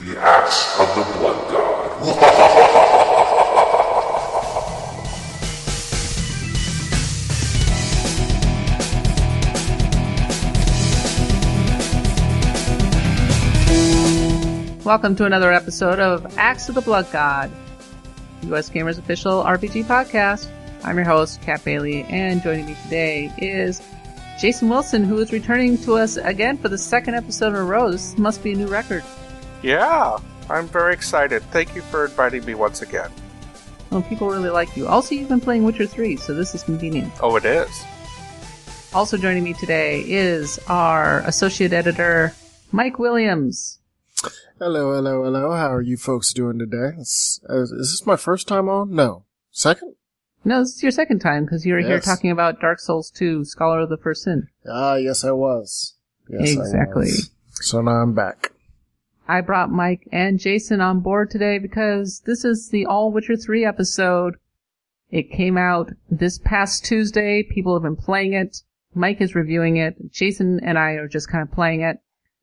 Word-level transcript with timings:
The 0.00 0.16
Axe 0.18 0.80
of 0.80 0.88
the 0.96 1.02
Blood 1.18 1.50
God. 1.50 1.90
Welcome 14.86 15.16
to 15.16 15.26
another 15.26 15.52
episode 15.52 16.00
of 16.00 16.38
Axe 16.38 16.70
of 16.70 16.76
the 16.76 16.80
Blood 16.80 17.06
God, 17.12 17.50
USgamer's 18.40 18.96
official 18.96 19.44
RPG 19.44 19.84
podcast. 19.84 20.48
I'm 20.82 20.96
your 20.96 21.04
host, 21.04 21.42
Kat 21.42 21.62
Bailey, 21.62 22.04
and 22.04 22.42
joining 22.42 22.64
me 22.64 22.74
today 22.84 23.30
is 23.36 23.82
Jason 24.40 24.70
Wilson, 24.70 25.04
who 25.04 25.18
is 25.18 25.30
returning 25.30 25.76
to 25.82 25.96
us 25.96 26.16
again 26.16 26.56
for 26.56 26.70
the 26.70 26.78
second 26.78 27.16
episode 27.16 27.48
in 27.48 27.56
a 27.56 27.64
row. 27.64 27.90
This 27.90 28.16
must 28.16 28.42
be 28.42 28.52
a 28.52 28.56
new 28.56 28.66
record. 28.66 29.04
Yeah, 29.62 30.16
I'm 30.48 30.68
very 30.68 30.94
excited. 30.94 31.42
Thank 31.50 31.74
you 31.74 31.82
for 31.82 32.06
inviting 32.06 32.44
me 32.44 32.54
once 32.54 32.82
again. 32.82 33.10
Well, 33.90 34.02
people 34.02 34.28
really 34.28 34.50
like 34.50 34.76
you. 34.76 34.86
Also, 34.86 35.14
you've 35.14 35.28
been 35.28 35.40
playing 35.40 35.64
Witcher 35.64 35.86
3, 35.86 36.16
so 36.16 36.32
this 36.32 36.54
is 36.54 36.62
convenient. 36.62 37.12
Oh, 37.20 37.36
it 37.36 37.44
is. 37.44 37.84
Also 38.92 39.16
joining 39.16 39.44
me 39.44 39.52
today 39.52 40.00
is 40.06 40.58
our 40.68 41.20
associate 41.20 41.72
editor, 41.72 42.32
Mike 42.72 42.98
Williams. 42.98 43.78
Hello, 44.58 44.94
hello, 44.94 45.24
hello. 45.24 45.52
How 45.52 45.72
are 45.72 45.80
you 45.80 45.96
folks 45.96 46.32
doing 46.32 46.58
today? 46.58 46.96
Is, 46.98 47.40
uh, 47.48 47.62
is 47.62 47.70
this 47.70 48.06
my 48.06 48.16
first 48.16 48.48
time 48.48 48.68
on? 48.68 48.94
No. 48.94 49.24
Second? 49.50 49.94
No, 50.44 50.60
this 50.60 50.76
is 50.76 50.82
your 50.82 50.92
second 50.92 51.20
time 51.20 51.44
because 51.44 51.66
you 51.66 51.74
were 51.74 51.80
here 51.80 52.00
talking 52.00 52.30
about 52.30 52.60
Dark 52.60 52.78
Souls 52.80 53.10
2, 53.10 53.44
Scholar 53.44 53.80
of 53.80 53.90
the 53.90 53.96
First 53.96 54.22
Sin. 54.24 54.48
Ah, 54.68 54.94
yes, 54.96 55.22
I 55.24 55.32
was. 55.32 55.94
Yes, 56.28 56.56
I 56.56 56.60
Exactly. 56.60 57.02
was. 57.06 57.30
So 57.54 57.80
now 57.82 57.92
I'm 57.92 58.14
back. 58.14 58.52
I 59.30 59.42
brought 59.42 59.70
Mike 59.70 60.08
and 60.10 60.40
Jason 60.40 60.80
on 60.80 61.02
board 61.02 61.30
today 61.30 61.60
because 61.60 62.20
this 62.26 62.44
is 62.44 62.70
the 62.70 62.84
All 62.84 63.12
Witcher 63.12 63.36
3 63.36 63.64
episode. 63.64 64.34
It 65.08 65.30
came 65.30 65.56
out 65.56 65.92
this 66.10 66.38
past 66.38 66.84
Tuesday. 66.84 67.44
People 67.44 67.74
have 67.74 67.84
been 67.84 67.94
playing 67.94 68.32
it. 68.32 68.56
Mike 68.92 69.20
is 69.20 69.36
reviewing 69.36 69.76
it. 69.76 70.10
Jason 70.10 70.58
and 70.64 70.76
I 70.76 70.94
are 70.94 71.06
just 71.06 71.30
kind 71.30 71.42
of 71.42 71.54
playing 71.54 71.82
it. 71.82 71.98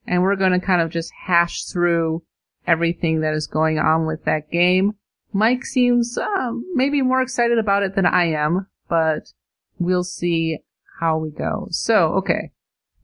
And 0.06 0.22
we're 0.22 0.38
going 0.38 0.54
to 0.54 0.66
kind 0.66 0.82
of 0.82 0.90
just 0.90 1.12
hash 1.26 1.66
through 1.66 2.24
everything 2.66 3.20
that 3.20 3.34
is 3.34 3.48
going 3.48 3.80
on 3.80 4.06
with 4.06 4.24
that 4.24 4.50
game. 4.50 4.94
Mike 5.34 5.66
seems 5.66 6.18
uh, 6.18 6.52
maybe 6.74 7.02
more 7.02 7.22
excited 7.22 7.58
about 7.58 7.84
it 7.84 7.96
than 7.96 8.06
I 8.06 8.28
am, 8.28 8.68
but 8.88 9.34
we'll 9.78 10.06
see 10.06 10.60
how 11.02 11.18
we 11.18 11.32
go. 11.32 11.68
So, 11.70 12.14
okay. 12.14 12.52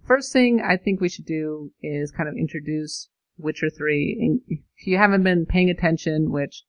First 0.07 0.31
thing 0.31 0.61
I 0.61 0.77
think 0.77 1.01
we 1.01 1.09
should 1.09 1.25
do 1.25 1.73
is 1.81 2.11
kind 2.11 2.29
of 2.29 2.37
introduce 2.37 3.09
Witcher 3.37 3.69
3. 3.69 4.17
And 4.19 4.59
if 4.77 4.87
you 4.87 4.97
haven't 4.97 5.23
been 5.23 5.45
paying 5.45 5.69
attention, 5.69 6.31
which 6.31 6.63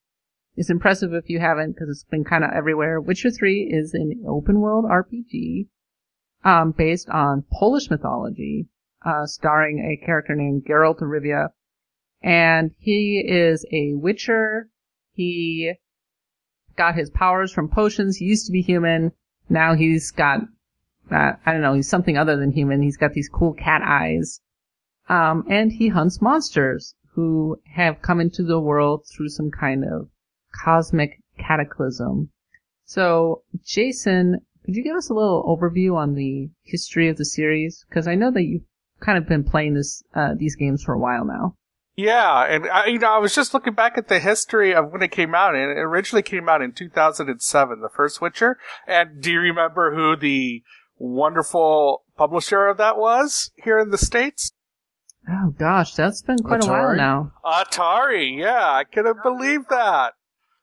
is 0.57 0.71
impressive 0.71 1.13
if 1.13 1.29
you 1.29 1.41
haven't 1.41 1.73
because 1.73 1.89
it's 1.89 2.05
been 2.05 2.25
kind 2.25 2.45
of 2.45 2.51
everywhere, 2.55 3.01
Witcher 3.01 3.31
3 3.31 3.69
is 3.71 3.95
an 3.95 4.25
open 4.29 4.61
world 4.61 4.85
RPG 4.85 5.69
um, 6.45 6.73
based 6.73 7.09
on 7.09 7.45
Polish 7.51 7.91
mythology, 7.91 8.69
uh, 9.05 9.27
starring 9.27 9.79
a 9.81 10.05
character 10.05 10.35
named 10.35 10.65
Geralt 10.69 11.03
of 11.03 11.09
Rivia. 11.09 11.49
And 12.23 12.71
he 12.79 13.23
is 13.27 13.67
a 13.73 13.93
witcher. 13.95 14.69
He 15.13 15.75
got 16.77 16.95
his 16.95 17.11
powers 17.11 17.53
from 17.53 17.69
potions. 17.69 18.17
He 18.17 18.25
used 18.25 18.47
to 18.47 18.53
be 18.53 18.63
human. 18.63 19.13
Now 19.49 19.75
he's 19.75 20.11
got, 20.11 20.41
uh, 21.11 21.33
I 21.45 21.53
don't 21.53 21.61
know, 21.61 21.75
he's 21.75 21.89
something 21.89 22.17
other 22.17 22.37
than 22.37 22.53
human. 22.53 22.83
He's 22.83 22.97
got 22.97 23.13
these 23.13 23.29
cool 23.29 23.53
cat 23.53 23.83
eyes. 23.85 24.41
Um, 25.09 25.45
and 25.49 25.73
he 25.73 25.89
hunts 25.89 26.23
monsters 26.23 26.95
who 27.15 27.61
have 27.75 28.03
come 28.03 28.21
into 28.21 28.43
the 28.43 28.61
world 28.61 29.07
through 29.07 29.29
some 29.29 29.51
kind 29.51 29.85
of 29.85 30.09
cosmic 30.65 31.21
cataclysm. 31.39 32.31
So, 32.85 33.43
Jason, 33.65 34.41
could 34.65 34.77
you 34.77 34.83
give 34.83 34.97
us 34.97 35.11
a 35.11 35.15
little 35.15 35.45
overview 35.45 35.95
on 35.97 36.15
the 36.15 36.51
history 36.63 37.09
of 37.09 37.17
the 37.17 37.25
series? 37.25 37.85
Because 37.89 38.09
I 38.09 38.15
know 38.15 38.31
that 38.31 38.45
you've 38.45 38.65
kind 39.01 39.19
of 39.19 39.29
been 39.29 39.45
playing 39.45 39.75
this 39.75 40.03
uh, 40.15 40.35
these 40.37 40.57
games 40.57 40.83
for 40.83 40.95
a 40.95 40.99
while 40.99 41.25
now. 41.25 41.57
Yeah, 41.97 42.45
and 42.45 42.69
I, 42.69 42.87
you 42.87 42.99
know, 42.99 43.13
I 43.13 43.19
was 43.19 43.35
just 43.35 43.55
looking 43.55 43.75
back 43.75 43.97
at 43.97 44.09
the 44.09 44.19
history 44.19 44.75
of 44.75 44.91
when 44.91 45.03
it 45.03 45.13
came 45.13 45.35
out, 45.35 45.55
and 45.55 45.71
it 45.71 45.81
originally 45.81 46.23
came 46.23 46.49
out 46.49 46.61
in 46.61 46.73
2007, 46.73 47.81
the 47.81 47.89
first 47.89 48.21
Witcher. 48.21 48.59
And 48.87 49.23
do 49.23 49.31
you 49.31 49.39
remember 49.39 49.95
who 49.95 50.17
the 50.17 50.65
wonderful 50.99 52.05
publisher 52.17 52.67
of 52.67 52.79
that 52.79 52.99
was 52.99 53.53
here 53.63 53.79
in 53.79 53.91
the 53.91 53.99
States? 53.99 54.53
Oh 55.29 55.55
gosh, 55.59 55.95
that's 55.95 56.23
been 56.23 56.39
quite 56.39 56.65
a 56.65 56.69
while 56.69 56.95
now. 56.95 57.33
Atari, 57.45 58.39
yeah, 58.39 58.71
I 58.73 58.85
couldn't 58.85 59.23
believe 59.23 59.69
that. 59.69 60.15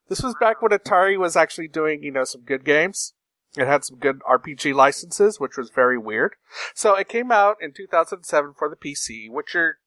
This 0.08 0.22
was 0.22 0.34
back 0.38 0.62
when 0.62 0.72
Atari 0.72 1.18
was 1.18 1.36
actually 1.36 1.68
doing, 1.68 2.02
you 2.02 2.12
know, 2.12 2.24
some 2.24 2.42
good 2.42 2.64
games. 2.64 3.14
It 3.56 3.66
had 3.66 3.84
some 3.84 3.98
good 3.98 4.20
RPG 4.20 4.74
licenses, 4.74 5.38
which 5.38 5.56
was 5.56 5.70
very 5.70 5.98
weird. 5.98 6.36
So 6.74 6.94
it 6.94 7.08
came 7.08 7.30
out 7.30 7.56
in 7.60 7.72
2007 7.72 8.54
for 8.58 8.68
the 8.68 8.76
PC. 8.76 9.30
Witcher 9.30 9.78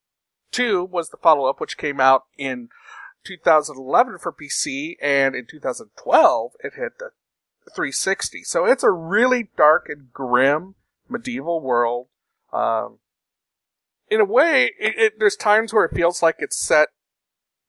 2 0.51 0.83
was 0.83 1.09
the 1.09 1.17
follow-up, 1.17 1.59
which 1.59 1.77
came 1.77 1.99
out 1.99 2.23
in 2.37 2.69
2011 3.25 4.19
for 4.19 4.31
PC, 4.31 4.95
and 5.01 5.35
in 5.35 5.45
2012 5.49 6.51
it 6.63 6.73
hit 6.75 6.99
the 6.99 7.11
360. 7.75 8.43
So 8.43 8.65
it's 8.65 8.83
a 8.83 8.91
really 8.91 9.49
dark 9.57 9.87
and 9.89 10.13
grim 10.13 10.75
medieval 11.09 11.61
world. 11.61 12.07
Um, 12.53 12.99
in 14.09 14.21
a 14.21 14.25
way, 14.25 14.71
it, 14.79 14.95
it, 14.97 15.13
there's 15.19 15.35
times 15.35 15.73
where 15.73 15.85
it 15.85 15.95
feels 15.95 16.21
like 16.21 16.35
it's 16.39 16.57
set 16.57 16.89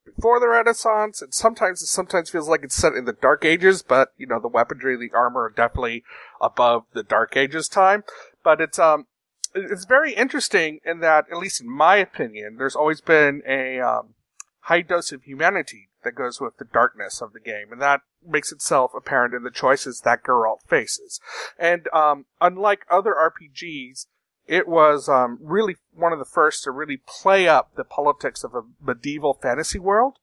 before 0.05 0.39
the 0.39 0.49
Renaissance, 0.49 1.21
and 1.21 1.35
sometimes 1.35 1.83
it 1.83 1.87
sometimes 1.87 2.31
feels 2.31 2.49
like 2.49 2.63
it's 2.63 2.77
set 2.77 2.95
in 2.95 3.05
the 3.05 3.13
Dark 3.13 3.45
Ages. 3.45 3.83
But 3.83 4.11
you 4.17 4.27
know, 4.27 4.41
the 4.41 4.49
weaponry, 4.49 4.97
the 4.97 5.15
armor, 5.17 5.45
are 5.45 5.51
definitely 5.51 6.05
above 6.41 6.85
the 6.93 7.03
Dark 7.03 7.37
Ages 7.37 7.69
time. 7.69 8.05
But 8.45 8.61
it's 8.61 8.79
um, 8.79 9.07
it's 9.55 9.85
very 9.85 10.13
interesting 10.13 10.81
in 10.85 11.01
that, 11.01 11.27
at 11.31 11.39
least 11.39 11.61
in 11.61 11.69
my 11.69 11.97
opinion, 11.97 12.57
there's 12.57 12.77
always 12.77 13.01
been 13.01 13.43
a 13.47 13.81
um, 13.81 14.15
high 14.61 14.83
dose 14.83 15.13
of 15.13 15.23
humanity 15.23 15.89
that 16.05 16.15
goes 16.15 16.41
with 16.41 16.57
the 16.59 16.65
darkness 16.65 17.21
of 17.21 17.33
the 17.33 17.41
game, 17.41 17.73
and 17.73 17.81
that 17.81 18.03
makes 18.25 18.53
itself 18.53 18.93
apparent 18.97 19.35
in 19.35 19.43
the 19.43 19.51
choices 19.51 20.03
that 20.05 20.23
Geralt 20.23 20.63
faces. 20.69 21.21
And 21.59 21.89
um, 21.93 22.27
unlike 22.41 22.87
other 22.91 23.15
RPGs, 23.15 24.07
it 24.47 24.69
was 24.69 25.09
um, 25.09 25.39
really 25.41 25.77
one 25.93 26.13
of 26.13 26.19
the 26.19 26.25
first 26.25 26.65
to 26.65 26.71
really 26.71 26.99
play 27.07 27.49
up 27.49 27.75
the 27.77 27.85
politics 27.85 28.45
of 28.45 28.55
a 28.55 28.63
medieval 28.81 29.35
fantasy 29.35 29.79
world. 29.79 30.19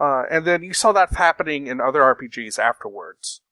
Uh, 0.00 0.22
and 0.30 0.44
then 0.46 0.62
you 0.62 0.72
saw 0.72 0.92
that 0.92 1.12
happening 1.14 1.66
in 1.66 1.80
other 1.80 2.00
RPGs 2.00 2.58
afterwards. 2.58 3.42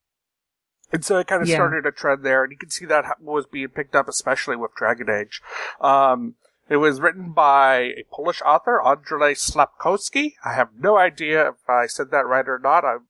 And 0.90 1.04
so 1.04 1.18
it 1.18 1.26
kind 1.26 1.42
of 1.42 1.48
Yeah. 1.48 1.56
started 1.56 1.84
a 1.84 1.90
trend 1.92 2.22
there, 2.22 2.42
and 2.42 2.50
you 2.50 2.56
can 2.56 2.70
see 2.70 2.86
that 2.86 3.20
was 3.20 3.44
being 3.46 3.68
picked 3.68 3.94
up, 3.94 4.08
especially 4.08 4.56
with 4.56 4.74
Dragon 4.74 5.10
Age. 5.10 5.42
Um, 5.80 6.36
it 6.70 6.76
was 6.78 7.00
written 7.00 7.32
by 7.32 7.76
a 7.76 8.04
Polish 8.10 8.40
author, 8.42 8.80
Andrzej 8.82 9.36
Sapkowski. 9.36 10.34
I 10.44 10.54
have 10.54 10.68
no 10.78 10.96
idea 10.96 11.48
if 11.48 11.68
I 11.68 11.86
said 11.86 12.10
that 12.12 12.26
right 12.26 12.48
or 12.48 12.58
not. 12.58 12.84
I'm, 12.84 13.06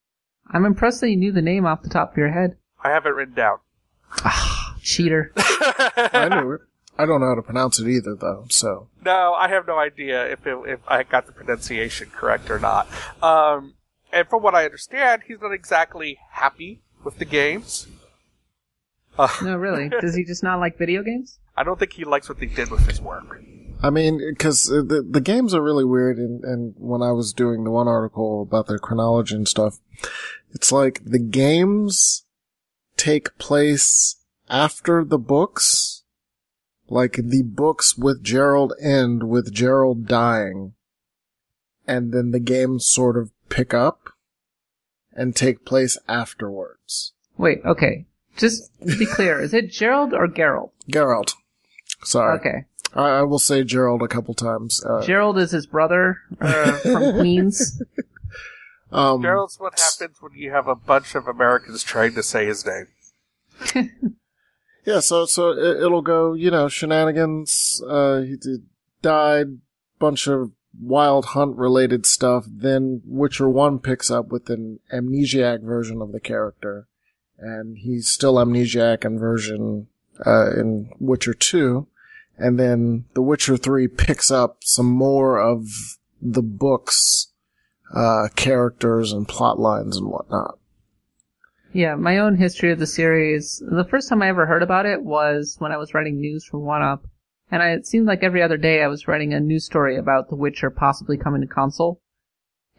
I'm 0.50 0.64
impressed 0.64 1.00
that 1.02 1.10
you 1.10 1.16
knew 1.16 1.30
the 1.32 1.42
name 1.42 1.66
off 1.66 1.82
the 1.82 1.88
top 1.88 2.12
of 2.12 2.16
your 2.18 2.30
head. 2.30 2.56
I 2.82 2.90
have 2.90 3.06
it 3.06 3.10
written 3.10 3.34
down. 3.34 3.58
Cheater. 4.82 5.32
I 5.36 6.28
knew 6.40 6.52
it. 6.52 6.60
I 6.98 7.06
don't 7.06 7.20
know 7.20 7.28
how 7.28 7.34
to 7.36 7.42
pronounce 7.42 7.78
it 7.78 7.88
either, 7.88 8.14
though, 8.16 8.46
so. 8.50 8.88
No, 9.04 9.34
I 9.34 9.48
have 9.48 9.66
no 9.66 9.78
idea 9.78 10.26
if 10.30 10.46
it, 10.46 10.56
if 10.66 10.80
I 10.88 11.04
got 11.04 11.26
the 11.26 11.32
pronunciation 11.32 12.10
correct 12.10 12.50
or 12.50 12.58
not. 12.58 12.88
Um, 13.22 13.74
and 14.12 14.26
from 14.28 14.42
what 14.42 14.54
I 14.54 14.64
understand, 14.64 15.22
he's 15.26 15.40
not 15.40 15.52
exactly 15.52 16.18
happy 16.32 16.82
with 17.04 17.18
the 17.18 17.24
games. 17.24 17.86
Uh, 19.16 19.28
No, 19.42 19.56
really. 19.56 19.88
Does 20.00 20.14
he 20.14 20.24
just 20.24 20.42
not 20.42 20.58
like 20.58 20.76
video 20.76 21.02
games? 21.02 21.38
I 21.56 21.64
don't 21.64 21.78
think 21.78 21.92
he 21.92 22.04
likes 22.04 22.28
what 22.28 22.38
they 22.38 22.46
did 22.46 22.70
with 22.70 22.86
his 22.86 23.00
work. 23.00 23.40
I 23.80 23.90
mean, 23.90 24.20
because 24.30 24.64
the, 24.64 25.06
the 25.08 25.20
games 25.20 25.54
are 25.54 25.62
really 25.62 25.84
weird, 25.84 26.18
and, 26.18 26.42
and 26.42 26.74
when 26.76 27.00
I 27.00 27.12
was 27.12 27.32
doing 27.32 27.62
the 27.62 27.70
one 27.70 27.86
article 27.86 28.42
about 28.42 28.66
their 28.66 28.78
chronology 28.78 29.36
and 29.36 29.46
stuff, 29.46 29.78
it's 30.52 30.72
like 30.72 31.00
the 31.04 31.20
games 31.20 32.24
take 32.96 33.36
place 33.38 34.16
after 34.48 35.04
the 35.04 35.18
books. 35.18 36.02
Like 36.88 37.18
the 37.22 37.42
books 37.42 37.96
with 37.98 38.22
Gerald 38.22 38.72
end 38.80 39.28
with 39.28 39.52
Gerald 39.52 40.06
dying, 40.06 40.74
and 41.86 42.12
then 42.12 42.30
the 42.30 42.40
games 42.40 42.86
sort 42.86 43.16
of 43.16 43.30
pick 43.48 43.74
up 43.74 44.10
and 45.12 45.36
take 45.36 45.64
place 45.64 45.98
afterwards. 46.08 47.12
Wait, 47.36 47.60
okay. 47.64 48.06
Just 48.36 48.70
to 48.88 48.96
be 48.96 49.04
clear, 49.06 49.40
is 49.40 49.52
it 49.52 49.70
Gerald 49.70 50.14
or 50.14 50.28
Geralt? 50.28 50.70
Gerald. 50.88 51.34
Sorry. 52.04 52.38
Okay. 52.38 52.64
I, 52.94 53.18
I 53.18 53.22
will 53.22 53.38
say 53.38 53.64
Gerald 53.64 54.02
a 54.02 54.08
couple 54.08 54.32
times. 54.34 54.82
Uh, 54.84 55.04
Gerald 55.04 55.38
is 55.38 55.50
his 55.50 55.66
brother 55.66 56.18
uh, 56.40 56.72
from 56.78 57.12
Queens. 57.18 57.82
um, 58.92 59.22
Gerald's 59.22 59.58
what 59.58 59.78
happens 59.78 60.16
when 60.20 60.32
you 60.34 60.52
have 60.52 60.68
a 60.68 60.74
bunch 60.74 61.14
of 61.14 61.26
Americans 61.26 61.82
trying 61.82 62.14
to 62.14 62.22
say 62.22 62.46
his 62.46 62.64
name. 62.64 62.86
Yeah, 64.88 65.00
so 65.00 65.26
so 65.26 65.50
it, 65.50 65.82
it'll 65.82 66.00
go, 66.00 66.32
you 66.32 66.50
know, 66.50 66.66
shenanigans. 66.66 67.82
Uh, 67.86 68.20
he 68.20 68.36
did, 68.36 68.64
died, 69.02 69.58
bunch 69.98 70.26
of 70.26 70.52
Wild 70.80 71.26
Hunt 71.26 71.58
related 71.58 72.06
stuff. 72.06 72.46
Then 72.48 73.02
Witcher 73.04 73.50
1 73.50 73.80
picks 73.80 74.10
up 74.10 74.28
with 74.28 74.48
an 74.48 74.80
amnesiac 74.90 75.60
version 75.62 76.00
of 76.00 76.12
the 76.12 76.20
character. 76.20 76.88
And 77.38 77.76
he's 77.76 78.08
still 78.08 78.36
amnesiac 78.36 79.04
in 79.04 79.18
version, 79.18 79.88
uh, 80.24 80.52
in 80.52 80.88
Witcher 80.98 81.34
2. 81.34 81.86
And 82.38 82.58
then 82.58 83.04
The 83.12 83.20
Witcher 83.20 83.58
3 83.58 83.88
picks 83.88 84.30
up 84.30 84.64
some 84.64 84.88
more 84.88 85.38
of 85.38 85.66
the 86.22 86.42
book's, 86.42 87.26
uh, 87.94 88.28
characters 88.36 89.12
and 89.12 89.28
plot 89.28 89.58
lines 89.58 89.98
and 89.98 90.08
whatnot. 90.08 90.58
Yeah, 91.72 91.96
my 91.96 92.18
own 92.18 92.36
history 92.36 92.72
of 92.72 92.78
the 92.78 92.86
series. 92.86 93.62
The 93.64 93.84
first 93.84 94.08
time 94.08 94.22
I 94.22 94.28
ever 94.28 94.46
heard 94.46 94.62
about 94.62 94.86
it 94.86 95.02
was 95.02 95.56
when 95.58 95.70
I 95.70 95.76
was 95.76 95.92
writing 95.92 96.18
news 96.18 96.44
for 96.44 96.58
One 96.58 96.82
Up, 96.82 97.04
and 97.50 97.62
I, 97.62 97.70
it 97.72 97.86
seemed 97.86 98.06
like 98.06 98.22
every 98.22 98.42
other 98.42 98.56
day 98.56 98.82
I 98.82 98.88
was 98.88 99.06
writing 99.06 99.34
a 99.34 99.40
news 99.40 99.66
story 99.66 99.96
about 99.96 100.30
The 100.30 100.36
Witcher 100.36 100.70
possibly 100.70 101.18
coming 101.18 101.42
to 101.42 101.46
console. 101.46 102.00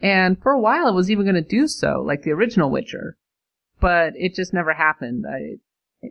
And 0.02 0.40
for 0.42 0.50
a 0.52 0.60
while 0.60 0.86
I 0.86 0.90
was 0.90 1.10
even 1.10 1.24
going 1.24 1.36
to 1.36 1.40
do 1.40 1.68
so, 1.68 2.02
like 2.04 2.22
the 2.22 2.32
original 2.32 2.70
Witcher, 2.70 3.16
but 3.80 4.12
it 4.16 4.34
just 4.34 4.52
never 4.52 4.74
happened. 4.74 5.24
I, 5.28 6.08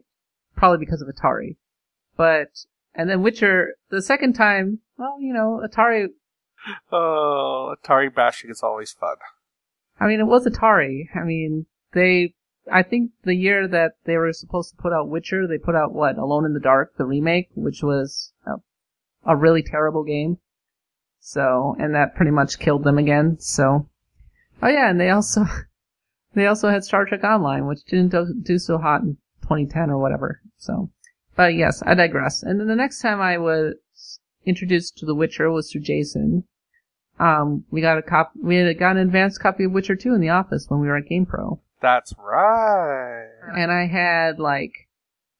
probably 0.55 0.77
because 0.77 1.01
of 1.01 1.09
Atari. 1.09 1.57
But 2.15 2.65
and 2.95 3.09
then 3.09 3.23
Witcher 3.23 3.75
the 3.89 4.01
second 4.01 4.33
time, 4.33 4.79
well, 4.97 5.17
you 5.19 5.33
know, 5.33 5.61
Atari. 5.67 6.07
Oh, 6.91 7.75
Atari 7.75 8.13
bashing 8.13 8.49
is 8.49 8.61
always 8.63 8.91
fun. 8.91 9.15
I 9.99 10.07
mean, 10.07 10.19
it 10.19 10.27
was 10.27 10.45
Atari. 10.45 11.07
I 11.15 11.23
mean, 11.23 11.65
they 11.93 12.35
I 12.71 12.83
think 12.83 13.11
the 13.23 13.35
year 13.35 13.67
that 13.67 13.93
they 14.05 14.17
were 14.17 14.33
supposed 14.33 14.71
to 14.71 14.81
put 14.81 14.93
out 14.93 15.09
Witcher, 15.09 15.47
they 15.47 15.57
put 15.57 15.75
out 15.75 15.93
what 15.93 16.17
Alone 16.17 16.45
in 16.45 16.53
the 16.53 16.59
Dark, 16.59 16.95
the 16.97 17.05
remake, 17.05 17.49
which 17.55 17.83
was 17.83 18.33
a, 18.45 18.55
a 19.25 19.35
really 19.35 19.63
terrible 19.63 20.03
game. 20.03 20.37
So, 21.19 21.75
and 21.79 21.93
that 21.95 22.15
pretty 22.15 22.31
much 22.31 22.59
killed 22.59 22.83
them 22.83 22.97
again. 22.97 23.37
So, 23.39 23.89
oh 24.61 24.67
yeah, 24.67 24.89
and 24.89 24.99
they 24.99 25.09
also 25.09 25.45
they 26.33 26.47
also 26.47 26.69
had 26.69 26.83
Star 26.83 27.05
Trek 27.05 27.23
Online, 27.23 27.67
which 27.67 27.83
didn't 27.85 28.09
do, 28.09 28.33
do 28.41 28.57
so 28.57 28.77
hot 28.77 29.01
in 29.01 29.17
2010 29.41 29.89
or 29.89 29.97
whatever. 29.97 30.41
So, 30.57 30.89
but 31.35 31.55
yes, 31.55 31.83
I 31.85 31.93
digress. 31.93 32.43
And 32.43 32.59
then 32.59 32.67
the 32.67 32.75
next 32.75 33.01
time 33.01 33.21
I 33.21 33.37
was 33.37 33.75
introduced 34.45 34.97
to 34.97 35.05
The 35.05 35.15
Witcher 35.15 35.51
was 35.51 35.71
through 35.71 35.81
Jason. 35.81 36.45
Um, 37.19 37.65
we 37.69 37.81
got 37.81 37.97
a 37.97 38.01
cop, 38.01 38.31
we 38.41 38.55
had 38.55 38.79
got 38.79 38.95
an 38.95 39.01
advanced 39.01 39.41
copy 39.41 39.65
of 39.65 39.71
Witcher 39.71 39.95
2 39.95 40.13
in 40.13 40.21
the 40.21 40.29
office 40.29 40.69
when 40.69 40.79
we 40.79 40.87
were 40.87 40.97
at 40.97 41.09
GamePro. 41.09 41.59
That's 41.81 42.13
right. 42.17 43.29
and 43.55 43.71
I 43.71 43.87
had 43.87 44.39
like 44.39 44.73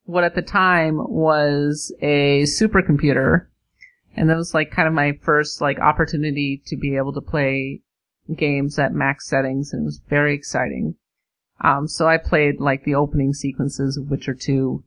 what 0.05 0.23
at 0.23 0.35
the 0.35 0.41
time 0.41 0.97
was 0.97 1.93
a 2.01 2.43
supercomputer, 2.43 3.47
and 4.15 4.29
that 4.29 4.37
was 4.37 4.53
like 4.53 4.71
kind 4.71 4.87
of 4.87 4.93
my 4.93 5.13
first 5.21 5.61
like 5.61 5.79
opportunity 5.79 6.61
to 6.65 6.75
be 6.75 6.95
able 6.95 7.13
to 7.13 7.21
play 7.21 7.81
games 8.35 8.79
at 8.79 8.93
max 8.93 9.27
settings, 9.27 9.73
and 9.73 9.83
it 9.83 9.85
was 9.85 10.01
very 10.09 10.33
exciting. 10.33 10.95
Um, 11.61 11.87
so 11.87 12.07
I 12.07 12.17
played 12.17 12.59
like 12.59 12.85
the 12.85 12.95
opening 12.95 13.33
sequences 13.33 13.97
of 13.97 14.09
Witcher 14.09 14.33
2 14.33 14.83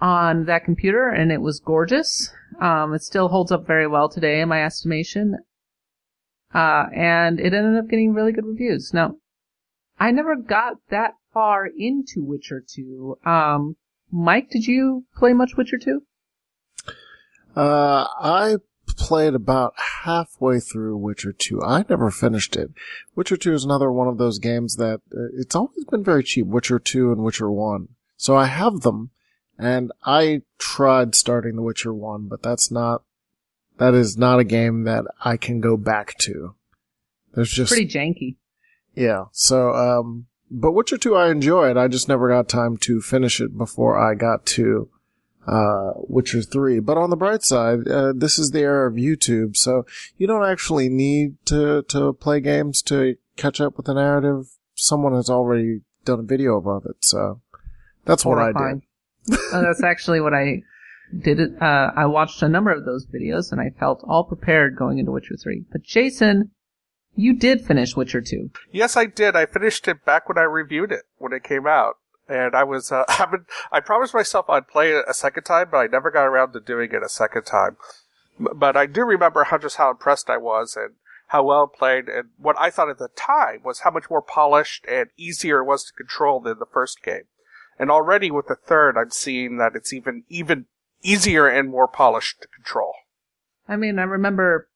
on 0.00 0.44
that 0.44 0.64
computer, 0.64 1.08
and 1.08 1.30
it 1.32 1.40
was 1.40 1.60
gorgeous. 1.60 2.30
Um, 2.60 2.94
it 2.94 3.02
still 3.02 3.28
holds 3.28 3.52
up 3.52 3.66
very 3.66 3.86
well 3.86 4.08
today, 4.08 4.40
in 4.40 4.48
my 4.48 4.64
estimation. 4.64 5.36
Uh, 6.54 6.86
and 6.94 7.38
it 7.40 7.54
ended 7.54 7.78
up 7.78 7.88
getting 7.88 8.12
really 8.12 8.32
good 8.32 8.46
reviews. 8.46 8.92
Now, 8.92 9.16
I 9.98 10.10
never 10.10 10.36
got 10.36 10.76
that 10.90 11.14
far 11.32 11.66
into 11.66 12.22
Witcher 12.22 12.62
2. 12.66 13.18
Um, 13.24 13.76
Mike, 14.10 14.50
did 14.50 14.66
you 14.66 15.04
play 15.16 15.32
much 15.32 15.56
Witcher 15.56 15.78
2? 15.78 16.02
Uh, 17.56 18.06
I 18.20 18.56
played 18.96 19.34
about 19.34 19.74
halfway 20.04 20.60
through 20.60 20.96
Witcher 20.96 21.32
2. 21.32 21.62
I 21.62 21.84
never 21.88 22.10
finished 22.10 22.56
it. 22.56 22.70
Witcher 23.14 23.36
2 23.36 23.54
is 23.54 23.64
another 23.64 23.90
one 23.90 24.08
of 24.08 24.18
those 24.18 24.38
games 24.38 24.76
that 24.76 25.00
uh, 25.14 25.28
it's 25.34 25.54
always 25.54 25.84
been 25.90 26.04
very 26.04 26.22
cheap. 26.22 26.46
Witcher 26.46 26.78
2 26.78 27.12
and 27.12 27.22
Witcher 27.22 27.50
1. 27.50 27.88
So 28.16 28.36
I 28.36 28.46
have 28.46 28.80
them 28.80 29.10
and 29.58 29.92
I 30.04 30.42
tried 30.58 31.14
starting 31.14 31.56
The 31.56 31.62
Witcher 31.62 31.94
1, 31.94 32.28
but 32.28 32.42
that's 32.42 32.70
not, 32.70 33.02
that 33.78 33.94
is 33.94 34.16
not 34.16 34.38
a 34.38 34.44
game 34.44 34.84
that 34.84 35.04
I 35.24 35.36
can 35.36 35.60
go 35.60 35.76
back 35.76 36.16
to. 36.18 36.54
There's 37.34 37.50
just 37.50 37.72
Pretty 37.72 37.86
janky. 37.86 38.36
Yeah. 38.96 39.26
So, 39.32 39.72
um, 39.72 40.26
but 40.50 40.72
Witcher 40.72 40.96
2 40.96 41.14
I 41.14 41.30
enjoyed. 41.30 41.76
I 41.76 41.86
just 41.86 42.08
never 42.08 42.28
got 42.28 42.48
time 42.48 42.76
to 42.78 43.00
finish 43.00 43.40
it 43.40 43.56
before 43.56 43.98
I 43.98 44.14
got 44.14 44.46
to, 44.46 44.88
uh, 45.46 45.92
Witcher 45.96 46.42
3. 46.42 46.80
But 46.80 46.96
on 46.96 47.10
the 47.10 47.16
bright 47.16 47.42
side, 47.42 47.86
uh, 47.86 48.12
this 48.16 48.38
is 48.38 48.50
the 48.50 48.60
era 48.60 48.88
of 48.88 48.94
YouTube, 48.94 49.56
so 49.56 49.84
you 50.16 50.26
don't 50.26 50.48
actually 50.48 50.88
need 50.88 51.36
to, 51.46 51.82
to 51.88 52.12
play 52.14 52.40
games 52.40 52.82
to 52.82 53.16
catch 53.36 53.60
up 53.60 53.76
with 53.76 53.86
the 53.86 53.94
narrative. 53.94 54.46
Someone 54.74 55.14
has 55.14 55.30
already 55.30 55.82
done 56.04 56.20
a 56.20 56.24
video 56.24 56.56
about 56.56 56.84
it, 56.86 56.96
so 57.00 57.40
that's 58.04 58.24
what 58.24 58.38
I 58.38 58.52
did. 58.52 58.82
Uh, 59.52 59.60
that's 59.60 59.82
actually 59.82 60.20
what 60.20 60.32
I 60.32 60.62
did. 61.18 61.40
It. 61.40 61.60
Uh, 61.60 61.90
I 61.96 62.06
watched 62.06 62.42
a 62.44 62.48
number 62.48 62.70
of 62.70 62.84
those 62.84 63.04
videos 63.06 63.50
and 63.50 63.60
I 63.60 63.70
felt 63.76 64.04
all 64.06 64.22
prepared 64.22 64.76
going 64.76 64.98
into 64.98 65.10
Witcher 65.10 65.34
3. 65.36 65.64
But 65.72 65.82
Jason, 65.82 66.52
you 67.16 67.32
did 67.32 67.66
finish 67.66 67.96
Witcher 67.96 68.20
2. 68.20 68.50
Yes, 68.70 68.96
I 68.96 69.06
did. 69.06 69.34
I 69.34 69.46
finished 69.46 69.88
it 69.88 70.04
back 70.04 70.28
when 70.28 70.38
I 70.38 70.42
reviewed 70.42 70.92
it 70.92 71.04
when 71.18 71.32
it 71.32 71.42
came 71.42 71.66
out, 71.66 71.96
and 72.28 72.54
I 72.54 72.62
was 72.62 72.92
uh, 72.92 73.04
having. 73.08 73.46
I 73.72 73.80
promised 73.80 74.14
myself 74.14 74.48
I'd 74.48 74.68
play 74.68 74.92
it 74.92 75.04
a 75.08 75.14
second 75.14 75.44
time, 75.44 75.68
but 75.70 75.78
I 75.78 75.86
never 75.86 76.10
got 76.10 76.26
around 76.26 76.52
to 76.52 76.60
doing 76.60 76.90
it 76.92 77.02
a 77.02 77.08
second 77.08 77.44
time. 77.44 77.76
But 78.38 78.76
I 78.76 78.84
do 78.86 79.02
remember 79.02 79.44
how 79.44 79.58
just 79.58 79.76
how 79.76 79.90
impressed 79.90 80.28
I 80.28 80.36
was 80.36 80.76
and 80.76 80.94
how 81.28 81.42
well 81.44 81.64
it 81.64 81.78
played, 81.78 82.08
and 82.08 82.28
what 82.36 82.56
I 82.58 82.70
thought 82.70 82.90
at 82.90 82.98
the 82.98 83.08
time 83.16 83.62
was 83.64 83.80
how 83.80 83.90
much 83.90 84.10
more 84.10 84.22
polished 84.22 84.84
and 84.86 85.08
easier 85.16 85.60
it 85.60 85.64
was 85.64 85.84
to 85.84 85.92
control 85.92 86.40
than 86.40 86.58
the 86.58 86.66
first 86.66 87.02
game. 87.02 87.24
And 87.78 87.90
already 87.90 88.30
with 88.30 88.46
the 88.46 88.54
third, 88.54 88.96
I'm 88.96 89.10
seeing 89.10 89.56
that 89.56 89.72
it's 89.74 89.92
even 89.92 90.24
even 90.28 90.66
easier 91.02 91.48
and 91.48 91.70
more 91.70 91.88
polished 91.88 92.42
to 92.42 92.48
control. 92.48 92.92
I 93.68 93.76
mean, 93.76 93.98
I 93.98 94.04
remember 94.04 94.68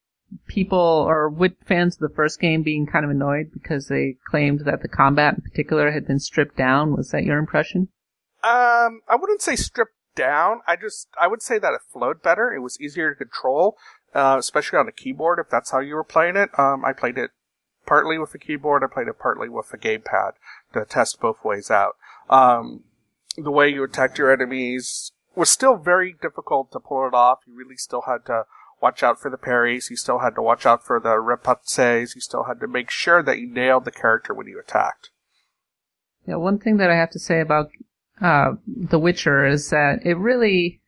people 0.46 0.78
or 0.78 1.28
with 1.28 1.52
fans 1.66 1.96
of 1.96 2.08
the 2.08 2.14
first 2.14 2.40
game 2.40 2.62
being 2.62 2.86
kind 2.86 3.04
of 3.04 3.10
annoyed 3.10 3.50
because 3.52 3.88
they 3.88 4.16
claimed 4.28 4.60
that 4.64 4.82
the 4.82 4.88
combat 4.88 5.34
in 5.34 5.42
particular 5.42 5.90
had 5.90 6.06
been 6.06 6.18
stripped 6.18 6.56
down. 6.56 6.96
Was 6.96 7.10
that 7.10 7.24
your 7.24 7.38
impression? 7.38 7.88
Um, 8.42 9.02
I 9.08 9.16
wouldn't 9.18 9.42
say 9.42 9.56
stripped 9.56 9.94
down. 10.14 10.60
I 10.66 10.76
just, 10.76 11.08
I 11.20 11.26
would 11.26 11.42
say 11.42 11.58
that 11.58 11.74
it 11.74 11.80
flowed 11.92 12.22
better. 12.22 12.52
It 12.52 12.60
was 12.60 12.80
easier 12.80 13.10
to 13.10 13.16
control, 13.16 13.76
uh, 14.14 14.36
especially 14.38 14.78
on 14.78 14.86
the 14.86 14.92
keyboard 14.92 15.38
if 15.38 15.50
that's 15.50 15.70
how 15.70 15.80
you 15.80 15.94
were 15.94 16.04
playing 16.04 16.36
it. 16.36 16.50
Um, 16.58 16.84
I 16.84 16.92
played 16.92 17.18
it 17.18 17.30
partly 17.86 18.18
with 18.18 18.32
the 18.32 18.38
keyboard. 18.38 18.82
I 18.82 18.92
played 18.92 19.08
it 19.08 19.18
partly 19.18 19.48
with 19.48 19.70
the 19.70 19.78
gamepad 19.78 20.32
to 20.72 20.84
test 20.84 21.20
both 21.20 21.44
ways 21.44 21.70
out. 21.70 21.96
Um, 22.28 22.84
the 23.36 23.50
way 23.50 23.68
you 23.68 23.84
attacked 23.84 24.18
your 24.18 24.32
enemies 24.32 25.12
was 25.34 25.50
still 25.50 25.76
very 25.76 26.14
difficult 26.20 26.72
to 26.72 26.80
pull 26.80 27.06
it 27.06 27.14
off. 27.14 27.40
You 27.46 27.54
really 27.54 27.76
still 27.76 28.02
had 28.06 28.26
to 28.26 28.44
watch 28.80 29.02
out 29.02 29.20
for 29.20 29.30
the 29.30 29.36
parries. 29.36 29.88
You 29.90 29.96
still 29.96 30.20
had 30.20 30.34
to 30.34 30.42
watch 30.42 30.66
out 30.66 30.84
for 30.84 31.00
the 31.00 31.16
repartees. 31.16 32.14
You 32.14 32.20
still 32.20 32.44
had 32.44 32.60
to 32.60 32.66
make 32.66 32.90
sure 32.90 33.22
that 33.22 33.38
you 33.38 33.46
nailed 33.46 33.84
the 33.84 33.90
character 33.90 34.34
when 34.34 34.46
you 34.46 34.58
attacked. 34.58 35.10
Yeah, 36.26 36.36
one 36.36 36.58
thing 36.58 36.76
that 36.78 36.90
I 36.90 36.96
have 36.96 37.10
to 37.10 37.18
say 37.18 37.40
about 37.40 37.70
uh, 38.20 38.52
The 38.66 38.98
Witcher 38.98 39.46
is 39.46 39.70
that 39.70 40.00
it 40.04 40.16
really 40.16 40.80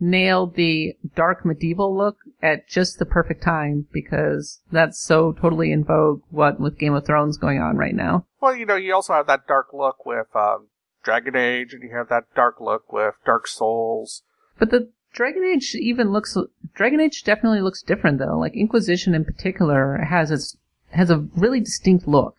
nailed 0.00 0.54
the 0.54 0.96
dark 1.16 1.44
medieval 1.44 1.96
look 1.96 2.18
at 2.42 2.68
just 2.68 2.98
the 2.98 3.06
perfect 3.06 3.42
time 3.42 3.86
because 3.92 4.60
that's 4.70 5.00
so 5.00 5.32
totally 5.32 5.72
in 5.72 5.84
vogue. 5.84 6.22
What 6.30 6.60
with 6.60 6.78
Game 6.78 6.94
of 6.94 7.04
Thrones 7.04 7.36
going 7.36 7.60
on 7.60 7.76
right 7.76 7.94
now. 7.94 8.26
Well, 8.40 8.54
you 8.54 8.66
know, 8.66 8.76
you 8.76 8.94
also 8.94 9.14
have 9.14 9.26
that 9.26 9.46
dark 9.46 9.72
look 9.72 10.06
with 10.06 10.28
um, 10.36 10.68
Dragon 11.02 11.36
Age, 11.36 11.72
and 11.72 11.82
you 11.82 11.90
have 11.96 12.08
that 12.08 12.32
dark 12.34 12.60
look 12.60 12.92
with 12.92 13.14
Dark 13.24 13.48
Souls. 13.48 14.22
But 14.58 14.70
the 14.70 14.90
Dragon 15.12 15.44
Age 15.44 15.74
even 15.74 16.12
looks 16.12 16.36
Dragon 16.78 17.00
Age 17.00 17.24
definitely 17.24 17.60
looks 17.60 17.82
different 17.82 18.20
though. 18.20 18.38
Like 18.38 18.54
Inquisition 18.54 19.12
in 19.12 19.24
particular 19.24 19.98
has 20.08 20.30
its 20.30 20.56
has 20.90 21.10
a 21.10 21.26
really 21.34 21.58
distinct 21.58 22.06
look. 22.06 22.36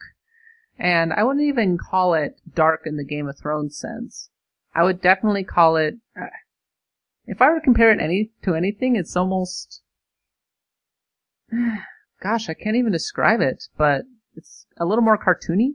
And 0.78 1.12
I 1.12 1.24
wouldn't 1.24 1.46
even 1.46 1.78
call 1.78 2.14
it 2.14 2.40
dark 2.56 2.84
in 2.86 2.96
the 2.96 3.04
Game 3.04 3.28
of 3.28 3.38
Thrones 3.38 3.78
sense. 3.78 4.30
I 4.74 4.84
would 4.84 5.02
definitely 5.02 5.44
call 5.44 5.76
it 5.76 5.96
uh, 6.18 6.28
if 7.26 7.42
I 7.42 7.50
were 7.50 7.60
to 7.60 7.62
compare 7.62 7.92
it 7.92 8.00
any 8.00 8.32
to 8.44 8.56
anything, 8.56 8.96
it's 8.96 9.18
almost 9.18 9.82
gosh, 12.24 12.48
I 12.48 12.54
can't 12.54 12.78
even 12.78 12.94
describe 12.94 13.42
it, 13.42 13.66
but 13.78 14.04
it's 14.38 14.66
a 14.80 14.86
little 14.86 15.04
more 15.04 15.18
cartoony, 15.18 15.74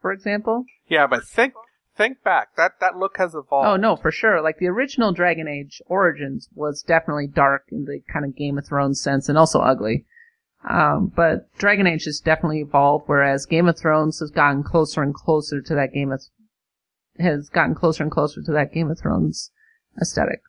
for 0.00 0.10
example. 0.10 0.64
Yeah, 0.88 1.06
but 1.06 1.28
think 1.28 1.54
think 1.96 2.22
back. 2.22 2.56
That 2.56 2.80
that 2.80 2.96
look 2.96 3.16
has 3.18 3.34
evolved. 3.34 3.68
Oh 3.68 3.76
no, 3.76 3.96
for 3.96 4.10
sure. 4.10 4.40
Like 4.42 4.58
the 4.58 4.68
original 4.68 5.12
Dragon 5.12 5.48
Age 5.48 5.80
Origins 5.86 6.48
was 6.54 6.82
definitely 6.82 7.26
dark 7.26 7.64
in 7.70 7.84
the 7.84 8.00
kind 8.12 8.24
of 8.24 8.36
Game 8.36 8.58
of 8.58 8.66
Thrones 8.66 9.00
sense 9.00 9.28
and 9.28 9.38
also 9.38 9.60
ugly. 9.60 10.04
Um, 10.68 11.12
but 11.14 11.52
Dragon 11.58 11.86
Age 11.86 12.04
has 12.04 12.20
definitely 12.20 12.60
evolved, 12.60 13.04
whereas 13.06 13.44
Game 13.46 13.68
of 13.68 13.78
Thrones 13.78 14.20
has 14.20 14.30
gotten 14.30 14.62
closer 14.62 15.02
and 15.02 15.14
closer 15.14 15.60
to 15.60 15.74
that 15.74 15.92
Game 15.92 16.10
of 16.10 16.22
has 17.18 17.48
gotten 17.48 17.74
closer 17.74 18.02
and 18.02 18.12
closer 18.12 18.42
to 18.42 18.52
that 18.52 18.72
Game 18.72 18.90
of 18.90 18.98
Thrones 18.98 19.50
aesthetic. 20.00 20.40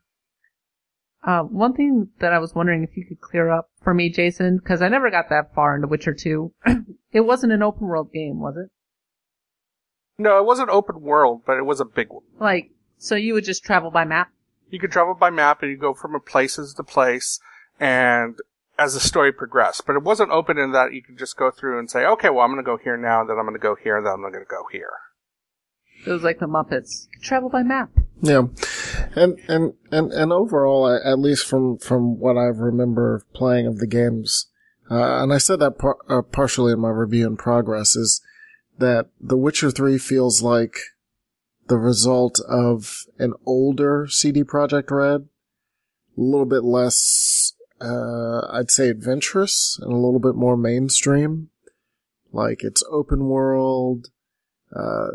Uh, 1.25 1.41
one 1.41 1.73
thing 1.73 2.09
that 2.19 2.33
I 2.33 2.39
was 2.39 2.53
wondering 2.53 2.83
if 2.83 2.95
you 2.95 3.03
could 3.05 3.19
clear 3.19 3.49
up 3.49 3.69
for 3.81 3.93
me, 3.93 4.09
Jason, 4.09 4.57
because 4.57 4.81
I 4.81 4.89
never 4.89 5.09
got 5.09 5.29
that 5.29 5.55
far 5.55 5.75
into 5.75 5.87
Witcher 5.87 6.13
2. 6.13 6.53
it 7.11 7.21
wasn't 7.21 7.53
an 7.53 7.63
open 7.63 7.87
world 7.87 8.11
game, 8.13 8.39
was 8.39 8.55
it? 8.57 8.69
No, 10.17 10.37
it 10.39 10.45
wasn't 10.45 10.69
open 10.69 11.01
world, 11.01 11.41
but 11.45 11.57
it 11.57 11.65
was 11.65 11.79
a 11.79 11.85
big 11.85 12.09
one. 12.09 12.23
Like, 12.39 12.71
so 12.97 13.15
you 13.15 13.33
would 13.33 13.43
just 13.43 13.63
travel 13.63 13.91
by 13.91 14.05
map? 14.05 14.31
You 14.69 14.79
could 14.79 14.91
travel 14.91 15.13
by 15.13 15.29
map 15.29 15.61
and 15.61 15.71
you 15.71 15.77
go 15.77 15.93
from 15.93 16.19
places 16.21 16.73
to 16.75 16.83
place 16.83 17.39
and 17.79 18.35
as 18.77 18.93
the 18.93 18.99
story 18.99 19.31
progressed. 19.31 19.85
But 19.85 19.95
it 19.95 20.03
wasn't 20.03 20.31
open 20.31 20.57
in 20.57 20.71
that 20.71 20.93
you 20.93 21.01
could 21.01 21.17
just 21.17 21.37
go 21.37 21.51
through 21.51 21.79
and 21.79 21.89
say, 21.89 22.05
okay, 22.05 22.29
well, 22.29 22.41
I'm 22.41 22.51
going 22.51 22.63
to 22.63 22.69
go 22.69 22.77
here 22.77 22.97
now, 22.97 23.23
then 23.23 23.37
I'm 23.37 23.45
going 23.45 23.55
to 23.55 23.59
go 23.59 23.75
here, 23.75 24.01
then 24.01 24.13
I'm 24.13 24.21
going 24.21 24.33
to 24.33 24.49
go 24.49 24.63
here. 24.71 24.91
It 26.05 26.11
was 26.11 26.23
like 26.23 26.39
the 26.39 26.47
Muppets. 26.47 27.07
Travel 27.21 27.49
by 27.49 27.63
map. 27.63 27.89
Yeah, 28.21 28.43
and 29.15 29.39
and 29.47 29.73
and 29.91 30.11
and 30.13 30.31
overall, 30.31 30.87
at 30.87 31.19
least 31.19 31.45
from 31.47 31.77
from 31.77 32.19
what 32.19 32.37
I 32.37 32.45
remember 32.45 33.23
playing 33.33 33.67
of 33.67 33.79
the 33.79 33.87
games, 33.87 34.47
uh, 34.89 35.21
and 35.21 35.33
I 35.33 35.37
said 35.37 35.59
that 35.59 35.77
par- 35.77 35.97
uh, 36.07 36.21
partially 36.21 36.73
in 36.73 36.79
my 36.79 36.89
review 36.89 37.27
in 37.27 37.37
progress, 37.37 37.95
is 37.95 38.21
that 38.77 39.07
The 39.19 39.37
Witcher 39.37 39.71
Three 39.71 39.97
feels 39.97 40.41
like 40.41 40.77
the 41.67 41.77
result 41.77 42.39
of 42.47 43.05
an 43.17 43.33
older 43.45 44.07
CD 44.07 44.43
Projekt 44.43 44.91
Red, 44.91 45.27
a 46.17 46.21
little 46.21 46.45
bit 46.45 46.63
less, 46.63 47.53
uh, 47.81 48.41
I'd 48.51 48.71
say 48.71 48.89
adventurous 48.89 49.79
and 49.81 49.91
a 49.91 49.97
little 49.97 50.19
bit 50.19 50.35
more 50.35 50.57
mainstream. 50.57 51.49
Like 52.31 52.63
it's 52.63 52.83
open 52.91 53.25
world, 53.25 54.09
uh, 54.75 55.11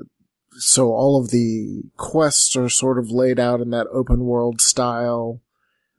so 0.52 0.92
all 0.92 1.20
of 1.20 1.30
the 1.30 1.82
quests 1.96 2.56
are 2.56 2.68
sort 2.68 2.98
of 2.98 3.10
laid 3.10 3.38
out 3.38 3.60
in 3.60 3.70
that 3.70 3.86
open 3.92 4.24
world 4.24 4.60
style. 4.60 5.40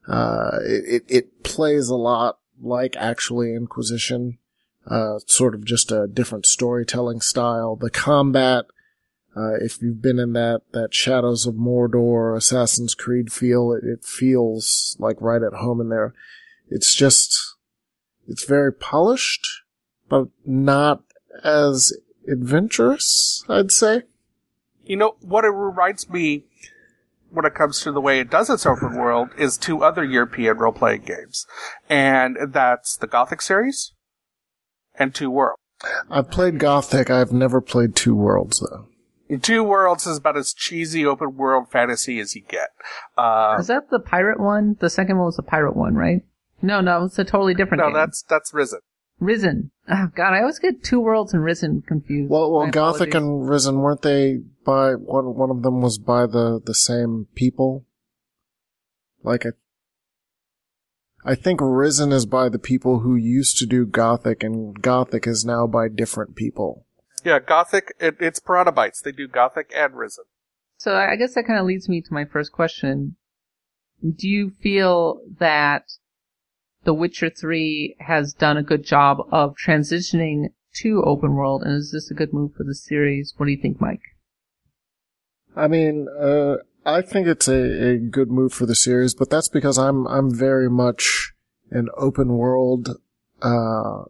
Uh, 0.08 0.58
it, 0.64 1.04
it 1.08 1.44
plays 1.44 1.90
a 1.90 1.96
lot 1.96 2.40
like 2.60 2.96
actually 2.98 3.56
Inquisition, 3.56 4.40
uh, 4.88 5.20
sort 5.28 5.54
of 5.54 5.66
just 5.66 5.92
a 5.92 6.08
different 6.08 6.46
storytelling 6.46 7.22
style. 7.22 7.76
The 7.76 7.90
combat, 7.90 8.66
uh, 9.36 9.56
if 9.62 9.82
you've 9.82 10.02
been 10.02 10.20
in 10.20 10.34
that, 10.34 10.62
that 10.72 10.94
Shadows 10.94 11.46
of 11.46 11.56
Mordor, 11.56 12.36
Assassin's 12.36 12.96
Creed 12.96 13.32
feel, 13.32 13.72
it, 13.72 13.84
it 13.84 14.04
feels 14.04 14.96
like 15.00 15.22
right 15.22 15.42
at 15.44 15.60
home 15.60 15.80
in 15.82 15.90
there. 15.90 16.14
It's 16.70 16.96
just, 16.96 17.38
it's 18.28 18.46
very 18.46 18.74
polished, 18.74 19.48
but 20.10 20.28
not 20.46 21.04
as 21.44 21.94
adventurous, 22.28 23.44
I'd 23.48 23.72
say. 23.72 24.04
You 24.84 24.98
know, 24.98 25.16
what 25.22 25.46
it 25.46 25.50
reminds 25.50 26.10
me 26.10 26.46
when 27.30 27.46
it 27.46 27.56
comes 27.56 27.80
to 27.82 27.92
the 27.92 28.02
way 28.02 28.20
it 28.20 28.30
does 28.30 28.50
its 28.50 28.66
open 28.66 28.96
world 28.96 29.30
is 29.38 29.58
two 29.58 29.84
other 29.84 30.04
European 30.04 30.58
role 30.58 30.74
playing 30.74 31.04
games. 31.04 31.46
And 31.88 32.38
that's 32.50 32.98
the 32.98 33.08
Gothic 33.08 33.42
series 33.42 33.94
and 34.98 35.14
Two 35.16 35.30
Worlds. 35.30 35.58
I've 36.10 36.30
played 36.30 36.60
Gothic. 36.60 37.10
I've 37.10 37.32
never 37.32 37.60
played 37.62 37.96
Two 37.96 38.16
Worlds 38.16 38.60
though. 38.60 38.88
Two 39.38 39.64
Worlds 39.64 40.06
is 40.06 40.18
about 40.18 40.36
as 40.38 40.54
cheesy 40.54 41.06
open 41.06 41.38
world 41.38 41.70
fantasy 41.72 42.20
as 42.20 42.36
you 42.36 42.42
get. 42.42 42.70
Uh, 43.18 43.56
Is 43.60 43.68
that 43.68 43.90
the 43.90 44.00
pirate 44.00 44.40
one? 44.42 44.76
The 44.82 44.90
second 44.90 45.18
one 45.18 45.26
was 45.28 45.38
the 45.38 45.44
pirate 45.44 45.76
one, 45.76 45.96
right? 45.96 46.24
No, 46.62 46.82
no, 46.82 47.06
it's 47.06 47.18
a 47.18 47.24
totally 47.24 47.54
different 47.54 47.80
no, 47.82 47.88
game. 47.88 47.94
that's 47.94 48.24
that's 48.24 48.54
Risen. 48.54 48.82
Risen. 49.20 49.72
Oh, 49.88 50.08
God, 50.16 50.34
I 50.34 50.40
always 50.42 50.60
get 50.60 50.84
Two 50.84 51.00
Worlds 51.00 51.34
and 51.34 51.44
Risen 51.44 51.82
confused. 51.88 52.30
Well, 52.30 52.52
well, 52.52 52.66
My 52.66 52.72
Gothic 52.72 53.10
apologies. 53.16 53.16
and 53.30 53.50
Risen 53.50 53.80
weren't 53.80 54.02
they 54.02 54.40
by 54.66 54.96
one? 54.96 55.34
One 55.36 55.50
of 55.50 55.64
them 55.64 55.82
was 55.82 55.98
by 55.98 56.26
the 56.26 56.60
the 56.64 56.76
same 56.76 57.28
people. 57.34 57.86
Like 59.24 59.46
I, 59.46 59.50
I 61.24 61.36
think 61.36 61.60
Risen 61.62 62.12
is 62.12 62.26
by 62.26 62.50
the 62.50 62.60
people 62.60 63.00
who 63.00 63.16
used 63.16 63.58
to 63.58 63.66
do 63.66 63.86
Gothic, 63.86 64.44
and 64.44 64.82
Gothic 64.82 65.28
is 65.28 65.46
now 65.46 65.68
by 65.68 65.88
different 65.88 66.36
people. 66.36 66.86
Yeah, 67.24 67.40
Gothic. 67.40 67.94
It, 68.00 68.18
it's 68.20 68.40
Piranha 68.40 68.74
They 69.04 69.12
do 69.12 69.28
Gothic 69.28 69.72
and 69.76 69.96
Risen. 69.96 70.26
So 70.78 70.96
I 70.96 71.16
guess 71.16 71.36
that 71.36 71.46
kind 71.46 71.60
of 71.60 71.66
leads 71.66 71.88
me 71.88 72.02
to 72.02 72.14
my 72.14 72.26
first 72.26 72.52
question. 72.52 73.16
Do 74.02 74.28
you 74.28 74.50
feel 74.50 75.22
that 75.40 75.84
The 76.84 76.94
Witcher 76.94 77.30
3 77.30 77.98
has 78.00 78.34
done 78.34 78.58
a 78.58 78.64
good 78.64 78.84
job 78.84 79.20
of 79.32 79.56
transitioning 79.56 80.48
to 80.78 81.04
open 81.04 81.34
world, 81.34 81.62
and 81.62 81.76
is 81.76 81.92
this 81.92 82.10
a 82.10 82.16
good 82.16 82.34
move 82.34 82.54
for 82.56 82.64
the 82.64 82.74
series? 82.74 83.36
What 83.38 83.46
do 83.46 83.52
you 83.52 83.62
think, 83.62 83.80
Mike? 83.80 84.02
I 85.56 85.68
mean, 85.68 86.08
uh, 86.20 86.58
I 86.86 87.02
think 87.02 87.28
it's 87.28 87.48
a, 87.48 87.90
a 87.92 87.98
good 87.98 88.32
move 88.32 88.54
for 88.54 88.66
the 88.66 88.76
series, 88.76 89.14
but 89.14 89.30
that's 89.30 89.50
because 89.50 89.78
I'm 89.78 90.08
I'm 90.08 90.34
very 90.34 90.70
much 90.70 91.34
an 91.70 91.90
open 91.96 92.30
world 92.30 92.98
uh, 93.42 94.04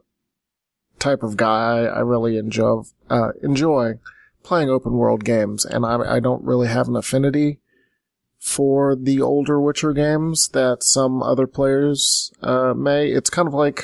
type 0.99 1.23
of 1.23 1.35
guy. 1.35 1.83
I 1.83 1.99
really 1.99 2.37
enjoy 2.37 2.83
uh, 3.09 3.31
enjoy 3.43 3.95
playing 4.43 4.69
open 4.69 4.93
world 4.93 5.25
games, 5.25 5.65
and 5.65 5.85
I 5.85 6.15
I 6.15 6.19
don't 6.19 6.43
really 6.43 6.67
have 6.67 6.87
an 6.87 6.95
affinity 6.95 7.59
for 8.39 8.95
the 8.95 9.21
older 9.21 9.59
Witcher 9.59 9.93
games 9.93 10.49
that 10.53 10.81
some 10.81 11.21
other 11.21 11.47
players 11.47 12.31
uh, 12.41 12.73
may. 12.73 13.09
It's 13.09 13.29
kind 13.29 13.47
of 13.47 13.53
like 13.53 13.83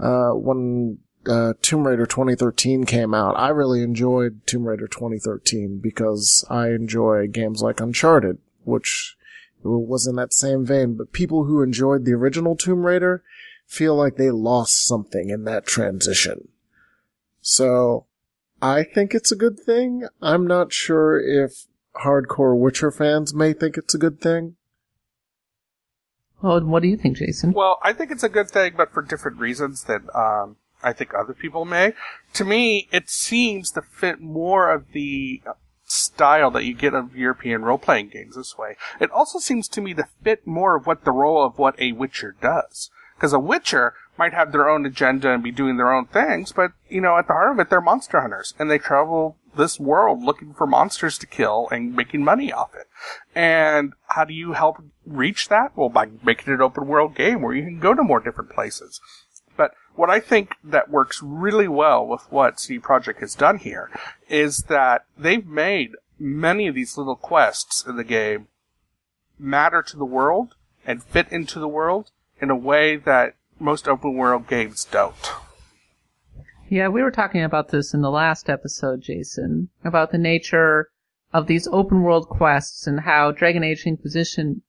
uh, 0.00 0.30
when 0.30 0.98
uh, 1.28 1.54
Tomb 1.62 1.86
Raider 1.86 2.06
2013 2.06 2.84
came 2.84 3.14
out, 3.14 3.38
I 3.38 3.48
really 3.48 3.82
enjoyed 3.82 4.46
Tomb 4.46 4.66
Raider 4.66 4.86
2013 4.86 5.78
because 5.82 6.44
I 6.50 6.68
enjoy 6.68 7.26
games 7.28 7.62
like 7.62 7.80
Uncharted, 7.80 8.38
which 8.64 9.16
was 9.62 10.06
in 10.06 10.16
that 10.16 10.32
same 10.32 10.64
vein. 10.64 10.94
But 10.96 11.12
people 11.12 11.44
who 11.44 11.62
enjoyed 11.62 12.04
the 12.04 12.14
original 12.14 12.56
Tomb 12.56 12.86
Raider 12.86 13.22
feel 13.66 13.96
like 13.96 14.16
they 14.16 14.30
lost 14.30 14.86
something 14.86 15.30
in 15.30 15.44
that 15.44 15.66
transition. 15.66 16.48
So 17.40 18.06
I 18.62 18.84
think 18.84 19.14
it's 19.14 19.32
a 19.32 19.36
good 19.36 19.58
thing. 19.58 20.06
I'm 20.22 20.46
not 20.46 20.72
sure 20.72 21.20
if 21.20 21.66
hardcore 22.04 22.58
Witcher 22.58 22.90
fans 22.90 23.34
may 23.34 23.52
think 23.52 23.76
it's 23.76 23.94
a 23.94 23.98
good 23.98 24.20
thing. 24.20 24.56
Well, 26.42 26.60
what 26.60 26.82
do 26.82 26.88
you 26.88 26.96
think, 26.96 27.16
Jason? 27.16 27.52
Well, 27.52 27.78
I 27.82 27.92
think 27.92 28.10
it's 28.10 28.22
a 28.22 28.28
good 28.28 28.50
thing, 28.50 28.74
but 28.76 28.92
for 28.92 29.02
different 29.02 29.38
reasons 29.38 29.84
than 29.84 30.08
um, 30.14 30.56
I 30.82 30.92
think 30.92 31.14
other 31.14 31.32
people 31.32 31.64
may. 31.64 31.94
To 32.34 32.44
me, 32.44 32.88
it 32.92 33.08
seems 33.08 33.70
to 33.72 33.82
fit 33.82 34.20
more 34.20 34.70
of 34.70 34.92
the 34.92 35.42
style 35.84 36.50
that 36.50 36.64
you 36.64 36.74
get 36.74 36.94
of 36.94 37.16
European 37.16 37.62
role-playing 37.62 38.08
games 38.08 38.36
this 38.36 38.58
way. 38.58 38.76
It 39.00 39.10
also 39.10 39.38
seems 39.38 39.68
to 39.68 39.80
me 39.80 39.94
to 39.94 40.08
fit 40.22 40.46
more 40.46 40.76
of 40.76 40.86
what 40.86 41.04
the 41.04 41.12
role 41.12 41.44
of 41.44 41.58
what 41.58 41.80
a 41.80 41.92
Witcher 41.92 42.34
does. 42.40 42.90
Because 43.16 43.32
a 43.32 43.38
Witcher 43.38 43.94
might 44.18 44.34
have 44.34 44.52
their 44.52 44.68
own 44.68 44.84
agenda 44.84 45.32
and 45.32 45.42
be 45.42 45.50
doing 45.50 45.76
their 45.76 45.92
own 45.92 46.06
things, 46.06 46.52
but, 46.52 46.72
you 46.88 47.00
know, 47.00 47.16
at 47.16 47.26
the 47.26 47.32
heart 47.32 47.52
of 47.52 47.60
it, 47.60 47.70
they're 47.70 47.80
monster 47.80 48.20
hunters. 48.20 48.54
And 48.58 48.70
they 48.70 48.78
travel 48.78 49.36
this 49.56 49.80
world 49.80 50.22
looking 50.22 50.52
for 50.52 50.66
monsters 50.66 51.16
to 51.18 51.26
kill 51.26 51.68
and 51.70 51.94
making 51.94 52.24
money 52.24 52.52
off 52.52 52.74
it. 52.74 52.88
And 53.34 53.94
how 54.08 54.24
do 54.24 54.34
you 54.34 54.52
help 54.52 54.82
reach 55.06 55.48
that? 55.48 55.72
Well, 55.76 55.88
by 55.88 56.08
making 56.22 56.52
it 56.52 56.56
an 56.56 56.62
open 56.62 56.86
world 56.86 57.14
game 57.14 57.40
where 57.40 57.54
you 57.54 57.62
can 57.62 57.80
go 57.80 57.94
to 57.94 58.02
more 58.02 58.20
different 58.20 58.50
places. 58.50 59.00
What 59.96 60.10
I 60.10 60.20
think 60.20 60.56
that 60.62 60.90
works 60.90 61.22
really 61.22 61.68
well 61.68 62.06
with 62.06 62.30
what 62.30 62.60
CD 62.60 62.78
Projekt 62.78 63.20
has 63.20 63.34
done 63.34 63.56
here 63.56 63.90
is 64.28 64.64
that 64.64 65.06
they've 65.16 65.46
made 65.46 65.92
many 66.18 66.66
of 66.66 66.74
these 66.74 66.98
little 66.98 67.16
quests 67.16 67.84
in 67.86 67.96
the 67.96 68.04
game 68.04 68.48
matter 69.38 69.82
to 69.82 69.96
the 69.96 70.04
world 70.04 70.54
and 70.86 71.02
fit 71.02 71.32
into 71.32 71.58
the 71.58 71.68
world 71.68 72.10
in 72.40 72.50
a 72.50 72.56
way 72.56 72.96
that 72.96 73.34
most 73.58 73.88
open 73.88 74.14
world 74.14 74.46
games 74.46 74.84
don't. 74.84 75.32
Yeah, 76.68 76.88
we 76.88 77.02
were 77.02 77.10
talking 77.10 77.42
about 77.42 77.68
this 77.68 77.94
in 77.94 78.02
the 78.02 78.10
last 78.10 78.50
episode, 78.50 79.00
Jason, 79.00 79.70
about 79.84 80.10
the 80.10 80.18
nature 80.18 80.90
of 81.32 81.46
these 81.46 81.66
open 81.68 82.02
world 82.02 82.28
quests 82.28 82.86
and 82.86 83.00
how 83.00 83.30
Dragon 83.30 83.64
Age 83.64 83.86
Inquisition 83.86 84.62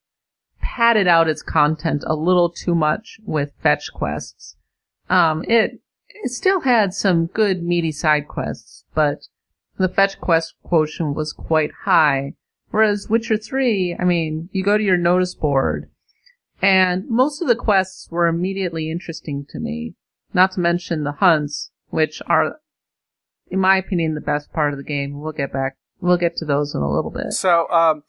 padded 0.61 1.07
out 1.07 1.27
its 1.27 1.41
content 1.41 2.03
a 2.05 2.15
little 2.15 2.49
too 2.49 2.75
much 2.75 3.19
with 3.25 3.51
fetch 3.61 3.91
quests. 3.93 4.55
Um, 5.09 5.43
it, 5.47 5.79
it 6.09 6.31
still 6.31 6.61
had 6.61 6.93
some 6.93 7.27
good 7.27 7.63
meaty 7.63 7.91
side 7.91 8.27
quests, 8.27 8.85
but 8.93 9.27
the 9.77 9.89
fetch 9.89 10.19
quest 10.19 10.55
quotient 10.63 11.15
was 11.15 11.33
quite 11.33 11.71
high. 11.85 12.33
Whereas 12.69 13.09
Witcher 13.09 13.37
3, 13.37 13.95
I 13.99 14.03
mean, 14.03 14.49
you 14.51 14.63
go 14.63 14.77
to 14.77 14.83
your 14.83 14.97
notice 14.97 15.35
board, 15.35 15.89
and 16.61 17.07
most 17.09 17.41
of 17.41 17.47
the 17.47 17.55
quests 17.55 18.09
were 18.11 18.27
immediately 18.27 18.91
interesting 18.91 19.45
to 19.49 19.59
me. 19.59 19.95
Not 20.33 20.51
to 20.53 20.59
mention 20.59 21.03
the 21.03 21.13
hunts, 21.13 21.71
which 21.89 22.21
are, 22.27 22.57
in 23.49 23.59
my 23.59 23.77
opinion, 23.77 24.15
the 24.15 24.21
best 24.21 24.51
part 24.51 24.73
of 24.73 24.77
the 24.77 24.83
game. 24.83 25.21
We'll 25.21 25.31
get 25.31 25.53
back, 25.53 25.77
we'll 26.01 26.17
get 26.17 26.35
to 26.37 26.45
those 26.45 26.75
in 26.75 26.81
a 26.81 26.91
little 26.91 27.11
bit. 27.11 27.33
So, 27.33 27.69
um, 27.69 28.03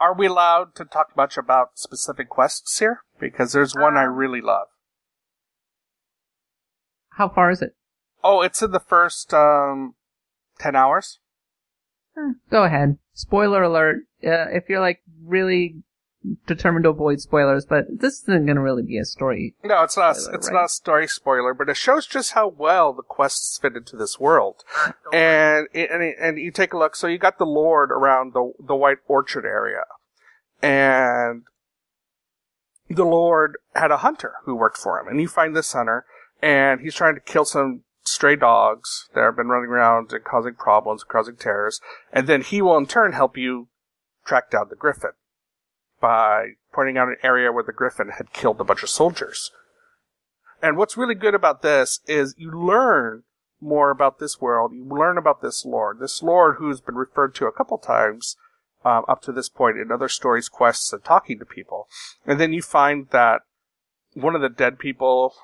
are 0.00 0.14
we 0.14 0.26
allowed 0.26 0.74
to 0.74 0.84
talk 0.84 1.16
much 1.16 1.38
about 1.38 1.78
specific 1.78 2.28
quests 2.28 2.78
here? 2.80 3.02
Because 3.20 3.52
there's 3.52 3.74
one 3.74 3.96
I 3.96 4.02
really 4.02 4.40
love. 4.40 4.66
How 7.16 7.28
far 7.28 7.50
is 7.50 7.62
it? 7.62 7.74
Oh, 8.24 8.40
it's 8.40 8.62
in 8.62 8.70
the 8.70 8.80
first, 8.80 9.34
um, 9.34 9.94
10 10.58 10.76
hours. 10.76 11.18
Eh, 12.16 12.32
Go 12.50 12.64
ahead. 12.64 12.98
Spoiler 13.14 13.62
alert. 13.62 14.04
Uh, 14.24 14.46
if 14.50 14.68
you're 14.68 14.80
like 14.80 15.02
really 15.24 15.82
determined 16.46 16.84
to 16.84 16.90
avoid 16.90 17.20
spoilers, 17.20 17.66
but 17.66 17.84
this 17.90 18.22
isn't 18.22 18.46
going 18.46 18.56
to 18.56 18.62
really 18.62 18.82
be 18.82 18.96
a 18.98 19.04
story. 19.04 19.54
No, 19.64 19.82
it's 19.82 19.96
not. 19.96 20.16
Spoiler, 20.16 20.36
it's 20.36 20.48
right? 20.48 20.54
not 20.54 20.64
a 20.66 20.68
story 20.68 21.08
spoiler, 21.08 21.52
but 21.54 21.68
it 21.68 21.76
shows 21.76 22.06
just 22.06 22.32
how 22.32 22.48
well 22.48 22.92
the 22.92 23.02
quests 23.02 23.58
fit 23.58 23.76
into 23.76 23.96
this 23.96 24.20
world. 24.20 24.62
And 25.12 25.66
and 25.74 26.02
and 26.18 26.38
you 26.38 26.50
take 26.52 26.72
a 26.72 26.78
look. 26.78 26.96
So 26.96 27.06
you 27.06 27.18
got 27.18 27.38
the 27.38 27.44
Lord 27.44 27.90
around 27.90 28.34
the 28.34 28.52
the 28.64 28.76
White 28.76 28.98
Orchard 29.08 29.44
area, 29.44 29.82
and 30.62 31.42
the 32.88 33.04
Lord 33.04 33.56
had 33.74 33.90
a 33.90 33.98
hunter 33.98 34.34
who 34.44 34.54
worked 34.54 34.78
for 34.78 35.00
him, 35.00 35.08
and 35.08 35.20
you 35.20 35.28
find 35.28 35.56
this 35.56 35.72
hunter, 35.72 36.04
and 36.42 36.80
he's 36.80 36.94
trying 36.94 37.14
to 37.14 37.20
kill 37.20 37.44
some 37.44 37.84
stray 38.04 38.36
dogs 38.36 39.08
that 39.14 39.22
have 39.22 39.36
been 39.36 39.48
running 39.48 39.70
around 39.70 40.12
and 40.12 40.24
causing 40.24 40.54
problems, 40.54 41.04
causing 41.04 41.36
terrors, 41.36 41.80
and 42.12 42.26
then 42.26 42.42
he 42.42 42.60
will 42.60 42.76
in 42.76 42.86
turn 42.86 43.12
help 43.12 43.36
you 43.36 43.68
track 44.26 44.50
down 44.50 44.66
the 44.68 44.76
Griffin 44.76 45.12
by 46.00 46.48
pointing 46.72 46.98
out 46.98 47.08
an 47.08 47.16
area 47.22 47.52
where 47.52 47.62
the 47.62 47.72
Griffin 47.72 48.10
had 48.18 48.32
killed 48.32 48.60
a 48.60 48.64
bunch 48.64 48.82
of 48.82 48.88
soldiers. 48.88 49.52
And 50.60 50.76
what's 50.76 50.96
really 50.96 51.14
good 51.14 51.34
about 51.34 51.62
this 51.62 52.00
is 52.06 52.34
you 52.36 52.50
learn 52.50 53.22
more 53.60 53.90
about 53.90 54.18
this 54.18 54.40
world. 54.40 54.72
You 54.72 54.84
learn 54.84 55.16
about 55.16 55.40
this 55.40 55.64
Lord. 55.64 56.00
This 56.00 56.22
Lord 56.22 56.56
who's 56.58 56.80
been 56.80 56.96
referred 56.96 57.34
to 57.36 57.46
a 57.46 57.52
couple 57.52 57.78
times 57.78 58.36
um, 58.84 59.04
up 59.08 59.22
to 59.22 59.32
this 59.32 59.48
point 59.48 59.78
in 59.78 59.92
other 59.92 60.08
stories, 60.08 60.48
quests, 60.48 60.92
and 60.92 61.04
talking 61.04 61.38
to 61.38 61.44
people. 61.44 61.88
And 62.26 62.40
then 62.40 62.52
you 62.52 62.62
find 62.62 63.08
that 63.10 63.42
one 64.14 64.34
of 64.34 64.40
the 64.40 64.48
dead 64.48 64.78
people 64.78 65.34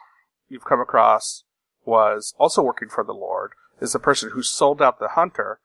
you've 0.49 0.65
come 0.65 0.81
across 0.81 1.45
was 1.85 2.35
also 2.39 2.63
working 2.63 2.89
for 2.89 3.05
the 3.05 3.15
Lord, 3.15 3.53
is 3.81 3.93
the 3.93 3.99
person 3.99 4.31
who 4.31 4.43
sold 4.43 4.83
out 4.83 4.99
the 4.99 5.09
hunter. 5.09 5.61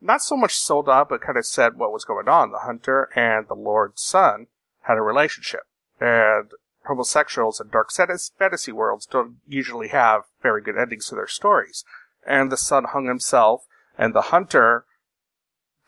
Not 0.00 0.22
so 0.22 0.36
much 0.36 0.54
sold 0.54 0.88
out, 0.88 1.08
but 1.08 1.20
kind 1.20 1.38
of 1.38 1.46
said 1.46 1.76
what 1.76 1.92
was 1.92 2.04
going 2.04 2.28
on. 2.28 2.52
The 2.52 2.60
hunter 2.60 3.08
and 3.14 3.46
the 3.48 3.54
Lord's 3.54 4.02
son 4.02 4.46
had 4.82 4.96
a 4.96 5.02
relationship. 5.02 5.62
And 6.00 6.50
homosexuals 6.86 7.60
and 7.60 7.70
dark 7.70 7.90
fantasy 7.92 8.72
worlds 8.72 9.06
don't 9.06 9.36
usually 9.46 9.88
have 9.88 10.22
very 10.42 10.62
good 10.62 10.78
endings 10.78 11.08
to 11.08 11.14
their 11.14 11.26
stories. 11.26 11.84
And 12.26 12.50
the 12.50 12.56
son 12.56 12.84
hung 12.84 13.06
himself, 13.06 13.66
and 13.96 14.14
the 14.14 14.22
hunter 14.22 14.84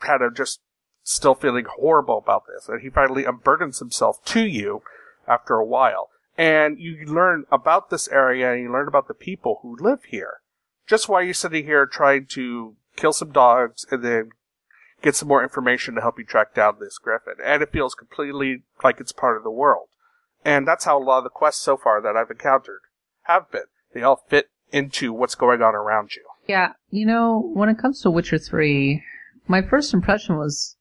had 0.00 0.22
a 0.22 0.30
just 0.30 0.60
still 1.02 1.34
feeling 1.34 1.66
horrible 1.68 2.18
about 2.18 2.44
this, 2.46 2.68
and 2.68 2.82
he 2.82 2.90
finally 2.90 3.24
unburdens 3.24 3.78
himself 3.78 4.24
to 4.26 4.44
you 4.44 4.82
after 5.26 5.54
a 5.54 5.64
while. 5.64 6.10
And 6.40 6.78
you 6.78 7.04
learn 7.04 7.44
about 7.52 7.90
this 7.90 8.08
area, 8.08 8.50
and 8.50 8.62
you 8.62 8.72
learn 8.72 8.88
about 8.88 9.08
the 9.08 9.14
people 9.14 9.58
who 9.60 9.76
live 9.78 10.04
here. 10.04 10.40
Just 10.86 11.06
while 11.06 11.22
you're 11.22 11.34
sitting 11.34 11.66
here 11.66 11.84
trying 11.84 12.24
to 12.30 12.76
kill 12.96 13.12
some 13.12 13.30
dogs, 13.30 13.84
and 13.90 14.02
then 14.02 14.30
get 15.02 15.14
some 15.14 15.28
more 15.28 15.42
information 15.42 15.94
to 15.94 16.00
help 16.00 16.18
you 16.18 16.24
track 16.24 16.54
down 16.54 16.76
this 16.80 16.96
griffin. 16.96 17.34
And 17.44 17.62
it 17.62 17.72
feels 17.72 17.94
completely 17.94 18.62
like 18.82 19.00
it's 19.00 19.12
part 19.12 19.36
of 19.36 19.42
the 19.42 19.50
world. 19.50 19.88
And 20.42 20.66
that's 20.66 20.86
how 20.86 20.98
a 20.98 21.04
lot 21.04 21.18
of 21.18 21.24
the 21.24 21.30
quests 21.30 21.62
so 21.62 21.76
far 21.76 22.00
that 22.00 22.16
I've 22.16 22.30
encountered 22.30 22.80
have 23.24 23.50
been. 23.50 23.68
They 23.92 24.02
all 24.02 24.24
fit 24.26 24.48
into 24.72 25.12
what's 25.12 25.34
going 25.34 25.60
on 25.60 25.74
around 25.74 26.16
you. 26.16 26.24
Yeah, 26.46 26.72
you 26.88 27.04
know, 27.04 27.50
when 27.52 27.68
it 27.68 27.78
comes 27.78 28.00
to 28.00 28.10
Witcher 28.10 28.38
3, 28.38 29.02
my 29.46 29.60
first 29.60 29.92
impression 29.92 30.38
was 30.38 30.76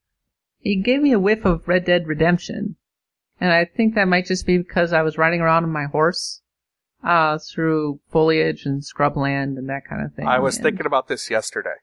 it 0.61 0.85
gave 0.85 1.01
me 1.01 1.11
a 1.11 1.19
whiff 1.19 1.43
of 1.43 1.67
Red 1.67 1.83
Dead 1.83 2.07
Redemption. 2.07 2.77
And 3.41 3.51
I 3.53 3.65
think 3.65 3.95
that 3.95 4.07
might 4.07 4.25
just 4.25 4.45
be 4.45 4.57
because 4.57 4.91
I 4.93 5.01
was 5.01 5.17
riding 5.17 5.39
around 5.41 5.63
on 5.63 5.71
my 5.71 5.85
horse 5.85 6.41
uh, 7.03 7.37
through 7.37 7.99
foliage 8.11 8.65
and 8.65 8.81
scrubland 8.83 9.57
and 9.57 9.69
that 9.69 9.85
kind 9.89 10.03
of 10.05 10.13
thing. 10.13 10.27
I 10.27 10.39
was 10.39 10.57
And- 10.57 10.63
thinking 10.63 10.85
about 10.85 11.07
this 11.07 11.29
yesterday. 11.29 11.75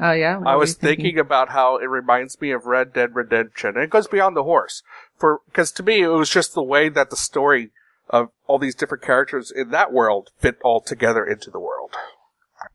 Oh 0.00 0.12
yeah, 0.12 0.36
What 0.38 0.46
I 0.46 0.54
was 0.54 0.70
you 0.70 0.88
thinking 0.88 1.18
about 1.18 1.48
how 1.48 1.76
it 1.78 1.86
reminds 1.86 2.40
me 2.40 2.52
of 2.52 2.66
Red 2.66 2.92
Dead 2.92 3.16
Redemption. 3.16 3.70
And 3.74 3.82
it 3.82 3.90
goes 3.90 4.06
beyond 4.06 4.36
the 4.36 4.44
horse. 4.44 4.82
For, 5.18 5.40
cause 5.52 5.72
to 5.72 5.82
me, 5.82 6.02
it 6.02 6.06
was 6.08 6.30
just 6.30 6.54
the 6.54 6.62
way 6.62 6.88
that 6.88 7.10
the 7.10 7.16
story 7.16 7.72
of 8.08 8.28
all 8.46 8.58
these 8.60 8.76
different 8.76 9.02
characters 9.02 9.50
in 9.50 9.70
that 9.72 9.92
world 9.92 10.30
fit 10.38 10.56
all 10.62 10.80
together 10.80 11.24
into 11.26 11.50
the 11.50 11.58
world. 11.58 11.96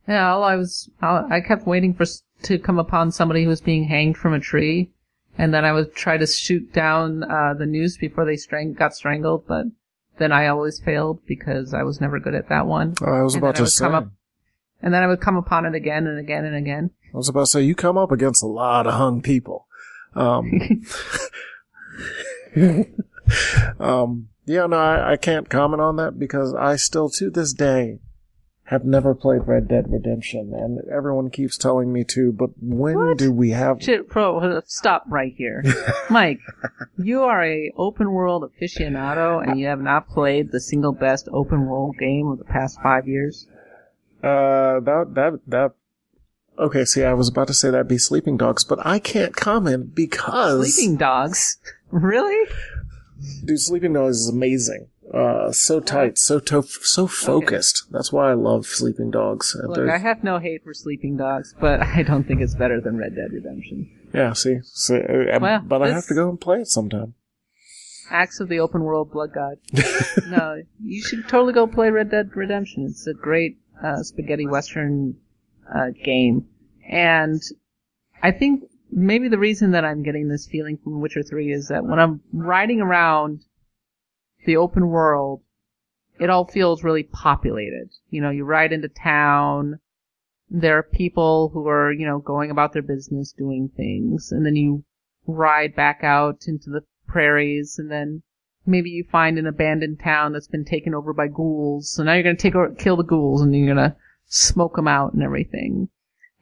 Yeah, 0.08 0.34
all 0.34 0.44
I 0.44 0.56
was, 0.58 0.90
all, 1.02 1.26
I 1.32 1.40
kept 1.40 1.66
waiting 1.66 1.94
for 1.94 2.04
s- 2.04 2.24
to 2.44 2.60
come 2.60 2.78
upon 2.78 3.12
somebody 3.12 3.44
who 3.44 3.50
was 3.50 3.62
being 3.62 3.86
hanged 3.86 4.18
from 4.18 4.34
a 4.34 4.40
tree, 4.40 4.92
and 5.38 5.54
then 5.54 5.66
I 5.66 5.72
would 5.72 5.96
try 5.96 6.18
to 6.18 6.28
shoot 6.28 6.74
down 6.74 7.24
uh, 7.24 7.54
the 7.58 7.66
noose 7.66 7.98
before 7.98 8.26
they 8.26 8.36
strang- 8.38 8.74
got 8.74 8.96
strangled, 8.96 9.46
but 9.48 9.66
then 10.18 10.32
I 10.32 10.48
always 10.48 10.80
failed 10.80 11.20
because 11.26 11.74
I 11.74 11.84
was 11.84 12.00
never 12.00 12.20
good 12.20 12.36
at 12.36 12.50
that 12.50 12.68
one. 12.68 12.94
Oh, 13.02 13.12
I 13.12 13.22
was 13.24 13.34
And 13.36 13.44
about 13.44 13.56
to 13.56 13.68
say. 13.68 13.84
come 13.86 13.96
up- 13.96 14.10
And 14.82 14.94
then 14.94 15.02
I 15.04 15.08
would 15.08 15.22
come 15.22 15.36
upon 15.38 15.66
it 15.66 15.74
again 15.76 16.08
and 16.08 16.20
again 16.20 16.46
and 16.46 16.56
again. 16.56 16.92
I 17.14 17.18
was 17.18 17.30
about 17.30 17.42
to 17.42 17.48
say 17.48 17.62
you 17.62 17.76
come 17.76 17.98
up 17.98 18.12
against 18.12 18.44
a 18.44 18.48
lot 18.48 18.86
of 18.88 18.94
hung 18.94 19.22
people. 19.22 19.68
Um, 20.16 20.52
um, 23.80 24.30
yeah, 24.46 24.66
no, 24.68 24.78
I, 24.78 25.14
I 25.14 25.18
can't 25.18 25.50
comment 25.50 25.82
on 25.82 25.96
that 25.98 26.20
because 26.20 26.54
I 26.54 26.76
still, 26.76 27.10
to 27.12 27.30
this 27.30 27.54
day, 27.54 28.00
have 28.68 28.86
never 28.86 29.14
played 29.14 29.46
Red 29.46 29.68
Dead 29.68 29.92
Redemption, 29.92 30.54
and 30.56 30.80
everyone 30.90 31.30
keeps 31.30 31.58
telling 31.58 31.92
me 31.92 32.04
to. 32.06 32.32
But 32.32 32.52
when 32.62 32.96
What? 32.96 33.18
do 33.18 33.32
we 33.32 33.50
have? 33.52 33.82
Shit, 33.84 34.08
pro, 34.10 34.62
stop 34.66 35.04
right 35.08 35.34
here, 35.36 35.64
Mike. 36.10 36.40
You 36.98 37.24
are 37.24 37.44
a 37.44 37.72
open 37.78 38.12
world 38.12 38.50
aficionado, 38.50 39.46
and 39.46 39.60
you 39.60 39.68
have 39.68 39.82
not 39.82 40.08
played 40.10 40.52
the 40.52 40.62
single 40.62 40.94
best 40.94 41.28
open 41.32 41.66
world 41.66 41.98
game 42.00 42.28
of 42.28 42.38
the 42.40 42.46
past 42.46 42.80
five 42.82 43.08
years. 43.08 43.48
Uh, 44.24 44.80
that 44.80 45.12
that 45.16 45.40
that. 45.48 45.72
Okay, 46.58 46.86
see, 46.86 47.04
I 47.04 47.14
was 47.14 47.28
about 47.30 47.48
to 47.48 47.54
say 47.54 47.72
that'd 47.72 47.88
be 47.88 47.98
Sleeping 47.98 48.38
Dogs, 48.38 48.64
but 48.64 48.78
I 48.86 49.00
can't 49.00 49.36
comment 49.36 49.96
because 49.96 50.76
Sleeping 50.76 50.98
dogs, 50.98 51.58
really? 51.92 52.48
Dude, 53.44 53.60
Sleeping 53.60 53.94
Dogs 53.94 54.18
is 54.18 54.30
amazing. 54.30 54.88
Uh, 55.14 55.52
so 55.52 55.80
tight, 55.80 56.18
so 56.18 56.40
to- 56.40 56.64
so 56.64 57.06
focused. 57.06 57.84
That's 57.92 58.12
why 58.12 58.32
I 58.32 58.34
love 58.34 58.66
Sleeping 58.66 59.12
Dogs. 59.12 59.56
Uh, 59.56 59.68
Look, 59.68 59.76
they're- 59.76 59.92
I 59.92 59.98
have 60.00 60.24
no 60.24 60.40
hate 60.40 60.64
for 60.64 60.74
Sleeping 60.74 61.18
Dogs, 61.18 61.54
but 61.60 61.82
I 61.96 62.02
don't 62.02 62.24
think 62.24 62.42
it's 62.42 62.56
better 62.56 62.82
than 62.82 62.98
Red 62.98 63.16
Dead 63.16 63.32
Redemption. 63.32 63.90
yeah, 64.14 64.34
see, 64.34 64.60
so, 64.64 64.96
uh, 64.98 65.40
Well, 65.40 65.62
but 65.68 65.84
I 65.84 65.92
have 65.92 66.08
to 66.08 66.16
go 66.16 66.30
and 66.30 66.42
play 66.42 66.62
it 66.62 66.68
sometime. 66.68 67.14
Axe 68.10 68.40
of 68.40 68.50
the 68.50 68.60
Open 68.60 68.84
World 68.84 69.12
Blood 69.12 69.34
God. 69.34 69.58
no, 70.30 70.62
you 70.82 71.02
should 71.04 71.28
totally 71.28 71.54
go 71.54 71.68
play 71.68 71.90
Red 71.92 72.10
Dead 72.12 72.32
Redemption. 72.36 72.86
It's 72.90 73.06
a 73.08 73.14
great 73.14 73.60
uh, 73.84 74.02
spaghetti 74.04 74.48
western 74.48 75.16
uh, 75.74 75.92
game, 76.04 76.48
and 76.90 77.42
I 78.22 78.32
think 78.32 78.64
maybe 78.92 79.28
the 79.30 79.38
reason 79.38 79.72
that 79.72 79.86
I'm 79.86 80.04
getting 80.04 80.28
this 80.28 80.48
feeling 80.48 80.78
from 80.84 81.02
Witcher 81.02 81.24
3 81.24 81.52
is 81.52 81.68
that 81.70 81.86
when 81.86 82.00
I'm 82.00 82.22
riding 82.34 82.82
around 82.82 83.42
the 84.46 84.58
open 84.58 84.88
world, 84.88 85.42
it 86.20 86.30
all 86.30 86.46
feels 86.46 86.84
really 86.84 87.04
populated. 87.04 87.90
You 88.10 88.22
know, 88.22 88.30
you 88.30 88.46
ride 88.46 88.74
into 88.74 88.88
town, 88.88 89.80
there 90.50 90.78
are 90.78 90.84
people 90.84 91.50
who 91.54 91.68
are, 91.68 91.92
you 91.92 92.06
know, 92.06 92.20
going 92.20 92.52
about 92.52 92.74
their 92.74 92.82
business, 92.82 93.34
doing 93.34 93.70
things, 93.76 94.32
and 94.32 94.46
then 94.46 94.56
you 94.56 94.84
ride 95.26 95.76
back 95.76 96.04
out 96.04 96.44
into 96.48 96.70
the 96.70 96.84
prairies, 97.08 97.80
and 97.80 97.90
then 97.90 98.22
maybe 98.66 98.90
you 98.90 99.04
find 99.04 99.38
an 99.38 99.48
abandoned 99.48 100.00
town 100.00 100.34
that's 100.34 100.48
been 100.48 100.66
taken 100.66 100.94
over 100.94 101.14
by 101.14 101.28
ghouls. 101.28 101.92
So 101.92 102.04
now 102.04 102.14
you're 102.14 102.24
gonna 102.24 102.36
take 102.36 102.56
over, 102.56 102.74
kill 102.76 102.98
the 102.98 103.04
ghouls, 103.04 103.42
and 103.42 103.56
you're 103.56 103.74
gonna 103.74 103.96
smoke 104.26 104.76
them 104.76 104.88
out 104.88 105.14
and 105.14 105.24
everything. 105.24 105.90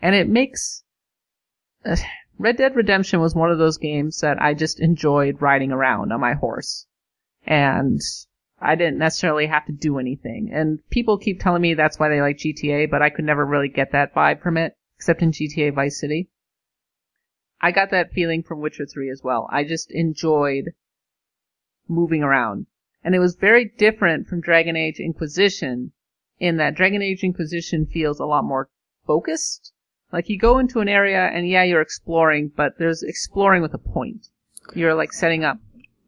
And 0.01 0.15
it 0.15 0.27
makes 0.27 0.83
uh, 1.85 1.95
Red 2.37 2.57
Dead 2.57 2.75
Redemption 2.75 3.21
was 3.21 3.35
one 3.35 3.51
of 3.51 3.59
those 3.59 3.77
games 3.77 4.19
that 4.21 4.41
I 4.41 4.53
just 4.53 4.79
enjoyed 4.79 5.41
riding 5.41 5.71
around 5.71 6.11
on 6.11 6.19
my 6.19 6.33
horse, 6.33 6.87
and 7.45 7.99
I 8.59 8.75
didn't 8.75 8.99
necessarily 8.99 9.47
have 9.47 9.65
to 9.65 9.71
do 9.71 9.97
anything. 9.97 10.51
And 10.53 10.79
people 10.89 11.17
keep 11.17 11.39
telling 11.39 11.61
me 11.61 11.73
that's 11.73 11.99
why 11.99 12.09
they 12.09 12.21
like 12.21 12.37
GTA, 12.37 12.89
but 12.89 13.01
I 13.01 13.09
could 13.09 13.25
never 13.25 13.45
really 13.45 13.69
get 13.69 13.91
that 13.91 14.13
vibe 14.13 14.41
from 14.41 14.57
it, 14.57 14.75
except 14.97 15.21
in 15.21 15.31
GTA 15.31 15.73
Vice 15.73 15.99
City. 15.99 16.29
I 17.59 17.71
got 17.71 17.91
that 17.91 18.11
feeling 18.11 18.43
from 18.43 18.59
Witcher 18.59 18.85
3 18.85 19.09
as 19.09 19.21
well. 19.23 19.47
I 19.51 19.63
just 19.63 19.91
enjoyed 19.91 20.73
moving 21.87 22.23
around. 22.23 22.67
And 23.03 23.15
it 23.15 23.19
was 23.19 23.35
very 23.35 23.65
different 23.65 24.27
from 24.27 24.41
Dragon 24.41 24.75
Age 24.75 24.99
Inquisition 24.99 25.91
in 26.39 26.57
that 26.57 26.75
Dragon 26.75 27.01
Age 27.01 27.23
Inquisition 27.23 27.85
feels 27.85 28.19
a 28.19 28.25
lot 28.25 28.43
more 28.43 28.69
focused. 29.05 29.73
Like 30.11 30.29
you 30.29 30.37
go 30.37 30.59
into 30.59 30.79
an 30.79 30.89
area 30.89 31.25
and 31.25 31.47
yeah, 31.47 31.63
you're 31.63 31.81
exploring, 31.81 32.51
but 32.55 32.77
there's 32.77 33.03
exploring 33.03 33.61
with 33.61 33.73
a 33.73 33.79
point. 33.79 34.27
You're 34.75 34.95
like 34.95 35.13
setting 35.13 35.43
up 35.43 35.57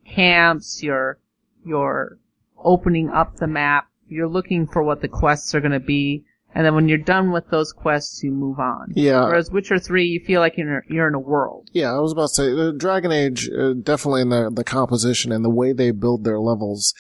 camps, 0.06 0.84
you're, 0.84 1.20
you're 1.66 2.18
opening 2.58 3.10
up 3.10 3.38
the 3.38 3.48
map, 3.48 3.88
you're 4.08 4.28
looking 4.28 4.68
for 4.68 4.84
what 4.84 5.02
the 5.02 5.08
quests 5.08 5.54
are 5.56 5.62
gonna 5.62 5.80
be, 5.80 6.26
and 6.56 6.66
then 6.66 6.76
when 6.76 6.88
you're 6.88 7.00
done 7.00 7.32
with 7.32 7.50
those 7.50 7.74
quests, 7.74 8.22
you 8.24 8.32
move 8.32 8.60
on. 8.60 8.94
Yeah. 8.96 9.26
Whereas 9.26 9.50
Witcher 9.50 9.80
3, 9.80 10.06
you 10.06 10.20
feel 10.20 10.40
like 10.40 10.58
you're, 10.58 10.86
you're 10.88 11.08
in 11.08 11.16
a 11.16 11.20
world. 11.20 11.70
Yeah, 11.74 11.94
I 11.94 12.00
was 12.00 12.12
about 12.12 12.30
to 12.30 12.34
say, 12.34 12.52
uh, 12.52 12.72
Dragon 12.72 13.12
Age, 13.12 13.50
uh, 13.50 13.74
definitely 13.74 14.22
in 14.22 14.30
the, 14.30 14.52
the 14.52 14.64
composition 14.64 15.32
and 15.32 15.44
the 15.44 15.50
way 15.50 15.74
they 15.74 15.92
build 15.92 16.24
their 16.24 16.40
levels 16.40 16.94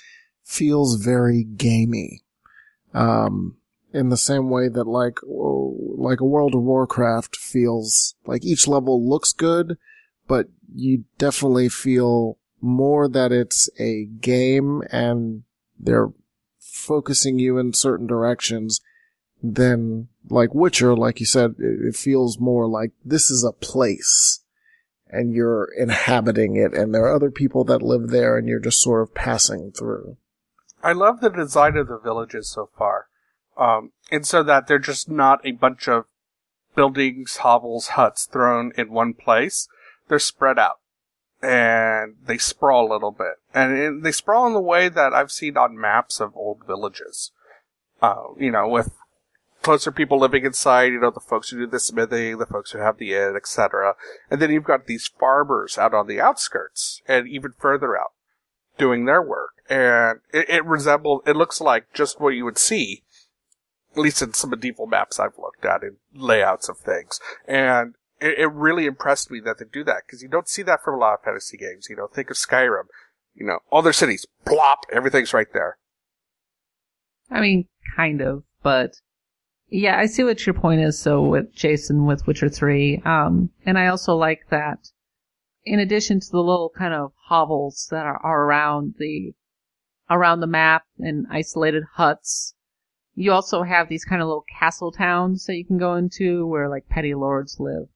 feels 0.43 0.95
very 0.95 1.43
gamey. 1.43 2.23
Um, 2.93 3.58
in 3.93 4.10
the 4.10 4.17
same 4.17 4.49
way 4.49 4.69
that 4.69 4.88
like, 4.88 5.19
like 5.23 6.19
a 6.19 6.26
World 6.26 6.56
of 6.56 6.63
Warcraft 6.63 7.36
feels 7.36 8.15
like 8.26 8.43
each 8.43 8.67
level 8.67 9.08
looks 9.08 9.34
good, 9.34 9.78
but 10.28 10.47
you 10.73 11.04
definitely 11.19 11.69
feel 11.69 12.39
more 12.63 13.10
that 13.10 13.34
it's 13.34 13.69
a 13.78 14.06
game 14.06 14.82
and 14.89 15.43
they're 15.78 16.12
focusing 16.60 17.38
you 17.38 17.58
in 17.58 17.73
certain 17.73 18.08
directions 18.08 18.80
than 19.41 20.08
like 20.30 20.56
Witcher, 20.56 20.95
like 20.95 21.19
you 21.19 21.26
said, 21.26 21.56
it, 21.60 21.95
feels 21.95 22.39
more 22.39 22.65
like 22.65 22.91
this 23.04 23.30
is 23.30 23.43
a 23.43 23.52
place 23.52 24.39
and 25.10 25.34
you're 25.34 25.69
inhabiting 25.78 26.56
it 26.56 26.73
and 26.73 26.95
there 26.95 27.04
are 27.04 27.13
other 27.13 27.30
people 27.30 27.65
that 27.65 27.82
live 27.82 28.10
there 28.10 28.38
and 28.38 28.47
you're 28.47 28.60
just 28.60 28.82
sort 28.82 29.02
of 29.02 29.13
passing 29.13 29.71
through. 29.78 30.15
I 30.82 30.93
love 30.93 31.19
the 31.19 31.30
design 31.30 31.76
of 31.76 31.89
the 31.89 31.99
villages 31.99 32.49
so 32.49 32.69
far. 32.78 33.08
Um, 33.58 33.91
and 34.10 34.26
so 34.26 34.41
that 34.41 34.67
they're 34.67 34.80
just 34.80 35.10
not 35.10 35.45
a 35.45 35.52
bunch 35.52 35.89
of 35.89 36.06
buildings, 36.76 37.38
hovels, 37.38 37.89
huts 37.89 38.26
thrown 38.26 38.71
in 38.78 38.91
one 38.91 39.13
place. 39.13 39.67
They're 40.08 40.17
spread 40.17 40.58
out. 40.58 40.80
And 41.43 42.15
they 42.25 42.38
sprawl 42.38 42.89
a 42.89 42.93
little 42.93 43.12
bit. 43.12 43.36
And 43.53 43.77
it, 43.77 44.03
they 44.03 44.12
sprawl 44.12 44.47
in 44.47 44.53
the 44.53 44.62
way 44.62 44.88
that 44.88 45.13
I've 45.13 45.32
seen 45.32 45.58
on 45.58 45.79
maps 45.79 46.19
of 46.19 46.36
old 46.36 46.65
villages. 46.65 47.32
Uh, 48.01 48.34
you 48.38 48.51
know, 48.51 48.67
with 48.67 48.91
closer 49.62 49.91
people 49.91 50.19
living 50.19 50.45
inside, 50.45 50.91
you 50.91 50.99
know, 50.99 51.10
the 51.10 51.19
folks 51.19 51.49
who 51.49 51.58
do 51.58 51.67
the 51.67 51.79
smithing, 51.79 52.38
the 52.38 52.45
folks 52.45 52.71
who 52.71 52.79
have 52.79 52.97
the 52.97 53.13
inn, 53.13 53.34
etc. 53.36 53.95
And 54.29 54.41
then 54.41 54.51
you've 54.51 54.63
got 54.63 54.86
these 54.86 55.08
farmers 55.08 55.77
out 55.77 55.93
on 55.93 56.08
the 56.08 56.21
outskirts 56.21 57.01
and 57.08 57.27
even 57.27 57.53
further 57.58 57.97
out 57.97 58.12
doing 58.77 59.06
their 59.06 59.21
work. 59.21 59.51
And 59.69 60.19
it, 60.32 60.49
it 60.49 60.65
resembles, 60.65 61.23
it 61.25 61.36
looks 61.36 61.62
like 61.62 61.93
just 61.93 62.19
what 62.19 62.36
you 62.36 62.45
would 62.45 62.58
see, 62.58 63.03
at 63.93 63.99
least 63.99 64.21
in 64.21 64.34
some 64.34 64.51
medieval 64.51 64.86
maps 64.86 65.19
I've 65.19 65.38
looked 65.38 65.65
at 65.65 65.84
in 65.84 65.97
layouts 66.13 66.69
of 66.69 66.77
things. 66.77 67.19
And 67.47 67.95
it, 68.23 68.39
it 68.39 68.51
really 68.51 68.86
impressed 68.86 69.29
me 69.29 69.39
that 69.41 69.59
they 69.59 69.65
do 69.71 69.83
that 69.83 70.03
because 70.05 70.23
you 70.23 70.29
don't 70.29 70.47
see 70.47 70.63
that 70.63 70.83
from 70.83 70.95
a 70.95 70.97
lot 70.97 71.15
of 71.15 71.23
fantasy 71.23 71.57
games. 71.57 71.88
You 71.89 71.97
know, 71.97 72.07
think 72.07 72.29
of 72.29 72.38
Skyrim. 72.38 72.86
You 73.36 73.45
know, 73.45 73.59
all 73.71 73.81
their 73.81 73.93
cities, 73.93 74.25
plop, 74.45 74.86
everything's 74.91 75.33
right 75.33 75.51
there. 75.53 75.77
I 77.31 77.41
mean, 77.41 77.67
kind 77.95 78.21
of, 78.21 78.43
but 78.62 78.97
yeah, 79.69 79.97
I 79.97 80.05
see 80.05 80.23
what 80.23 80.45
your 80.45 80.53
point 80.53 80.81
is. 80.81 80.99
So 80.99 81.21
with 81.21 81.53
Jason 81.53 82.05
with 82.05 82.27
Witcher 82.27 82.49
3, 82.49 83.01
um, 83.05 83.49
and 83.65 83.77
I 83.77 83.88
also 83.88 84.15
like 84.15 84.41
that 84.51 84.89
in 85.65 85.79
addition 85.79 86.19
to 86.19 86.29
the 86.29 86.43
little 86.43 86.71
kind 86.77 86.93
of 86.93 87.13
hovels 87.27 87.88
that 87.89 88.05
are, 88.05 88.17
are 88.23 88.43
around 88.45 88.95
the, 88.99 89.33
around 90.09 90.41
the 90.41 90.47
map 90.47 90.83
and 90.99 91.25
isolated 91.31 91.83
huts, 91.95 92.53
you 93.15 93.31
also 93.31 93.63
have 93.63 93.89
these 93.89 94.05
kind 94.05 94.21
of 94.21 94.27
little 94.27 94.45
castle 94.59 94.91
towns 94.91 95.45
that 95.45 95.55
you 95.55 95.65
can 95.65 95.77
go 95.77 95.95
into 95.95 96.45
where 96.45 96.69
like 96.69 96.88
petty 96.89 97.15
lords 97.15 97.57
live. 97.59 97.88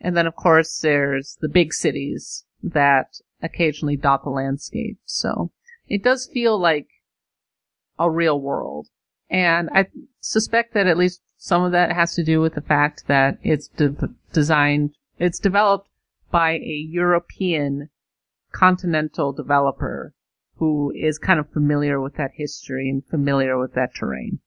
And 0.00 0.16
then 0.16 0.26
of 0.26 0.36
course 0.36 0.80
there's 0.80 1.36
the 1.40 1.48
big 1.48 1.72
cities 1.72 2.44
that 2.62 3.20
occasionally 3.42 3.96
dot 3.96 4.24
the 4.24 4.30
landscape. 4.30 4.98
So 5.04 5.52
it 5.88 6.02
does 6.02 6.26
feel 6.32 6.58
like 6.58 6.88
a 7.98 8.10
real 8.10 8.40
world. 8.40 8.88
And 9.28 9.70
I 9.72 9.86
suspect 10.20 10.74
that 10.74 10.86
at 10.86 10.98
least 10.98 11.22
some 11.36 11.62
of 11.62 11.72
that 11.72 11.92
has 11.92 12.14
to 12.14 12.24
do 12.24 12.40
with 12.40 12.54
the 12.54 12.60
fact 12.60 13.06
that 13.06 13.38
it's 13.42 13.68
de- 13.68 14.10
designed, 14.32 14.94
it's 15.18 15.38
developed 15.38 15.88
by 16.30 16.52
a 16.52 16.86
European 16.88 17.90
continental 18.52 19.32
developer 19.32 20.14
who 20.56 20.92
is 20.94 21.18
kind 21.18 21.40
of 21.40 21.50
familiar 21.50 22.00
with 22.00 22.16
that 22.16 22.32
history 22.34 22.90
and 22.90 23.04
familiar 23.06 23.58
with 23.58 23.74
that 23.74 23.94
terrain. 23.94 24.40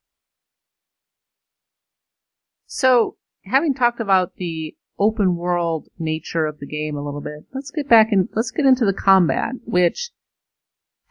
So, 2.67 3.17
having 3.45 3.73
talked 3.73 3.99
about 3.99 4.35
the 4.35 4.75
open 4.99 5.35
world 5.35 5.87
nature 5.97 6.45
of 6.45 6.59
the 6.59 6.67
game 6.67 6.95
a 6.95 7.03
little 7.03 7.21
bit, 7.21 7.45
let's 7.53 7.71
get 7.71 7.89
back 7.89 8.11
and 8.11 8.29
let's 8.35 8.51
get 8.51 8.65
into 8.65 8.85
the 8.85 8.93
combat, 8.93 9.53
which 9.65 10.11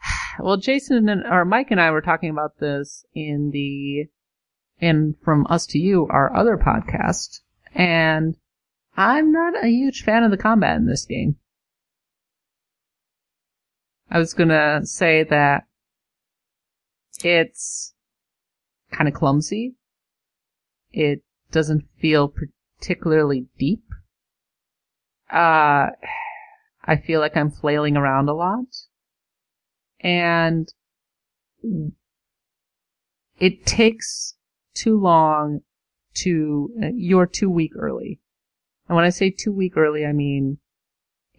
well, 0.39 0.57
Jason 0.57 1.09
and 1.09 1.23
or 1.25 1.45
Mike 1.45 1.71
and 1.71 1.81
I 1.81 1.91
were 1.91 2.01
talking 2.01 2.29
about 2.29 2.59
this 2.59 3.05
in 3.13 3.51
the 3.51 4.05
in 4.79 5.15
from 5.23 5.45
us 5.49 5.65
to 5.67 5.79
you, 5.79 6.07
our 6.09 6.35
other 6.35 6.57
podcast, 6.57 7.41
and 7.73 8.35
I'm 8.95 9.31
not 9.31 9.63
a 9.63 9.67
huge 9.67 10.03
fan 10.03 10.23
of 10.23 10.31
the 10.31 10.37
combat 10.37 10.77
in 10.77 10.87
this 10.87 11.05
game. 11.05 11.37
I 14.09 14.19
was 14.19 14.33
gonna 14.33 14.85
say 14.85 15.23
that 15.23 15.63
it's 17.23 17.93
kind 18.91 19.07
of 19.07 19.13
clumsy. 19.13 19.75
It 20.91 21.23
doesn't 21.51 21.85
feel 21.99 22.27
particularly 22.83 23.47
deep. 23.57 23.83
Uh, 25.31 25.87
I 26.85 26.97
feel 27.05 27.21
like 27.21 27.37
I'm 27.37 27.49
flailing 27.49 27.95
around 27.95 28.27
a 28.27 28.33
lot 28.33 28.65
and 30.01 30.67
it 33.39 33.65
takes 33.65 34.35
too 34.75 34.99
long 34.99 35.61
to, 36.15 36.69
uh, 36.83 36.87
you're 36.93 37.25
too 37.25 37.49
weak 37.49 37.71
early. 37.77 38.19
And 38.89 38.97
when 38.97 39.05
I 39.05 39.09
say 39.09 39.31
too 39.31 39.53
weak 39.53 39.77
early, 39.77 40.05
I 40.05 40.11
mean 40.11 40.57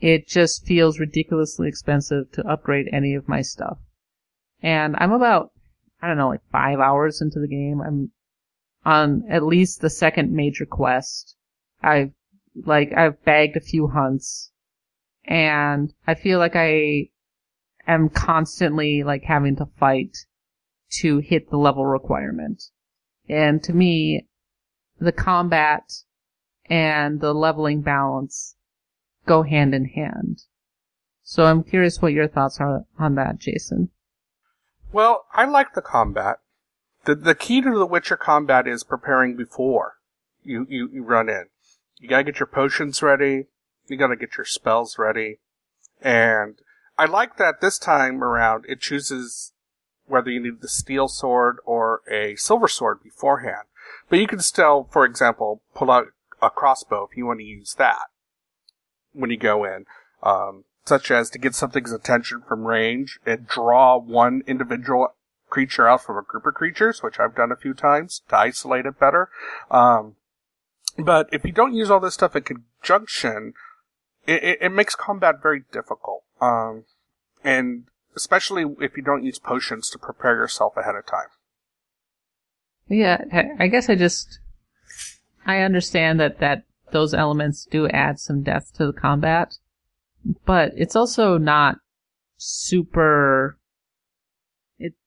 it 0.00 0.26
just 0.26 0.66
feels 0.66 0.98
ridiculously 0.98 1.68
expensive 1.68 2.32
to 2.32 2.48
upgrade 2.48 2.88
any 2.90 3.14
of 3.14 3.28
my 3.28 3.42
stuff. 3.42 3.78
And 4.62 4.96
I'm 4.96 5.12
about, 5.12 5.50
I 6.00 6.08
don't 6.08 6.16
know, 6.16 6.28
like 6.28 6.40
five 6.50 6.78
hours 6.78 7.20
into 7.20 7.38
the 7.38 7.48
game. 7.48 7.82
I'm 7.82 8.12
on 8.84 9.24
at 9.30 9.42
least 9.42 9.80
the 9.80 9.90
second 9.90 10.32
major 10.32 10.66
quest. 10.66 11.36
I've, 11.82 12.12
like, 12.54 12.92
I've 12.96 13.22
bagged 13.24 13.56
a 13.56 13.60
few 13.60 13.88
hunts 13.88 14.50
and 15.24 15.92
I 16.06 16.14
feel 16.14 16.38
like 16.38 16.54
I 16.54 17.08
am 17.86 18.08
constantly 18.08 19.02
like 19.02 19.24
having 19.24 19.56
to 19.56 19.66
fight 19.78 20.16
to 21.00 21.18
hit 21.18 21.50
the 21.50 21.56
level 21.56 21.86
requirement. 21.86 22.62
And 23.28 23.62
to 23.64 23.72
me, 23.72 24.28
the 24.98 25.12
combat 25.12 25.82
and 26.66 27.20
the 27.20 27.32
leveling 27.32 27.82
balance 27.82 28.56
go 29.26 29.42
hand 29.42 29.74
in 29.74 29.86
hand. 29.86 30.42
So 31.22 31.44
I'm 31.44 31.62
curious 31.62 32.02
what 32.02 32.12
your 32.12 32.28
thoughts 32.28 32.60
are 32.60 32.84
on 32.98 33.14
that, 33.14 33.38
Jason. 33.38 33.90
Well, 34.92 35.24
I 35.32 35.46
like 35.46 35.74
the 35.74 35.82
combat. 35.82 36.38
The 37.04 37.14
the 37.14 37.34
key 37.34 37.60
to 37.60 37.78
the 37.78 37.86
Witcher 37.86 38.16
combat 38.16 38.66
is 38.66 38.82
preparing 38.82 39.36
before 39.36 39.96
you, 40.42 40.66
you, 40.68 40.88
you 40.92 41.02
run 41.02 41.28
in. 41.28 41.46
You 41.98 42.08
gotta 42.08 42.24
get 42.24 42.40
your 42.40 42.46
potions 42.46 43.02
ready, 43.02 43.46
you 43.86 43.96
gotta 43.96 44.16
get 44.16 44.36
your 44.36 44.46
spells 44.46 44.98
ready, 44.98 45.38
and 46.00 46.58
I 46.96 47.06
like 47.06 47.36
that 47.36 47.60
this 47.60 47.78
time 47.78 48.22
around 48.22 48.64
it 48.68 48.80
chooses 48.80 49.52
whether 50.06 50.30
you 50.30 50.40
need 50.40 50.60
the 50.60 50.68
steel 50.68 51.08
sword 51.08 51.56
or 51.64 52.02
a 52.10 52.36
silver 52.36 52.68
sword 52.68 53.02
beforehand. 53.02 53.66
But 54.08 54.18
you 54.18 54.26
can 54.26 54.40
still, 54.40 54.88
for 54.90 55.04
example, 55.04 55.62
pull 55.74 55.90
out 55.90 56.08
a 56.42 56.50
crossbow 56.50 57.08
if 57.10 57.16
you 57.16 57.26
want 57.26 57.40
to 57.40 57.44
use 57.44 57.74
that 57.74 58.06
when 59.12 59.30
you 59.30 59.36
go 59.36 59.64
in. 59.64 59.86
Um, 60.22 60.64
such 60.84 61.10
as 61.10 61.30
to 61.30 61.38
get 61.38 61.54
something's 61.54 61.92
attention 61.92 62.42
from 62.46 62.66
range 62.66 63.18
and 63.24 63.46
draw 63.46 63.96
one 63.96 64.42
individual 64.46 65.14
creature 65.54 65.88
out 65.88 66.02
from 66.02 66.18
a 66.18 66.22
group 66.22 66.44
of 66.46 66.54
creatures, 66.54 67.00
which 67.00 67.20
I've 67.20 67.36
done 67.36 67.52
a 67.52 67.56
few 67.56 67.74
times 67.74 68.22
to 68.28 68.36
isolate 68.36 68.86
it 68.86 68.98
better. 68.98 69.30
Um, 69.70 70.16
but 70.98 71.28
if 71.32 71.44
you 71.44 71.52
don't 71.52 71.74
use 71.74 71.90
all 71.90 72.00
this 72.00 72.14
stuff 72.14 72.34
in 72.34 72.42
conjunction, 72.42 73.54
it, 74.26 74.42
it, 74.42 74.58
it 74.62 74.72
makes 74.72 74.96
combat 74.96 75.36
very 75.40 75.62
difficult. 75.70 76.24
Um, 76.40 76.84
and 77.44 77.84
especially 78.16 78.64
if 78.80 78.96
you 78.96 79.02
don't 79.02 79.24
use 79.24 79.38
potions 79.38 79.88
to 79.90 79.98
prepare 79.98 80.34
yourself 80.34 80.76
ahead 80.76 80.96
of 80.96 81.06
time. 81.06 81.30
Yeah, 82.88 83.24
I 83.58 83.68
guess 83.68 83.88
I 83.88 83.94
just 83.94 84.40
I 85.46 85.60
understand 85.60 86.20
that 86.20 86.38
that 86.40 86.64
those 86.90 87.14
elements 87.14 87.66
do 87.70 87.88
add 87.88 88.18
some 88.18 88.42
depth 88.42 88.74
to 88.74 88.86
the 88.86 88.92
combat, 88.92 89.56
but 90.44 90.72
it's 90.76 90.96
also 90.96 91.38
not 91.38 91.76
super. 92.36 93.56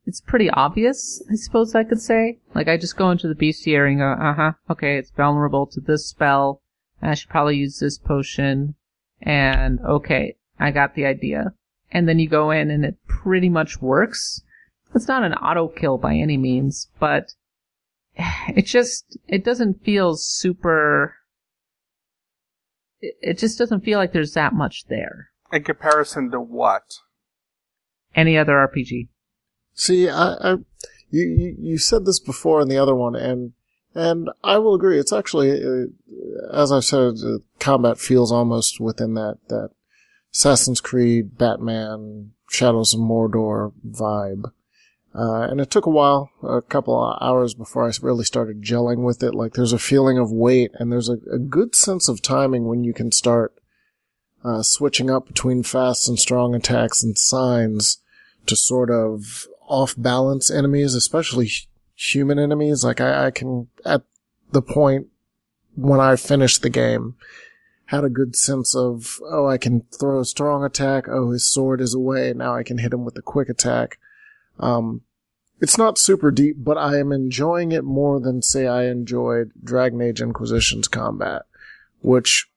It 0.08 0.12
it's 0.12 0.22
pretty 0.22 0.50
obvious, 0.50 1.22
I 1.30 1.36
suppose 1.36 1.76
I 1.76 1.84
could 1.84 2.02
say. 2.02 2.40
Like 2.56 2.70
I 2.70 2.78
just 2.78 2.96
go 2.96 3.12
into 3.12 3.28
the 3.28 3.36
bestiary 3.36 3.90
and 3.90 4.00
go, 4.00 4.12
uh 4.14 4.34
huh, 4.34 4.52
okay, 4.70 4.98
it's 4.98 5.12
vulnerable 5.12 5.68
to 5.68 5.82
this 5.82 6.08
spell. 6.08 6.62
I 7.02 7.14
should 7.14 7.30
probably 7.30 7.58
use 7.58 7.80
this 7.80 7.98
potion, 7.98 8.76
and 9.22 9.82
okay, 9.82 10.38
I 10.60 10.72
got 10.72 10.96
the 10.96 11.06
idea. 11.06 11.54
And 11.92 12.08
then 12.08 12.20
you 12.20 12.30
go 12.30 12.52
in 12.52 12.72
and 12.72 12.86
it 12.86 12.96
pretty 13.08 13.50
much 13.50 13.82
works. 13.82 14.42
It's 14.96 15.10
not 15.10 15.24
an 15.24 15.34
auto 15.34 15.68
kill 15.68 15.98
by 15.98 16.16
any 16.16 16.38
means, 16.38 16.90
but 17.00 17.34
it 18.48 18.66
just, 18.66 19.18
it 19.28 19.44
doesn't 19.44 19.84
feel 19.84 20.16
super, 20.16 21.16
it 23.00 23.38
just 23.38 23.60
doesn't 23.60 23.84
feel 23.84 24.00
like 24.00 24.14
there's 24.14 24.34
that 24.34 24.54
much 24.54 24.86
there. 24.88 25.32
In 25.52 25.64
comparison 25.64 26.32
to 26.32 26.40
what? 26.40 26.84
Any 28.16 28.38
other 28.38 28.54
RPG. 28.54 29.10
See, 29.78 30.10
I, 30.10 30.34
I 30.34 30.56
you, 31.12 31.56
you, 31.58 31.78
said 31.78 32.06
this 32.06 32.20
before 32.20 32.62
in 32.62 32.68
the 32.68 32.80
other 32.80 32.96
one, 32.96 33.16
and 33.16 33.54
and 33.94 34.30
I 34.44 34.58
will 34.58 34.74
agree. 34.74 35.00
It's 35.00 35.14
actually, 35.14 35.64
uh, 35.64 35.86
as 36.52 36.72
I 36.72 36.80
said, 36.80 37.14
combat 37.60 38.00
feels 38.00 38.32
almost 38.32 38.80
within 38.80 39.14
that 39.14 39.38
that 39.50 39.70
Assassin's 40.34 40.82
Creed, 40.82 41.38
Batman, 41.38 42.32
Shadows 42.50 42.96
of 42.96 43.00
Mordor 43.00 43.72
vibe. 43.88 44.52
Uh, 45.16 45.42
and 45.50 45.62
it 45.62 45.72
took 45.72 45.86
a 45.86 45.92
while, 45.92 46.32
a 46.44 46.62
couple 46.62 47.00
of 47.00 47.18
hours 47.22 47.54
before 47.54 47.88
I 47.88 47.92
really 48.02 48.26
started 48.26 48.62
gelling 48.62 49.04
with 49.04 49.24
it. 49.24 49.34
Like 49.34 49.54
there's 49.54 49.74
a 49.74 49.80
feeling 49.80 50.18
of 50.18 50.32
weight 50.32 50.72
and 50.76 50.92
there's 50.92 51.10
a, 51.10 51.18
a 51.32 51.40
good 51.40 51.74
sense 51.74 52.08
of 52.08 52.22
timing 52.22 52.66
when 52.66 52.84
you 52.84 52.94
can 52.94 53.12
start 53.12 53.56
uh, 54.44 54.62
switching 54.62 55.10
up 55.10 55.28
between 55.28 55.64
fast 55.64 56.08
and 56.08 56.20
strong 56.20 56.54
attacks 56.54 57.02
and 57.02 57.18
signs 57.18 58.00
to 58.46 58.56
sort 58.56 58.92
of 58.92 59.48
off 59.68 59.94
balance 59.98 60.50
enemies, 60.50 60.96
especially 60.96 61.50
human 61.96 62.40
enemies. 62.40 62.84
Like 62.84 63.02
I, 63.02 63.28
I 63.28 63.32
can, 63.32 63.68
at 63.86 64.04
the 64.52 64.62
point 64.62 65.08
when 65.76 66.00
I 66.00 66.16
finished 66.16 66.62
the 66.62 66.70
game, 66.70 67.16
had 67.86 68.04
a 68.04 68.10
good 68.10 68.36
sense 68.36 68.76
of, 68.76 69.20
oh, 69.30 69.48
I 69.48 69.58
can 69.58 69.84
throw 69.98 70.20
a 70.20 70.26
strong 70.26 70.64
attack. 70.64 71.08
Oh, 71.08 71.32
his 71.32 71.48
sword 71.48 71.80
is 71.80 71.94
away. 71.94 72.34
Now 72.34 72.56
I 72.56 72.64
can 72.64 72.80
hit 72.80 72.94
him 72.94 73.06
with 73.06 73.18
a 73.18 73.22
quick 73.22 73.50
attack. 73.50 74.00
Um, 74.60 75.02
it's 75.62 75.78
not 75.78 75.98
super 75.98 76.30
deep, 76.32 76.58
but 76.60 76.78
I 76.78 76.98
am 76.98 77.12
enjoying 77.12 77.72
it 77.72 77.84
more 77.84 78.20
than 78.20 78.42
say 78.42 78.68
I 78.68 78.88
enjoyed 78.88 79.52
Dragon 79.64 80.02
Age 80.02 80.22
Inquisition's 80.22 80.88
combat, 80.88 81.44
which, 82.02 82.50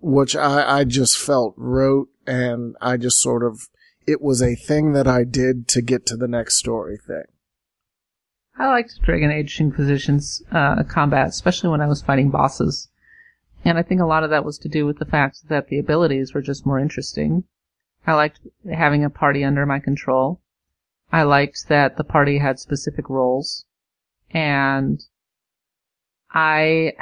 which 0.00 0.34
I, 0.34 0.78
I 0.78 0.84
just 0.84 1.18
felt 1.18 1.54
rote 1.56 2.08
and 2.26 2.74
I 2.80 2.96
just 2.96 3.20
sort 3.20 3.44
of, 3.44 3.68
it 4.06 4.20
was 4.20 4.42
a 4.42 4.54
thing 4.54 4.92
that 4.92 5.06
I 5.06 5.24
did 5.24 5.68
to 5.68 5.82
get 5.82 6.06
to 6.06 6.16
the 6.16 6.28
next 6.28 6.56
story 6.56 6.98
thing. 6.98 7.24
I 8.58 8.66
liked 8.66 9.00
Dragon 9.02 9.30
Age 9.30 9.60
Inquisition's 9.60 10.42
uh, 10.52 10.82
combat, 10.84 11.28
especially 11.28 11.70
when 11.70 11.80
I 11.80 11.86
was 11.86 12.02
fighting 12.02 12.30
bosses. 12.30 12.88
And 13.64 13.78
I 13.78 13.82
think 13.82 14.00
a 14.00 14.06
lot 14.06 14.24
of 14.24 14.30
that 14.30 14.44
was 14.44 14.58
to 14.58 14.68
do 14.68 14.86
with 14.86 14.98
the 14.98 15.04
fact 15.04 15.48
that 15.48 15.68
the 15.68 15.78
abilities 15.78 16.34
were 16.34 16.42
just 16.42 16.66
more 16.66 16.78
interesting. 16.78 17.44
I 18.06 18.14
liked 18.14 18.40
having 18.70 19.04
a 19.04 19.10
party 19.10 19.44
under 19.44 19.66
my 19.66 19.78
control. 19.78 20.40
I 21.12 21.22
liked 21.22 21.68
that 21.68 21.96
the 21.96 22.04
party 22.04 22.38
had 22.38 22.58
specific 22.58 23.08
roles. 23.08 23.64
And 24.30 25.02
I, 26.32 26.92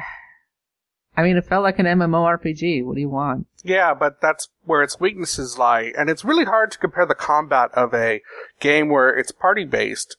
I 1.18 1.22
mean, 1.24 1.36
it 1.36 1.44
felt 1.46 1.64
like 1.64 1.80
an 1.80 1.86
MMORPG. 1.86 2.84
What 2.84 2.94
do 2.94 3.00
you 3.00 3.08
want? 3.08 3.48
Yeah, 3.64 3.92
but 3.92 4.20
that's 4.20 4.48
where 4.64 4.84
its 4.84 5.00
weaknesses 5.00 5.58
lie. 5.58 5.92
And 5.98 6.08
it's 6.08 6.24
really 6.24 6.44
hard 6.44 6.70
to 6.70 6.78
compare 6.78 7.06
the 7.06 7.16
combat 7.16 7.70
of 7.74 7.92
a 7.92 8.20
game 8.60 8.88
where 8.88 9.08
it's 9.10 9.32
party 9.32 9.64
based 9.64 10.16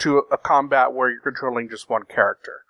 to 0.00 0.18
a 0.30 0.36
combat 0.36 0.92
where 0.92 1.08
you're 1.08 1.20
controlling 1.22 1.70
just 1.70 1.88
one 1.88 2.02
character 2.04 2.60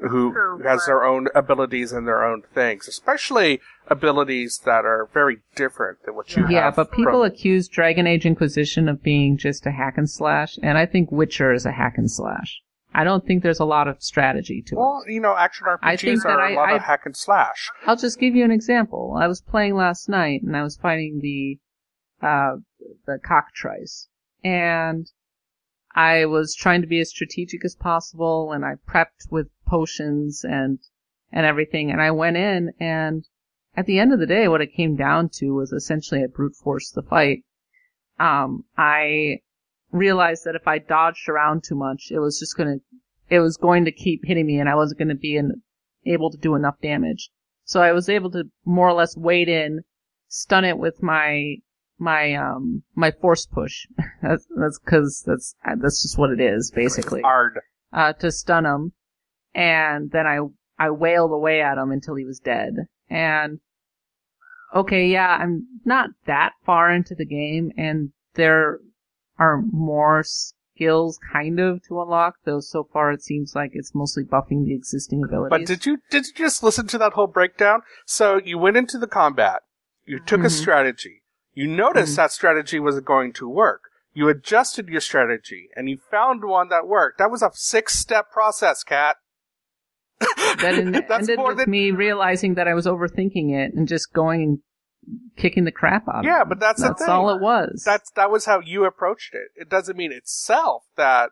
who 0.00 0.32
True, 0.32 0.62
has 0.64 0.80
but- 0.80 0.86
their 0.86 1.04
own 1.04 1.28
abilities 1.34 1.92
and 1.92 2.08
their 2.08 2.24
own 2.24 2.42
things, 2.54 2.88
especially 2.88 3.60
abilities 3.88 4.60
that 4.64 4.86
are 4.86 5.08
very 5.12 5.38
different 5.54 5.98
than 6.06 6.14
what 6.16 6.34
you 6.34 6.42
Yeah, 6.44 6.46
have. 6.46 6.52
Yeah, 6.52 6.70
but 6.70 6.92
people 6.92 7.20
from- 7.22 7.30
accuse 7.30 7.68
Dragon 7.68 8.06
Age 8.06 8.24
Inquisition 8.24 8.88
of 8.88 9.02
being 9.02 9.36
just 9.36 9.66
a 9.66 9.70
hack 9.70 9.98
and 9.98 10.08
slash, 10.08 10.58
and 10.62 10.78
I 10.78 10.86
think 10.86 11.12
Witcher 11.12 11.52
is 11.52 11.66
a 11.66 11.72
hack 11.72 11.94
and 11.98 12.10
slash. 12.10 12.62
I 12.94 13.02
don't 13.04 13.26
think 13.26 13.42
there's 13.42 13.60
a 13.60 13.64
lot 13.64 13.88
of 13.88 14.02
strategy 14.02 14.62
to 14.66 14.74
it. 14.74 14.78
well, 14.78 15.02
you 15.08 15.20
know, 15.20 15.34
action 15.36 15.66
RPGs 15.66 15.78
I 15.82 15.96
think 15.96 16.22
that 16.22 16.30
are 16.30 16.40
I- 16.40 16.50
a 16.52 16.54
lot 16.56 16.72
of 16.72 16.80
I- 16.82 16.84
hack 16.84 17.02
and 17.06 17.16
slash. 17.16 17.70
I'll 17.86 17.96
just 17.96 18.20
give 18.20 18.34
you 18.36 18.44
an 18.44 18.50
example. 18.52 19.16
I 19.18 19.26
was 19.26 19.40
playing 19.42 19.74
last 19.74 20.08
night 20.08 20.42
and 20.42 20.56
I 20.56 20.62
was 20.62 20.76
fighting 20.76 21.20
the 21.20 21.58
uh 22.26 22.56
the 23.06 23.18
cockatrice. 23.22 24.08
And 24.44 25.10
I 25.94 26.26
was 26.26 26.54
trying 26.54 26.80
to 26.82 26.86
be 26.86 27.00
as 27.00 27.08
strategic 27.10 27.64
as 27.64 27.74
possible 27.74 28.52
and 28.52 28.64
I 28.64 28.74
prepped 28.88 29.30
with 29.30 29.48
potions 29.66 30.44
and 30.44 30.78
and 31.32 31.44
everything 31.46 31.90
and 31.90 32.00
I 32.00 32.10
went 32.12 32.36
in 32.36 32.72
and 32.78 33.26
at 33.76 33.86
the 33.86 33.98
end 33.98 34.12
of 34.12 34.20
the 34.20 34.26
day 34.26 34.46
what 34.46 34.60
it 34.60 34.72
came 34.74 34.94
down 34.94 35.30
to 35.40 35.50
was 35.54 35.72
essentially 35.72 36.22
I 36.22 36.26
brute 36.26 36.54
forced 36.54 36.94
the 36.94 37.02
fight. 37.02 37.42
Um 38.20 38.64
I 38.76 39.40
realized 39.94 40.44
that 40.44 40.56
if 40.56 40.66
I 40.66 40.78
dodged 40.78 41.28
around 41.28 41.64
too 41.64 41.76
much 41.76 42.08
it 42.10 42.18
was 42.18 42.38
just 42.38 42.56
gonna 42.56 42.76
it 43.30 43.40
was 43.40 43.56
going 43.56 43.84
to 43.86 43.92
keep 43.92 44.22
hitting 44.24 44.46
me 44.46 44.58
and 44.58 44.68
I 44.68 44.74
wasn't 44.74 44.98
gonna 44.98 45.14
be 45.14 45.36
in 45.36 45.62
able 46.06 46.30
to 46.30 46.38
do 46.38 46.54
enough 46.54 46.80
damage. 46.82 47.30
So 47.64 47.80
I 47.80 47.92
was 47.92 48.08
able 48.08 48.30
to 48.32 48.44
more 48.64 48.88
or 48.88 48.92
less 48.92 49.16
wade 49.16 49.48
in, 49.48 49.84
stun 50.28 50.64
it 50.64 50.78
with 50.78 51.02
my 51.02 51.56
my 51.98 52.34
um 52.34 52.82
my 52.94 53.10
force 53.10 53.46
push. 53.46 53.86
that's 54.22 54.46
that's 54.56 54.78
because 54.78 55.22
that's 55.26 55.54
that's 55.80 56.02
just 56.02 56.18
what 56.18 56.30
it 56.30 56.40
is 56.40 56.70
basically. 56.70 57.22
Hard. 57.22 57.60
Uh, 57.92 58.12
to 58.14 58.32
stun 58.32 58.66
him, 58.66 58.92
and 59.54 60.10
then 60.10 60.26
I 60.26 60.40
I 60.78 60.90
wailed 60.90 61.32
away 61.32 61.62
at 61.62 61.78
him 61.78 61.92
until 61.92 62.16
he 62.16 62.24
was 62.24 62.40
dead. 62.40 62.74
And 63.08 63.60
okay, 64.74 65.06
yeah, 65.06 65.38
I'm 65.40 65.66
not 65.84 66.10
that 66.26 66.52
far 66.66 66.90
into 66.90 67.14
the 67.14 67.24
game, 67.24 67.70
and 67.76 68.10
there 68.34 68.80
are 69.38 69.62
more 69.72 70.22
skills 70.24 71.18
kind 71.32 71.58
of 71.60 71.82
to 71.88 72.00
unlock. 72.00 72.36
Though 72.44 72.60
so 72.60 72.88
far 72.92 73.12
it 73.12 73.22
seems 73.22 73.54
like 73.54 73.70
it's 73.74 73.94
mostly 73.94 74.24
buffing 74.24 74.64
the 74.64 74.74
existing 74.74 75.22
abilities. 75.24 75.50
But 75.50 75.66
did 75.66 75.86
you 75.86 75.98
did 76.10 76.26
you 76.26 76.32
just 76.34 76.62
listen 76.62 76.86
to 76.88 76.98
that 76.98 77.12
whole 77.12 77.26
breakdown? 77.26 77.80
So 78.06 78.40
you 78.44 78.58
went 78.58 78.76
into 78.76 78.98
the 78.98 79.06
combat, 79.06 79.62
you 80.04 80.18
took 80.20 80.42
a 80.42 80.46
Mhm. 80.46 80.50
strategy, 80.50 81.22
you 81.52 81.66
noticed 81.68 82.14
Mhm. 82.14 82.16
that 82.16 82.32
strategy 82.32 82.78
wasn't 82.80 83.06
going 83.06 83.32
to 83.34 83.48
work. 83.48 83.82
You 84.12 84.28
adjusted 84.28 84.88
your 84.88 85.00
strategy 85.00 85.70
and 85.74 85.88
you 85.88 85.98
found 86.10 86.44
one 86.44 86.68
that 86.68 86.86
worked. 86.86 87.18
That 87.18 87.30
was 87.32 87.42
a 87.42 87.50
six 87.54 87.94
step 87.98 88.30
process, 88.30 88.84
Kat. 88.84 89.16
that 90.20 90.74
en- 90.78 90.94
ended 90.94 91.36
more 91.38 91.48
with 91.48 91.58
than 91.58 91.70
me 91.70 91.90
realizing 91.90 92.54
that 92.54 92.68
I 92.68 92.74
was 92.74 92.86
overthinking 92.86 93.50
it 93.52 93.74
and 93.74 93.88
just 93.88 94.12
going 94.12 94.42
and 94.42 94.58
kicking 95.36 95.64
the 95.64 95.72
crap 95.72 96.08
out 96.08 96.20
of 96.20 96.24
Yeah, 96.24 96.40
them. 96.40 96.48
but 96.50 96.60
that's 96.60 96.80
the 96.80 96.88
that's 96.88 97.02
thing. 97.04 97.10
all 97.10 97.30
it 97.30 97.40
was. 97.40 97.82
that's 97.84 98.10
that 98.12 98.30
was 98.30 98.44
how 98.46 98.60
you 98.60 98.84
approached 98.84 99.34
it. 99.34 99.48
It 99.56 99.68
doesn't 99.68 99.96
mean 99.96 100.12
itself 100.12 100.84
that 100.96 101.30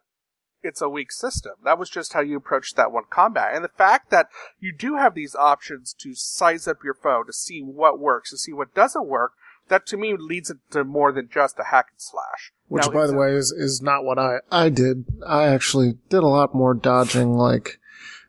it's 0.63 0.81
a 0.81 0.89
weak 0.89 1.11
system. 1.11 1.53
That 1.65 1.79
was 1.79 1.91
just 1.91 2.13
how 2.13 2.21
you 2.21 2.37
approached 2.37 2.77
that 2.77 2.93
one 2.93 3.05
combat. 3.11 3.55
And 3.55 3.65
the 3.65 3.69
fact 3.69 4.11
that 4.11 4.29
you 4.61 4.73
do 4.73 4.97
have 4.97 5.15
these 5.15 5.35
options 5.35 5.93
to 6.01 6.15
size 6.15 6.69
up 6.69 6.79
your 6.85 6.95
foe, 6.95 7.25
to 7.27 7.33
see 7.33 7.61
what 7.63 7.99
works, 7.99 8.31
to 8.31 8.39
see 8.39 8.53
what 8.53 8.75
doesn't 8.75 9.07
work, 9.09 9.33
that 9.69 9.87
to 9.87 9.97
me 9.97 10.15
leads 10.17 10.51
it 10.51 10.59
to 10.71 10.85
more 10.85 11.13
than 11.13 11.29
just 11.33 11.59
a 11.59 11.65
hack 11.65 11.87
and 11.91 12.01
slash. 12.01 12.53
Which, 12.69 12.87
Now, 12.87 12.93
by 12.93 13.07
the 13.07 13.15
way, 13.17 13.33
is, 13.33 13.51
is 13.51 13.83
not 13.83 14.05
what 14.05 14.19
I, 14.19 14.39
I 14.51 14.69
did. 14.69 15.05
I 15.27 15.47
actually 15.49 15.99
did 16.09 16.23
a 16.23 16.29
lot 16.29 16.55
more 16.55 16.75
dodging, 16.75 17.35
like, 17.35 17.79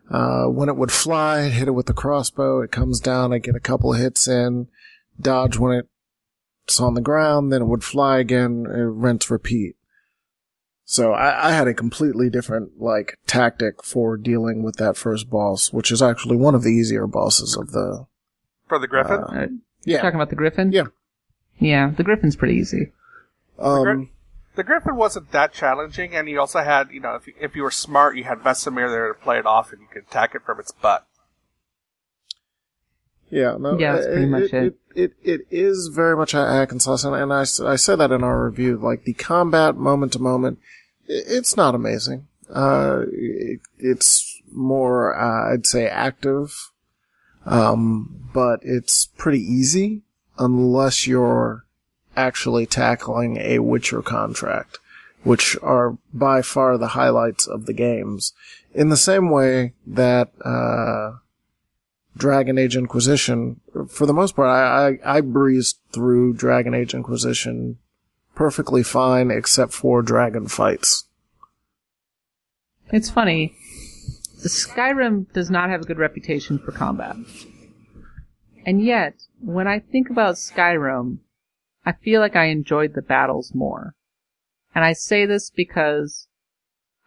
uh, 0.10 0.46
when 0.46 0.70
it 0.70 0.76
would 0.76 0.92
fly, 0.92 1.50
hit 1.50 1.68
it 1.68 1.72
with 1.72 1.86
the 1.86 1.94
crossbow, 1.94 2.62
it 2.62 2.72
comes 2.72 3.00
down, 3.00 3.32
I 3.32 3.38
get 3.38 3.56
a 3.56 3.60
couple 3.60 3.94
of 3.94 4.00
hits 4.00 4.28
in, 4.28 4.68
dodge 5.20 5.58
when 5.58 5.84
it's 6.66 6.80
on 6.80 6.94
the 6.94 7.02
ground, 7.02 7.52
then 7.52 7.62
it 7.62 7.68
would 7.68 7.84
fly 7.84 8.20
again, 8.20 8.66
uh, 8.68 8.72
rinse, 8.72 9.30
repeat. 9.30 9.76
So 10.86 11.14
I, 11.14 11.50
I 11.50 11.52
had 11.54 11.68
a 11.68 11.74
completely 11.74 12.30
different, 12.30 12.82
like, 12.82 13.18
tactic 13.26 13.84
for 13.84 14.18
dealing 14.18 14.64
with 14.64 14.76
that 14.78 14.98
first 14.98 15.30
boss, 15.30 15.72
which 15.72 15.92
is 15.92 16.02
actually 16.02 16.36
one 16.36 16.56
of 16.56 16.64
the 16.64 16.72
easier 16.72 17.08
bosses 17.08 17.56
of 17.56 17.72
the, 17.72 18.06
for 18.68 18.80
the 18.80 18.88
Griffin. 18.88 19.24
Uh, 19.24 19.28
Uh, 19.44 19.48
yeah. 19.86 20.02
Talking 20.02 20.16
about 20.16 20.30
the 20.30 20.36
Griffin? 20.36 20.72
Yeah. 20.72 20.88
Yeah, 21.60 21.92
the 21.96 22.04
Griffin's 22.04 22.36
pretty 22.36 22.56
easy. 22.56 22.92
Um, 23.60 24.10
the 24.56 24.64
Griffin 24.64 24.96
wasn't 24.96 25.32
that 25.32 25.54
challenging, 25.54 26.16
and 26.16 26.28
you 26.28 26.40
also 26.40 26.60
had, 26.60 26.90
you 26.92 27.00
know, 27.00 27.16
if 27.16 27.28
you, 27.28 27.34
if 27.40 27.56
you 27.56 27.64
were 27.64 27.72
smart, 27.72 28.18
you 28.18 28.26
had 28.26 28.40
Vesemir 28.40 28.90
there 28.90 29.08
to 29.08 29.14
play 29.14 29.38
it 29.40 29.46
off, 29.46 29.72
and 29.72 29.82
you 29.82 29.88
could 29.92 30.04
attack 30.04 30.36
it 30.36 30.42
from 30.46 30.60
its 30.60 30.72
butt. 30.72 31.08
Yeah, 33.34 33.58
no, 33.60 33.80
Yeah, 33.80 33.94
that's 33.94 34.06
pretty 34.06 34.24
it, 34.24 34.28
much 34.28 34.44
it, 34.44 34.54
it. 34.54 34.76
It, 34.96 35.14
it, 35.24 35.42
is 35.50 35.88
very 35.88 36.16
much 36.16 36.36
a 36.36 36.46
hack 36.46 36.72
and 36.72 36.80
slash, 36.80 37.04
and, 37.04 37.16
and 37.16 37.34
I, 37.34 37.42
I 37.42 37.76
said 37.78 37.96
that 37.96 38.12
in 38.12 38.24
our 38.24 38.46
review. 38.46 38.78
Like 38.78 39.06
the 39.06 39.14
combat 39.14 39.76
moment 39.76 40.14
to 40.14 40.20
moment, 40.20 40.60
it's 41.08 41.58
not 41.58 41.74
amazing. 41.74 42.28
Uh, 42.54 43.06
it, 43.12 43.62
it's 43.80 44.40
more, 44.52 45.16
uh, 45.16 45.52
I'd 45.52 45.66
say, 45.66 45.88
active, 45.88 46.72
um, 47.48 48.30
but 48.34 48.60
it's 48.62 49.08
pretty 49.18 49.42
easy 49.42 50.04
unless 50.38 51.08
you're 51.08 51.66
actually 52.16 52.68
tackling 52.68 53.38
a 53.38 53.60
Witcher 53.60 54.04
contract, 54.04 54.78
which 55.24 55.58
are 55.64 55.98
by 56.14 56.44
far 56.44 56.78
the 56.78 56.90
highlights 56.90 57.48
of 57.48 57.66
the 57.66 57.74
games. 57.74 58.34
In 58.76 58.90
the 58.90 58.98
same 58.98 59.32
way 59.32 59.74
that, 59.88 60.32
uh, 60.46 61.14
Dragon 62.16 62.58
Age 62.58 62.76
Inquisition, 62.76 63.60
for 63.90 64.06
the 64.06 64.14
most 64.14 64.36
part, 64.36 64.50
I, 64.50 65.00
I, 65.04 65.18
I 65.18 65.22
breezed 65.22 65.80
through 65.92 66.34
Dragon 66.34 66.74
Age 66.74 66.94
Inquisition 66.94 67.80
perfectly 68.36 68.84
fine 68.84 69.32
except 69.32 69.74
for 69.74 70.02
dragon 70.02 70.48
fights. 70.48 71.06
It's 72.92 73.10
funny. 73.10 73.56
Skyrim 74.38 75.32
does 75.34 75.50
not 75.50 75.70
have 75.70 75.82
a 75.82 75.86
good 75.86 75.98
reputation 75.98 76.60
for 76.60 76.72
combat. 76.72 77.16
And 78.66 78.84
yet, 78.84 79.16
when 79.42 79.68
I 79.68 79.80
think 79.80 80.10
about 80.10 80.36
Skyrim, 80.36 81.20
I 81.86 81.94
feel 81.94 82.22
like 82.22 82.36
I 82.36 82.46
enjoyed 82.46 82.94
the 82.94 83.02
battles 83.02 83.54
more. 83.54 83.96
And 84.76 84.84
I 84.84 84.94
say 84.94 85.26
this 85.26 85.50
because 85.50 86.28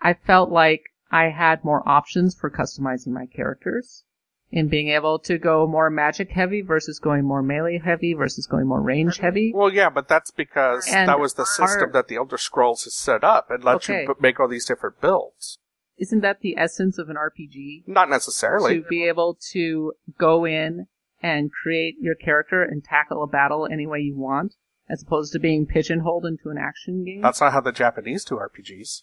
I 0.01 0.15
felt 0.15 0.51
like 0.51 0.83
I 1.11 1.31
had 1.31 1.65
more 1.65 1.87
options 1.89 2.35
for 2.35 2.51
customizing 2.51 3.09
my 3.09 3.27
characters. 3.27 4.05
In 4.51 4.69
being 4.69 4.89
able 4.89 5.19
to 5.19 5.39
go 5.39 5.67
more 5.67 5.91
magic 5.91 6.31
heavy 6.31 6.63
versus 6.63 6.99
going 6.99 7.25
more 7.25 7.43
melee 7.43 7.79
heavy 7.85 8.15
versus 8.15 8.47
going 8.47 8.67
more 8.67 8.81
range 8.81 9.19
heavy. 9.19 9.53
Well, 9.55 9.73
yeah, 9.73 9.91
but 9.91 10.09
that's 10.09 10.31
because 10.31 10.87
And 10.93 11.09
that 11.09 11.19
was 11.21 11.35
the 11.35 11.45
system 11.45 11.89
our- 11.89 11.93
that 11.93 12.09
the 12.09 12.17
Elder 12.17 12.39
Scrolls 12.39 12.85
has 12.85 12.95
set 12.95 13.25
up 13.25 13.51
and 13.51 13.65
let 13.65 13.77
Okay. 13.77 14.03
you 14.03 14.09
p- 14.15 14.21
make 14.21 14.39
all 14.39 14.49
these 14.49 14.65
different 14.65 15.01
builds. 15.01 15.59
Isn't 15.99 16.21
that 16.21 16.41
the 16.41 16.57
essence 16.59 16.99
of 16.99 17.09
an 17.09 17.17
RPG? 17.17 17.85
Not 17.87 18.09
necessarily. 18.11 18.83
To 18.83 18.89
be 18.89 19.05
able 19.09 19.39
to 19.53 19.95
go 20.19 20.45
in 20.45 20.87
and 21.23 21.51
create 21.51 21.97
your 21.99 22.15
character 22.15 22.63
and 22.63 22.85
tackle 22.85 23.23
a 23.23 23.27
battle 23.27 23.67
any 23.67 23.87
way 23.87 24.01
you 24.01 24.17
want, 24.17 24.55
as 24.89 25.03
opposed 25.03 25.33
to 25.33 25.39
being 25.41 25.67
pigeonholed 25.67 26.25
into 26.27 26.51
an 26.51 26.59
action 26.59 27.03
game. 27.05 27.23
That's 27.23 27.41
not 27.41 27.53
how 27.53 27.63
the 27.63 27.73
Japanese 27.73 28.25
do 28.25 28.37
RPGs. 28.39 29.03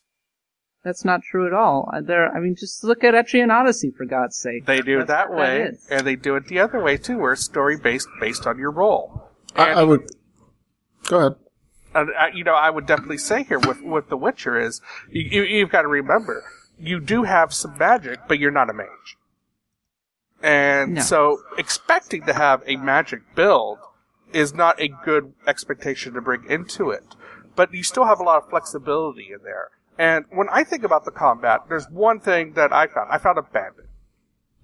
That's 0.84 1.06
not 1.06 1.22
true 1.24 1.48
at 1.48 1.54
all. 1.54 1.90
Uh, 1.94 2.02
There, 2.02 2.30
I 2.36 2.40
mean, 2.42 2.56
just 2.56 2.84
look 2.84 3.04
at 3.04 3.14
Etrian 3.14 3.52
Odyssey 3.52 3.92
for 3.92 4.06
God's 4.06 4.36
sake. 4.36 4.66
They 4.66 4.82
do 4.82 5.00
it 5.00 5.08
That's 5.08 5.30
that 5.30 5.34
way, 5.34 5.62
is. 5.64 5.88
and 5.90 6.06
they 6.06 6.16
do 6.18 6.36
it 6.36 6.48
the 6.48 6.60
other 6.60 6.82
way 6.82 6.98
too, 6.98 7.18
where 7.20 7.34
it's 7.34 7.44
story 7.44 7.78
based 7.78 8.10
based 8.20 8.46
on 8.46 8.58
your 8.60 8.72
role. 8.72 9.30
I, 9.56 9.70
And- 9.70 9.80
I 9.80 9.84
would. 9.84 10.10
Go 11.08 11.20
ahead. 11.20 11.36
and 11.96 12.10
uh, 12.10 12.28
you 12.34 12.44
know, 12.44 12.56
I 12.56 12.70
would 12.70 12.86
definitely 12.86 13.18
say 13.18 13.44
here 13.44 13.60
with 13.60 13.82
with 13.82 14.10
The 14.10 14.18
Witcher 14.18 14.60
is 14.60 14.82
you, 15.10 15.22
you 15.22 15.44
you've 15.44 15.70
got 15.70 15.84
to 15.84 15.88
remember 15.88 16.44
you 16.78 17.00
do 17.00 17.24
have 17.24 17.54
some 17.54 17.78
magic, 17.78 18.20
but 18.28 18.40
you're 18.40 18.52
not 18.52 18.70
a 18.70 18.74
mage, 18.74 19.18
and 20.42 20.96
No. 20.96 21.02
so 21.02 21.40
expecting 21.58 22.26
to 22.26 22.34
have 22.34 22.62
a 22.66 22.76
magic 22.78 23.22
build 23.36 23.78
is 24.34 24.54
not 24.54 24.82
a 24.82 24.88
good 24.88 25.34
expectation 25.48 26.14
to 26.14 26.22
bring 26.22 26.44
into 26.50 26.90
it. 26.90 27.16
But 27.56 27.74
you 27.74 27.84
still 27.84 28.06
have 28.06 28.20
a 28.20 28.24
lot 28.24 28.42
of 28.44 28.50
flexibility 28.50 29.30
in 29.32 29.44
there. 29.44 29.70
And 29.98 30.26
when 30.32 30.48
I 30.50 30.64
think 30.64 30.84
about 30.84 31.06
the 31.06 31.12
combat, 31.12 31.62
there's 31.70 31.88
one 31.90 32.20
thing 32.20 32.54
that 32.54 32.74
I 32.74 32.88
found. 32.88 33.10
I 33.12 33.18
found 33.18 33.38
a 33.38 33.44
bandit. 33.44 33.90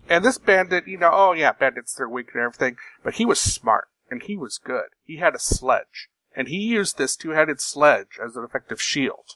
And 0.10 0.26
this 0.26 0.39
bandit, 0.39 0.88
you 0.88 0.98
know, 0.98 1.12
oh 1.13 1.34
yeah, 1.34 1.52
bandits, 1.52 1.94
they're 1.94 2.10
weak 2.10 2.30
and 2.34 2.42
everything, 2.42 2.78
but 3.04 3.15
he 3.15 3.26
was 3.26 3.39
smart, 3.39 3.89
and 4.10 4.24
he 4.24 4.36
was 4.36 4.58
good. 4.58 4.88
He 5.04 5.18
had 5.18 5.36
a 5.36 5.39
sledge, 5.39 6.10
and 6.36 6.48
he 6.48 6.58
used 6.58 6.98
this 6.98 7.15
two-headed 7.15 7.62
sledge 7.62 8.20
as 8.24 8.36
an 8.36 8.44
effective 8.44 8.82
shield. 8.82 9.36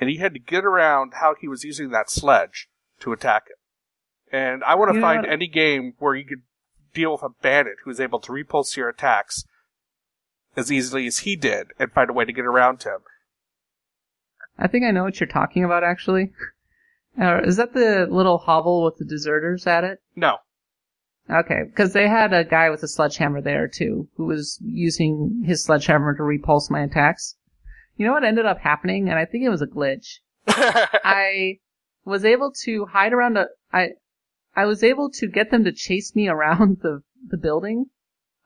And 0.00 0.10
he 0.10 0.16
had 0.16 0.34
to 0.34 0.40
get 0.40 0.64
around 0.64 1.14
how 1.20 1.36
he 1.40 1.46
was 1.46 1.62
using 1.62 1.90
that 1.90 2.10
sledge 2.10 2.68
to 3.00 3.12
attack 3.12 3.44
it. 3.48 4.34
And 4.34 4.64
I 4.64 4.74
want 4.74 4.90
to 4.90 4.94
know 4.94 5.00
find 5.00 5.24
any 5.24 5.46
game 5.46 5.94
where 5.98 6.14
you 6.14 6.24
could 6.24 6.42
deal 6.92 7.12
with 7.12 7.22
a 7.22 7.30
bandit 7.40 7.76
who's 7.84 8.00
able 8.00 8.18
to 8.20 8.32
repulse 8.32 8.76
your 8.76 8.88
attacks 8.88 9.44
as 10.56 10.72
easily 10.72 11.06
as 11.06 11.20
he 11.20 11.36
did 11.36 11.68
and 11.78 11.92
find 11.92 12.10
a 12.10 12.12
way 12.12 12.24
to 12.24 12.32
get 12.32 12.44
around 12.44 12.82
him. 12.82 12.98
I 14.58 14.66
think 14.66 14.84
I 14.84 14.90
know 14.90 15.04
what 15.04 15.20
you're 15.20 15.28
talking 15.28 15.64
about, 15.64 15.84
actually. 15.84 16.32
Uh, 17.20 17.40
is 17.42 17.56
that 17.56 17.72
the 17.72 18.06
little 18.10 18.38
hovel 18.38 18.84
with 18.84 18.96
the 18.96 19.04
deserters 19.04 19.66
at 19.66 19.84
it? 19.84 19.98
No. 20.16 20.38
Okay, 21.30 21.64
because 21.66 21.92
they 21.92 22.08
had 22.08 22.32
a 22.32 22.44
guy 22.44 22.70
with 22.70 22.82
a 22.82 22.88
sledgehammer 22.88 23.42
there 23.42 23.68
too, 23.68 24.08
who 24.16 24.24
was 24.24 24.58
using 24.62 25.42
his 25.44 25.64
sledgehammer 25.64 26.14
to 26.14 26.22
repulse 26.22 26.70
my 26.70 26.80
attacks. 26.82 27.36
You 27.96 28.06
know 28.06 28.12
what 28.12 28.24
ended 28.24 28.46
up 28.46 28.58
happening, 28.60 29.08
and 29.08 29.18
I 29.18 29.26
think 29.26 29.44
it 29.44 29.50
was 29.50 29.60
a 29.60 29.66
glitch. 29.66 30.20
I 30.46 31.58
was 32.04 32.24
able 32.24 32.52
to 32.64 32.86
hide 32.86 33.12
around 33.12 33.36
a. 33.36 33.46
I 33.72 33.90
I 34.56 34.64
was 34.64 34.82
able 34.82 35.10
to 35.10 35.26
get 35.26 35.50
them 35.50 35.64
to 35.64 35.72
chase 35.72 36.16
me 36.16 36.28
around 36.28 36.78
the 36.82 37.02
the 37.26 37.36
building, 37.36 37.86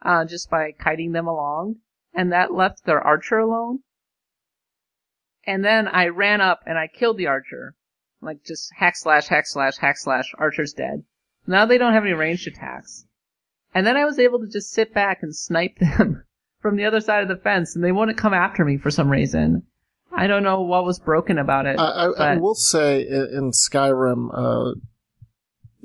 uh, 0.02 0.24
just 0.24 0.50
by 0.50 0.72
kiting 0.72 1.12
them 1.12 1.28
along, 1.28 1.76
and 2.12 2.32
that 2.32 2.52
left 2.52 2.84
their 2.84 3.00
archer 3.00 3.38
alone. 3.38 3.80
And 5.46 5.64
then 5.64 5.88
I 5.88 6.08
ran 6.08 6.40
up 6.40 6.60
and 6.66 6.78
I 6.78 6.86
killed 6.86 7.18
the 7.18 7.26
archer, 7.26 7.74
like 8.20 8.44
just 8.44 8.70
hack 8.76 8.96
slash 8.96 9.26
hack 9.28 9.46
slash 9.46 9.76
hack 9.76 9.96
slash. 9.98 10.32
Archer's 10.38 10.72
dead. 10.72 11.04
Now 11.46 11.66
they 11.66 11.78
don't 11.78 11.94
have 11.94 12.04
any 12.04 12.12
ranged 12.12 12.46
attacks. 12.46 13.06
And 13.74 13.86
then 13.86 13.96
I 13.96 14.04
was 14.04 14.18
able 14.18 14.40
to 14.40 14.48
just 14.48 14.70
sit 14.70 14.94
back 14.94 15.22
and 15.22 15.34
snipe 15.34 15.78
them 15.80 16.24
from 16.60 16.76
the 16.76 16.84
other 16.84 17.00
side 17.00 17.22
of 17.22 17.28
the 17.28 17.42
fence, 17.42 17.74
and 17.74 17.84
they 17.84 17.92
wouldn't 17.92 18.18
come 18.18 18.34
after 18.34 18.64
me 18.64 18.78
for 18.78 18.90
some 18.90 19.10
reason. 19.10 19.64
I 20.14 20.26
don't 20.26 20.42
know 20.42 20.60
what 20.60 20.84
was 20.84 20.98
broken 20.98 21.38
about 21.38 21.66
it. 21.66 21.78
I, 21.78 21.84
I, 21.84 22.32
I 22.32 22.36
will 22.36 22.54
say 22.54 23.00
in, 23.00 23.50
Skyrim, 23.50 24.28
uh, 24.32 24.74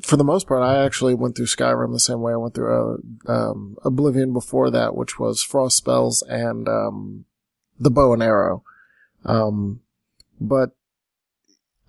for 0.02 0.18
the 0.18 0.24
most 0.24 0.48
part, 0.48 0.62
I 0.62 0.84
actually 0.84 1.16
went 1.16 1.36
through 1.36 1.46
Skyrim 1.46 1.94
the 1.94 2.00
same 2.00 2.22
way 2.22 2.34
I 2.34 2.38
went 2.38 2.54
through 2.54 3.02
uh, 3.26 3.32
um, 3.32 3.78
Oblivion 3.84 4.34
before 4.34 4.70
that, 4.70 4.96
which 4.96 5.18
was 5.18 5.42
frost 5.42 5.78
spells 5.78 6.24
and 6.28 6.68
um, 6.68 7.26
the 7.80 7.90
bow 7.90 8.14
and 8.14 8.22
arrow. 8.22 8.64
Um, 9.28 9.82
but 10.40 10.72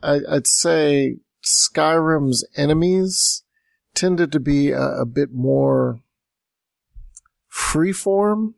I, 0.02 0.20
I'd 0.28 0.46
say 0.46 1.18
Skyrim's 1.42 2.44
enemies 2.56 3.44
tended 3.94 4.32
to 4.32 4.40
be 4.40 4.70
a, 4.70 5.00
a 5.00 5.06
bit 5.06 5.32
more 5.32 6.00
freeform, 7.50 8.54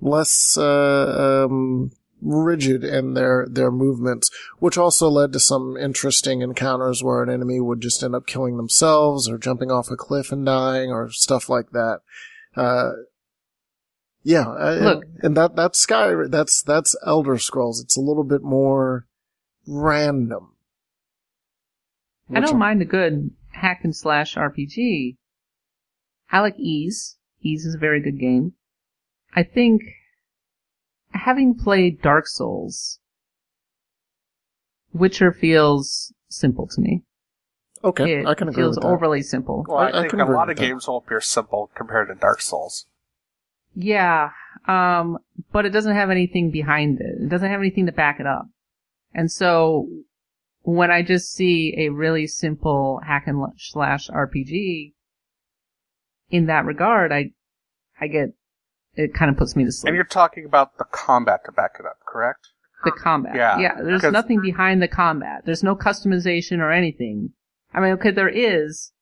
less 0.00 0.56
uh, 0.56 1.46
um, 1.46 1.90
rigid 2.20 2.84
in 2.84 3.14
their 3.14 3.46
their 3.50 3.70
movements, 3.70 4.30
which 4.58 4.78
also 4.78 5.08
led 5.08 5.32
to 5.32 5.40
some 5.40 5.76
interesting 5.76 6.42
encounters 6.42 7.02
where 7.02 7.22
an 7.22 7.30
enemy 7.30 7.60
would 7.60 7.80
just 7.80 8.02
end 8.02 8.14
up 8.14 8.26
killing 8.26 8.56
themselves 8.56 9.28
or 9.28 9.38
jumping 9.38 9.70
off 9.70 9.90
a 9.90 9.96
cliff 9.96 10.30
and 10.32 10.46
dying 10.46 10.90
or 10.90 11.10
stuff 11.10 11.48
like 11.48 11.70
that. 11.70 12.00
Uh, 12.56 12.92
yeah, 14.22 14.46
I- 14.48 14.74
Look. 14.78 15.04
and 15.22 15.36
that 15.36 15.56
that's 15.56 15.78
Sky. 15.78 16.12
That's 16.28 16.62
that's 16.62 16.96
Elder 17.06 17.38
Scrolls. 17.38 17.80
It's 17.82 17.96
a 17.96 18.00
little 18.00 18.24
bit 18.24 18.42
more 18.42 19.06
random. 19.66 20.54
I 22.34 22.40
don't 22.40 22.58
mind 22.58 22.82
a 22.82 22.84
good 22.84 23.30
hack 23.52 23.80
and 23.84 23.96
slash 23.96 24.34
RPG. 24.36 25.16
I 26.30 26.40
like 26.40 26.56
Ys. 26.58 27.16
Ys 27.40 27.64
is 27.64 27.74
a 27.74 27.78
very 27.78 28.02
good 28.02 28.18
game. 28.20 28.52
I 29.34 29.42
think, 29.42 29.82
having 31.12 31.54
played 31.54 32.02
Dark 32.02 32.26
Souls, 32.26 32.98
Witcher 34.92 35.32
feels 35.32 36.12
simple 36.28 36.66
to 36.66 36.80
me. 36.80 37.02
Okay, 37.84 38.20
it 38.20 38.26
I 38.26 38.34
can 38.34 38.48
agree 38.48 38.62
feels 38.62 38.76
with 38.76 38.82
that. 38.82 38.88
overly 38.90 39.22
simple. 39.22 39.64
Well, 39.68 39.78
I, 39.78 39.84
I- 39.84 39.88
I 39.88 40.00
think 40.02 40.10
can 40.10 40.20
a 40.20 40.30
lot 40.30 40.50
of 40.50 40.56
that. 40.56 40.62
games 40.62 40.88
will 40.88 40.96
appear 40.98 41.20
simple 41.20 41.70
compared 41.74 42.08
to 42.08 42.14
Dark 42.14 42.42
Souls. 42.42 42.86
Yeah, 43.74 44.30
um, 44.66 45.18
but 45.52 45.66
it 45.66 45.70
doesn't 45.70 45.94
have 45.94 46.10
anything 46.10 46.50
behind 46.50 47.00
it. 47.00 47.22
It 47.22 47.28
doesn't 47.28 47.50
have 47.50 47.60
anything 47.60 47.86
to 47.86 47.92
back 47.92 48.20
it 48.20 48.26
up. 48.26 48.46
And 49.14 49.30
so, 49.30 49.88
when 50.62 50.90
I 50.90 51.02
just 51.02 51.32
see 51.32 51.74
a 51.78 51.88
really 51.90 52.26
simple 52.26 53.00
hack 53.06 53.24
and 53.26 53.44
slash 53.56 54.08
RPG, 54.08 54.92
in 56.30 56.46
that 56.46 56.64
regard, 56.64 57.12
I, 57.12 57.30
I 58.00 58.08
get, 58.08 58.34
it 58.94 59.14
kind 59.14 59.30
of 59.30 59.36
puts 59.36 59.56
me 59.56 59.64
to 59.64 59.72
sleep. 59.72 59.88
And 59.88 59.96
you're 59.96 60.04
talking 60.04 60.44
about 60.44 60.76
the 60.78 60.84
combat 60.84 61.40
to 61.46 61.52
back 61.52 61.76
it 61.78 61.86
up, 61.86 61.98
correct? 62.06 62.48
the 62.84 62.92
combat. 62.92 63.34
Yeah, 63.34 63.58
Yeah, 63.58 63.74
there's 63.82 64.02
nothing 64.04 64.40
behind 64.40 64.80
the 64.80 64.88
combat. 64.88 65.42
There's 65.44 65.62
no 65.62 65.74
customization 65.74 66.58
or 66.58 66.70
anything. 66.70 67.30
I 67.74 67.80
mean, 67.80 67.92
okay, 67.92 68.10
there 68.10 68.28
is, 68.28 68.92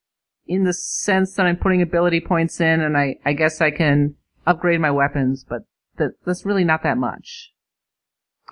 in 0.46 0.64
the 0.64 0.72
sense 0.72 1.35
that 1.35 1.46
I'm 1.46 1.57
putting 1.57 1.83
ability 1.83 2.20
points 2.20 2.61
in 2.61 2.81
and 2.81 2.96
I, 2.96 3.16
I 3.24 3.33
guess 3.33 3.61
I 3.61 3.70
can 3.70 4.14
upgrade 4.46 4.80
my 4.80 4.90
weapons, 4.90 5.44
but 5.48 5.62
that, 5.96 6.12
that's 6.24 6.44
really 6.46 6.64
not 6.64 6.82
that 6.82 6.98
much. 6.98 7.52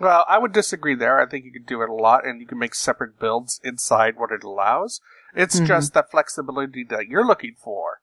Well, 0.01 0.25
I 0.29 0.39
would 0.39 0.53
disagree 0.53 0.97
there. 0.97 1.21
I 1.21 1.27
think 1.27 1.45
you 1.45 1.53
could 1.53 1.67
do 1.67 1.83
it 1.83 1.89
a 1.89 1.95
lot, 1.95 2.27
and 2.27 2.41
you 2.41 2.47
can 2.47 2.59
make 2.59 2.75
separate 2.75 3.19
builds 3.21 3.61
inside 3.63 4.15
what 4.17 4.33
it 4.33 4.43
allows. 4.43 5.01
It's 5.37 5.61
Mhm. 5.61 5.67
just 5.67 5.95
that 5.95 6.11
flexibility 6.11 6.85
that 6.91 7.07
you're 7.07 7.27
looking 7.27 7.55
for 7.57 8.01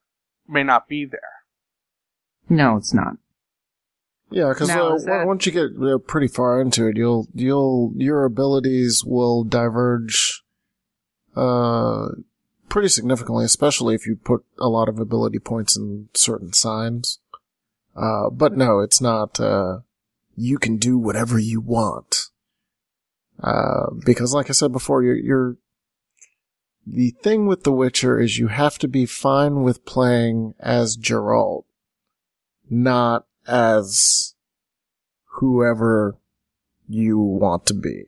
may 0.47 0.63
not 0.63 0.87
be 0.87 1.05
there. 1.05 1.43
No, 2.49 2.77
it's 2.77 2.93
not. 2.93 3.17
Yeah, 4.29 4.49
because 4.49 4.69
uh, 4.69 4.97
that- 5.05 5.27
once 5.27 5.45
you 5.45 5.51
get 5.51 5.71
uh, 5.81 5.97
pretty 5.97 6.27
far 6.29 6.61
into 6.61 6.87
it, 6.87 6.95
you'll 6.95 7.27
you'll 7.33 7.91
your 7.95 8.23
abilities 8.23 9.03
will 9.05 9.43
diverge 9.43 10.43
uh 11.35 12.09
pretty 12.69 12.87
significantly, 12.87 13.43
especially 13.43 13.95
if 13.95 14.07
you 14.07 14.15
put 14.15 14.45
a 14.59 14.67
lot 14.69 14.87
of 14.87 14.99
ability 14.99 15.39
points 15.39 15.75
in 15.75 16.07
certain 16.13 16.53
signs. 16.53 17.19
Uh, 17.95 18.29
but 18.29 18.55
no, 18.55 18.79
it's 18.79 19.01
not. 19.01 19.39
Uh, 19.39 19.79
you 20.35 20.57
can 20.57 20.77
do 20.77 20.97
whatever 20.97 21.37
you 21.37 21.61
want. 21.61 22.29
Uh, 23.41 23.87
because 24.05 24.33
like 24.33 24.49
I 24.49 24.53
said 24.53 24.71
before, 24.71 25.03
you're, 25.03 25.17
you're 25.17 25.57
the 26.85 27.11
thing 27.21 27.47
with 27.47 27.63
The 27.63 27.71
Witcher 27.71 28.19
is 28.19 28.37
you 28.37 28.47
have 28.47 28.77
to 28.79 28.87
be 28.87 29.05
fine 29.05 29.61
with 29.61 29.85
playing 29.85 30.53
as 30.59 30.97
Geralt, 30.97 31.65
not 32.69 33.25
as 33.47 34.35
whoever 35.35 36.17
you 36.87 37.19
want 37.19 37.65
to 37.67 37.73
be. 37.73 38.05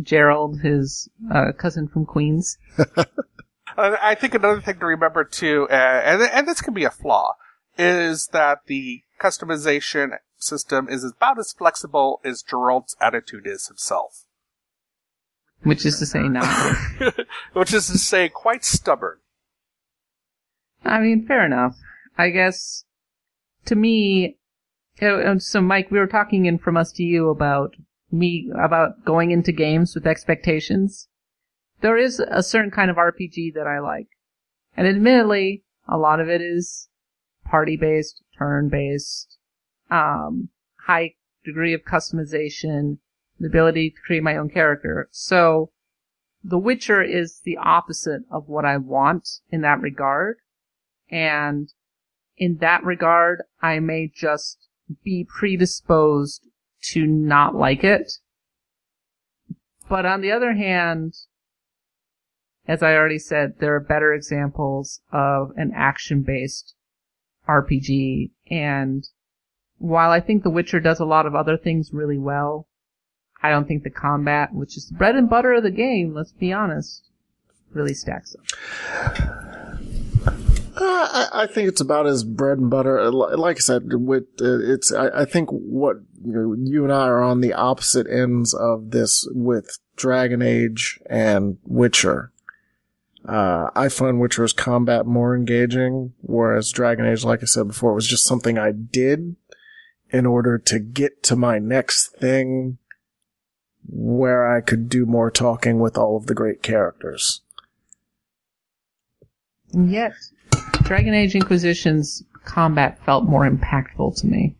Gerald, 0.00 0.60
his 0.60 1.08
uh, 1.32 1.52
cousin 1.56 1.88
from 1.88 2.06
Queens. 2.06 2.58
I 3.76 4.14
think 4.14 4.34
another 4.34 4.60
thing 4.60 4.78
to 4.78 4.86
remember 4.86 5.24
too, 5.24 5.68
uh, 5.70 5.74
and 5.74 6.22
and 6.22 6.48
this 6.48 6.60
can 6.60 6.74
be 6.74 6.84
a 6.84 6.90
flaw, 6.90 7.34
is 7.78 8.28
that 8.32 8.66
the 8.66 9.02
customization 9.20 10.18
system 10.36 10.88
is 10.88 11.04
about 11.04 11.38
as 11.38 11.52
flexible 11.52 12.20
as 12.24 12.42
Geralt's 12.42 12.96
attitude 13.00 13.46
is 13.46 13.68
himself. 13.68 14.24
which 15.62 15.86
is 15.86 15.98
to 15.98 16.06
say, 16.06 16.22
not. 16.22 16.76
which 17.52 17.72
is 17.72 17.86
to 17.88 17.98
say, 17.98 18.28
quite 18.28 18.64
stubborn. 18.64 19.18
I 20.84 21.00
mean, 21.00 21.26
fair 21.26 21.44
enough. 21.44 21.76
I 22.16 22.30
guess 22.30 22.84
to 23.66 23.74
me, 23.74 24.38
so 24.98 25.60
Mike, 25.60 25.90
we 25.90 25.98
were 25.98 26.06
talking 26.06 26.46
in 26.46 26.58
from 26.58 26.76
us 26.76 26.92
to 26.92 27.02
you 27.02 27.28
about 27.28 27.74
me 28.10 28.50
about 28.58 29.04
going 29.04 29.30
into 29.30 29.52
games 29.52 29.94
with 29.94 30.06
expectations. 30.06 31.08
There 31.80 31.96
is 31.96 32.18
a 32.20 32.42
certain 32.42 32.70
kind 32.70 32.90
of 32.90 32.96
RPG 32.96 33.54
that 33.54 33.66
I 33.66 33.78
like, 33.78 34.08
and 34.76 34.86
admittedly, 34.86 35.64
a 35.86 35.96
lot 35.96 36.18
of 36.18 36.28
it 36.28 36.40
is 36.40 36.87
party 37.48 37.76
based, 37.76 38.22
turn 38.38 38.68
based, 38.68 39.38
um, 39.90 40.50
high 40.86 41.14
degree 41.44 41.74
of 41.74 41.82
customization, 41.82 42.98
the 43.38 43.46
ability 43.46 43.90
to 43.90 43.96
create 44.06 44.22
my 44.22 44.36
own 44.36 44.50
character. 44.50 45.08
So, 45.10 45.70
The 46.44 46.58
Witcher 46.58 47.02
is 47.02 47.40
the 47.44 47.56
opposite 47.56 48.22
of 48.30 48.48
what 48.48 48.64
I 48.64 48.76
want 48.76 49.28
in 49.50 49.62
that 49.62 49.80
regard. 49.80 50.36
And 51.10 51.72
in 52.36 52.58
that 52.58 52.84
regard, 52.84 53.42
I 53.60 53.80
may 53.80 54.10
just 54.14 54.68
be 55.02 55.26
predisposed 55.28 56.46
to 56.92 57.06
not 57.06 57.54
like 57.54 57.82
it. 57.82 58.12
But 59.88 60.06
on 60.06 60.20
the 60.20 60.30
other 60.30 60.54
hand, 60.54 61.14
as 62.66 62.82
I 62.82 62.94
already 62.94 63.18
said, 63.18 63.54
there 63.58 63.74
are 63.74 63.80
better 63.80 64.12
examples 64.12 65.00
of 65.10 65.52
an 65.56 65.72
action 65.74 66.22
based 66.22 66.74
RPG. 67.48 68.30
And 68.50 69.06
while 69.78 70.10
I 70.10 70.20
think 70.20 70.42
The 70.42 70.50
Witcher 70.50 70.80
does 70.80 71.00
a 71.00 71.04
lot 71.04 71.26
of 71.26 71.34
other 71.34 71.56
things 71.56 71.90
really 71.92 72.18
well, 72.18 72.66
I 73.42 73.50
don't 73.50 73.68
think 73.68 73.84
the 73.84 73.90
combat, 73.90 74.52
which 74.52 74.76
is 74.76 74.88
the 74.88 74.96
bread 74.96 75.14
and 75.14 75.30
butter 75.30 75.54
of 75.54 75.62
the 75.62 75.70
game, 75.70 76.14
let's 76.14 76.32
be 76.32 76.52
honest, 76.52 77.08
really 77.72 77.94
stacks 77.94 78.34
up. 78.34 78.44
Uh, 80.80 80.80
I, 80.80 81.28
I 81.32 81.46
think 81.46 81.68
it's 81.68 81.80
about 81.80 82.06
as 82.06 82.22
bread 82.22 82.58
and 82.58 82.70
butter. 82.70 82.98
Uh, 82.98 83.10
Like 83.10 83.56
I 83.56 83.60
said, 83.60 83.82
with 83.92 84.24
uh, 84.40 84.60
it's. 84.60 84.92
I, 84.92 85.22
I 85.22 85.24
think 85.24 85.50
what 85.50 85.96
you, 86.24 86.32
know, 86.32 86.56
you 86.56 86.84
and 86.84 86.92
I 86.92 87.08
are 87.08 87.20
on 87.20 87.40
the 87.40 87.52
opposite 87.52 88.06
ends 88.08 88.54
of 88.54 88.90
this 88.92 89.26
with 89.32 89.78
Dragon 89.96 90.40
Age 90.40 91.00
and 91.10 91.58
Witcher. 91.64 92.32
Uh, 93.28 93.70
I 93.74 93.90
find 93.90 94.20
Witcher's 94.20 94.54
combat 94.54 95.04
more 95.04 95.36
engaging, 95.36 96.14
whereas 96.22 96.72
Dragon 96.72 97.04
Age, 97.04 97.24
like 97.24 97.42
I 97.42 97.46
said 97.46 97.68
before, 97.68 97.92
was 97.92 98.08
just 98.08 98.24
something 98.24 98.56
I 98.56 98.72
did 98.72 99.36
in 100.10 100.24
order 100.24 100.56
to 100.56 100.78
get 100.78 101.22
to 101.24 101.36
my 101.36 101.58
next 101.58 102.16
thing 102.16 102.78
where 103.86 104.50
I 104.50 104.62
could 104.62 104.88
do 104.88 105.04
more 105.04 105.30
talking 105.30 105.78
with 105.78 105.98
all 105.98 106.16
of 106.16 106.26
the 106.26 106.34
great 106.34 106.62
characters. 106.62 107.42
And 109.74 109.92
yet, 109.92 110.12
Dragon 110.82 111.12
Age 111.12 111.34
Inquisition's 111.34 112.22
combat 112.44 112.98
felt 113.04 113.24
more 113.24 113.48
impactful 113.48 114.18
to 114.20 114.26
me. 114.26 114.56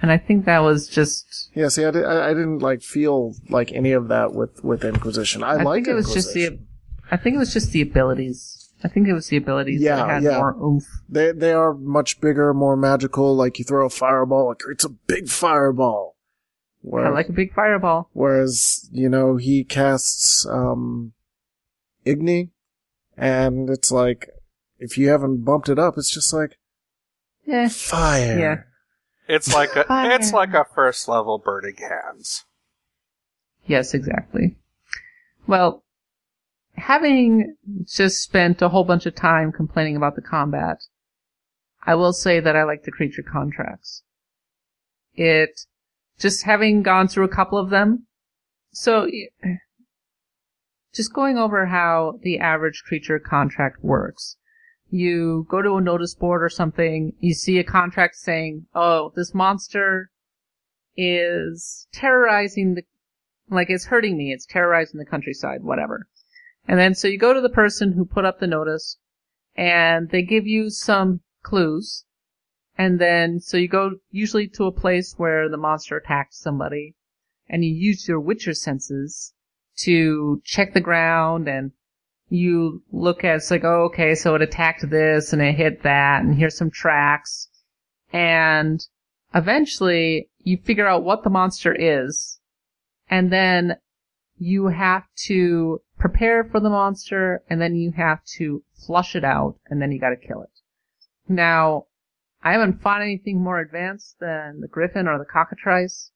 And 0.00 0.12
I 0.12 0.18
think 0.18 0.44
that 0.44 0.60
was 0.60 0.86
just, 0.86 1.50
Yeah, 1.54 1.68
see, 1.68 1.84
I, 1.84 1.90
di- 1.90 2.04
I, 2.04 2.30
I 2.30 2.34
didn't 2.34 2.60
like 2.60 2.82
feel 2.82 3.34
like 3.48 3.72
any 3.72 3.90
of 3.90 4.06
that 4.08 4.34
with 4.34 4.62
with 4.62 4.84
Inquisition. 4.84 5.42
I, 5.42 5.54
I, 5.54 5.62
like 5.62 5.78
think 5.78 5.88
it 5.88 5.94
was 5.94 6.12
just 6.12 6.32
the. 6.34 6.58
I 7.10 7.16
think 7.16 7.36
it 7.36 7.38
was 7.38 7.52
just 7.52 7.72
the 7.72 7.82
abilities. 7.82 8.70
I 8.82 8.88
think 8.88 9.08
it 9.08 9.12
was 9.14 9.28
the 9.28 9.36
abilities 9.38 9.80
Yeah, 9.80 9.96
that 9.96 10.08
had 10.08 10.22
yeah. 10.22 10.36
more 10.38 10.54
oomph. 10.62 10.86
They 11.08 11.32
they 11.32 11.52
are 11.52 11.72
much 11.74 12.20
bigger, 12.20 12.52
more 12.52 12.76
magical. 12.76 13.34
Like 13.34 13.58
you 13.58 13.64
throw 13.64 13.86
a 13.86 13.90
fireball, 13.90 14.52
it 14.52 14.58
creates 14.58 14.84
a 14.84 14.88
big 14.90 15.28
fireball. 15.28 16.16
Where, 16.82 17.06
I 17.06 17.08
like 17.10 17.30
a 17.30 17.32
big 17.32 17.54
fireball. 17.54 18.10
whereas 18.12 18.88
you 18.92 19.08
know 19.08 19.36
he 19.36 19.64
casts 19.64 20.44
um, 20.46 21.12
Igni, 22.04 22.50
and 23.16 23.70
it's 23.70 23.90
like 23.90 24.28
if 24.78 24.98
you 24.98 25.08
haven't 25.08 25.44
bumped 25.44 25.70
it 25.70 25.78
up, 25.78 25.94
it's 25.96 26.12
just 26.12 26.32
like 26.34 26.58
Yeah. 27.46 27.68
fire. 27.68 28.38
Yeah. 28.38 28.56
It's 29.26 29.54
like 29.54 29.74
a 29.76 29.84
Fire. 29.84 30.10
it's 30.10 30.34
like 30.34 30.52
a 30.52 30.66
first 30.74 31.08
level 31.08 31.38
burning 31.38 31.76
hands. 31.78 32.44
Yes, 33.66 33.94
exactly. 33.94 34.56
Well, 35.46 35.83
having 36.76 37.56
just 37.84 38.22
spent 38.22 38.62
a 38.62 38.68
whole 38.68 38.84
bunch 38.84 39.06
of 39.06 39.14
time 39.14 39.52
complaining 39.52 39.96
about 39.96 40.16
the 40.16 40.22
combat, 40.22 40.78
I 41.86 41.94
will 41.94 42.12
say 42.12 42.40
that 42.40 42.56
I 42.56 42.64
like 42.64 42.84
the 42.84 42.90
creature 42.90 43.22
contracts. 43.22 44.02
It, 45.14 45.60
just 46.18 46.44
having 46.44 46.82
gone 46.82 47.08
through 47.08 47.24
a 47.24 47.34
couple 47.34 47.58
of 47.58 47.70
them, 47.70 48.06
so, 48.72 49.08
just 50.92 51.12
going 51.12 51.38
over 51.38 51.66
how 51.66 52.18
the 52.22 52.40
average 52.40 52.82
creature 52.84 53.20
contract 53.20 53.84
works. 53.84 54.36
You 54.90 55.46
go 55.48 55.62
to 55.62 55.76
a 55.76 55.80
notice 55.80 56.14
board 56.14 56.42
or 56.42 56.48
something, 56.48 57.12
you 57.20 57.34
see 57.34 57.58
a 57.58 57.64
contract 57.64 58.16
saying, 58.16 58.66
oh, 58.74 59.12
this 59.14 59.32
monster 59.34 60.10
is 60.96 61.86
terrorizing 61.92 62.74
the 62.74 62.82
like 63.50 63.68
it's 63.70 63.86
hurting 63.86 64.16
me, 64.16 64.32
it's 64.32 64.46
terrorizing 64.46 64.98
the 64.98 65.04
countryside, 65.04 65.62
whatever. 65.62 66.08
And 66.66 66.78
then 66.78 66.94
so 66.94 67.08
you 67.08 67.18
go 67.18 67.34
to 67.34 67.40
the 67.40 67.48
person 67.48 67.92
who 67.92 68.04
put 68.04 68.24
up 68.24 68.40
the 68.40 68.46
notice 68.46 68.98
and 69.56 70.10
they 70.10 70.22
give 70.22 70.46
you 70.46 70.70
some 70.70 71.20
clues. 71.42 72.04
And 72.76 72.98
then 72.98 73.40
so 73.40 73.56
you 73.56 73.68
go 73.68 73.92
usually 74.10 74.48
to 74.48 74.64
a 74.64 74.72
place 74.72 75.14
where 75.16 75.48
the 75.48 75.56
monster 75.56 75.96
attacked 75.96 76.34
somebody 76.34 76.94
and 77.48 77.64
you 77.64 77.72
use 77.72 78.08
your 78.08 78.20
witcher 78.20 78.54
senses 78.54 79.34
to 79.76 80.40
check 80.44 80.72
the 80.72 80.80
ground 80.80 81.48
and 81.48 81.72
you 82.28 82.82
look 82.90 83.22
at 83.22 83.36
it's 83.36 83.50
like, 83.50 83.64
oh, 83.64 83.84
okay, 83.84 84.14
so 84.14 84.34
it 84.34 84.42
attacked 84.42 84.88
this 84.88 85.32
and 85.32 85.42
it 85.42 85.54
hit 85.54 85.82
that 85.82 86.22
and 86.22 86.34
here's 86.34 86.56
some 86.56 86.70
tracks. 86.70 87.48
And 88.12 88.84
eventually 89.34 90.30
you 90.38 90.56
figure 90.56 90.86
out 90.86 91.04
what 91.04 91.22
the 91.22 91.30
monster 91.30 91.74
is 91.78 92.40
and 93.08 93.30
then 93.30 93.76
you 94.36 94.68
have 94.68 95.04
to 95.26 95.80
prepare 96.04 96.44
for 96.44 96.60
the 96.60 96.68
monster, 96.68 97.42
and 97.48 97.62
then 97.62 97.74
you 97.74 97.90
have 97.92 98.22
to 98.26 98.62
flush 98.74 99.16
it 99.16 99.24
out, 99.24 99.56
and 99.70 99.80
then 99.80 99.90
you 99.90 99.98
gotta 99.98 100.16
kill 100.16 100.42
it. 100.42 100.50
Now, 101.26 101.86
I 102.42 102.52
haven't 102.52 102.82
fought 102.82 103.00
anything 103.00 103.42
more 103.42 103.58
advanced 103.58 104.16
than 104.20 104.60
the 104.60 104.68
griffin 104.68 105.08
or 105.08 105.18
the 105.18 105.24
cockatrice, 105.24 106.10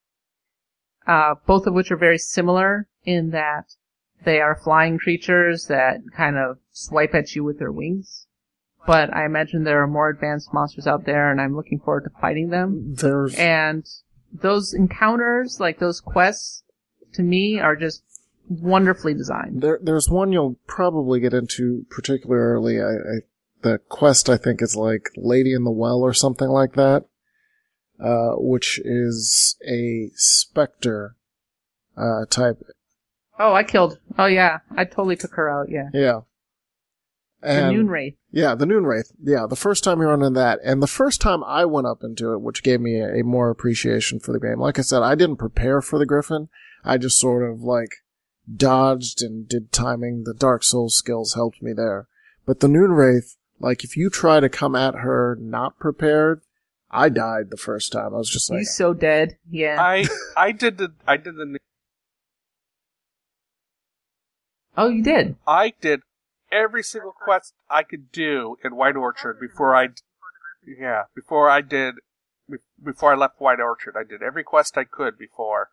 uh, 1.06 1.36
both 1.46 1.66
of 1.66 1.72
which 1.72 1.90
are 1.90 1.96
very 1.96 2.18
similar 2.18 2.86
in 3.04 3.30
that 3.30 3.76
they 4.26 4.42
are 4.42 4.60
flying 4.62 4.98
creatures 4.98 5.68
that 5.68 6.00
kind 6.14 6.36
of 6.36 6.58
swipe 6.70 7.14
at 7.14 7.34
you 7.34 7.42
with 7.42 7.58
their 7.58 7.72
wings. 7.72 8.26
But 8.86 9.14
I 9.16 9.24
imagine 9.24 9.64
there 9.64 9.82
are 9.82 9.86
more 9.86 10.10
advanced 10.10 10.52
monsters 10.52 10.86
out 10.86 11.06
there, 11.06 11.30
and 11.30 11.40
I'm 11.40 11.56
looking 11.56 11.80
forward 11.80 12.04
to 12.04 12.20
fighting 12.20 12.50
them. 12.50 12.94
There's 12.94 13.34
And 13.36 13.86
those 14.30 14.74
encounters, 14.74 15.60
like 15.60 15.78
those 15.78 16.02
quests, 16.02 16.62
to 17.14 17.22
me 17.22 17.58
are 17.58 17.74
just 17.74 18.02
wonderfully 18.48 19.14
designed. 19.14 19.62
There, 19.62 19.78
there's 19.82 20.08
one 20.08 20.32
you'll 20.32 20.56
probably 20.66 21.20
get 21.20 21.34
into 21.34 21.86
particularly. 21.90 22.80
I, 22.80 22.84
I, 22.92 23.16
the 23.62 23.78
quest 23.88 24.28
I 24.28 24.36
think 24.36 24.62
is 24.62 24.76
like 24.76 25.10
Lady 25.16 25.52
in 25.52 25.64
the 25.64 25.70
Well 25.70 26.00
or 26.00 26.14
something 26.14 26.48
like 26.48 26.74
that, 26.74 27.04
uh, 28.02 28.32
which 28.36 28.80
is 28.84 29.56
a 29.68 30.10
specter 30.14 31.16
uh, 31.96 32.24
type. 32.30 32.62
Oh, 33.38 33.52
I 33.52 33.62
killed. 33.64 33.98
Oh 34.18 34.26
yeah, 34.26 34.58
I 34.76 34.84
totally 34.84 35.16
took 35.16 35.34
her 35.34 35.48
out. 35.48 35.68
Yeah, 35.70 35.88
Yeah. 35.92 36.20
the 37.40 37.48
And, 37.48 37.76
Noon 37.76 37.88
Wraith. 37.88 38.14
Yeah, 38.30 38.54
the 38.54 38.66
Noon 38.66 38.84
Wraith. 38.84 39.12
Yeah, 39.22 39.46
the 39.48 39.56
first 39.56 39.84
time 39.84 40.00
you 40.00 40.06
run 40.06 40.22
into 40.22 40.38
that, 40.40 40.58
and 40.64 40.82
the 40.82 40.86
first 40.88 41.20
time 41.20 41.42
I 41.44 41.64
went 41.64 41.86
up 41.86 42.02
into 42.02 42.32
it, 42.32 42.40
which 42.40 42.62
gave 42.62 42.80
me 42.80 43.00
a, 43.00 43.20
a 43.20 43.24
more 43.24 43.50
appreciation 43.50 44.20
for 44.20 44.32
the 44.32 44.40
game. 44.40 44.58
Like 44.60 44.78
I 44.78 44.82
said, 44.82 45.02
I 45.02 45.14
didn't 45.14 45.36
prepare 45.36 45.80
for 45.80 45.98
the 45.98 46.06
Griffin. 46.06 46.48
I 46.84 46.98
just 46.98 47.18
sort 47.18 47.48
of 47.48 47.62
like 47.62 47.90
dodged 48.56 49.22
and 49.22 49.48
did 49.48 49.72
timing. 49.72 50.24
The 50.24 50.34
Dark 50.34 50.64
Souls 50.64 50.96
skills 50.96 51.34
helped 51.34 51.62
me 51.62 51.72
there. 51.72 52.08
But 52.46 52.60
the 52.60 52.68
Noon 52.68 52.92
Wraith, 52.92 53.36
like 53.60 53.84
if 53.84 53.96
you 53.96 54.10
try 54.10 54.40
to 54.40 54.48
come 54.48 54.74
at 54.74 54.96
her 54.96 55.36
not 55.40 55.78
prepared, 55.78 56.42
I 56.90 57.08
died 57.08 57.50
the 57.50 57.56
first 57.56 57.92
time. 57.92 58.14
I 58.14 58.18
was 58.18 58.30
just 58.30 58.50
like, 58.50 58.60
You 58.60 58.64
so 58.64 58.94
dead. 58.94 59.36
Yeah. 59.50 59.76
I 59.80 60.06
I 60.36 60.52
did 60.52 60.78
the 60.78 60.92
I 61.06 61.16
did 61.16 61.36
the 61.36 61.58
oh, 64.76 64.88
you 64.88 65.02
did. 65.02 65.36
I 65.46 65.74
did 65.80 66.00
every 66.50 66.82
single 66.82 67.12
quest 67.12 67.52
I 67.68 67.82
could 67.82 68.10
do 68.10 68.56
in 68.64 68.76
White 68.76 68.96
Orchard 68.96 69.38
before 69.38 69.76
I 69.76 69.88
yeah 70.66 71.04
before 71.14 71.50
I 71.50 71.60
did 71.60 71.96
before 72.82 73.12
I 73.12 73.16
left 73.16 73.40
White 73.40 73.60
Orchard. 73.60 73.94
I 73.98 74.04
did 74.08 74.22
every 74.22 74.44
quest 74.44 74.78
I 74.78 74.84
could 74.84 75.18
before 75.18 75.68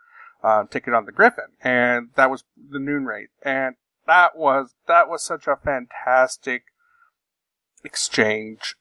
uh, 0.45 0.63
taking 0.69 0.93
on 0.93 1.05
the 1.05 1.11
Griffin, 1.11 1.51
and 1.61 2.09
that 2.15 2.29
was 2.29 2.43
the 2.55 2.77
Noon 2.77 3.05
Wraith, 3.05 3.29
and 3.41 3.75
that 4.05 4.37
was 4.37 4.75
that 4.87 5.09
was 5.09 5.23
such 5.23 5.47
a 5.47 5.55
fantastic 5.55 6.65
exchange 7.83 8.75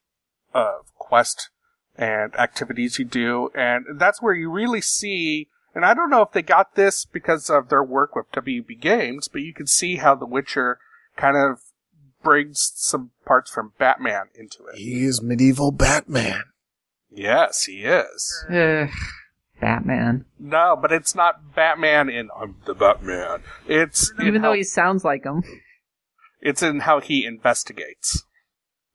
of 0.53 0.93
quest 0.95 1.49
and 1.97 2.35
activities 2.35 2.99
you 2.99 3.05
do, 3.05 3.49
and 3.55 3.85
that's 3.95 4.21
where 4.21 4.35
you 4.35 4.51
really 4.51 4.81
see 4.81 5.47
And 5.73 5.83
I 5.85 5.93
don't 5.93 6.09
know 6.09 6.21
if 6.21 6.31
they 6.31 6.41
got 6.41 6.75
this 6.75 7.03
because 7.03 7.49
of 7.49 7.67
their 7.67 7.83
work 7.83 8.15
with 8.15 8.31
WB 8.31 8.79
Games, 8.79 9.27
but 9.27 9.41
you 9.41 9.53
can 9.53 9.67
see 9.67 9.97
how 9.97 10.15
The 10.15 10.25
Witcher 10.25 10.79
kind 11.17 11.35
of 11.35 11.59
brings 12.23 12.71
some 12.75 13.11
parts 13.25 13.51
from 13.51 13.73
Batman 13.77 14.27
into 14.35 14.65
it. 14.67 14.77
He 14.77 15.03
is 15.03 15.21
medieval 15.21 15.71
Batman. 15.71 16.43
Yes, 17.11 17.65
he 17.65 17.83
is. 17.83 18.45
Batman. 19.59 20.25
No, 20.39 20.77
but 20.79 20.91
it's 20.91 21.15
not 21.15 21.55
Batman 21.55 22.09
in 22.09 22.29
I'm 22.35 22.55
the 22.65 22.73
Batman. 22.73 23.41
It's 23.67 24.11
Even 24.21 24.41
though 24.41 24.49
how- 24.49 24.53
he 24.55 24.63
sounds 24.63 25.03
like 25.03 25.23
him. 25.23 25.43
it's 26.41 26.61
in 26.61 26.81
how 26.81 26.99
he 26.99 27.25
investigates. 27.25 28.23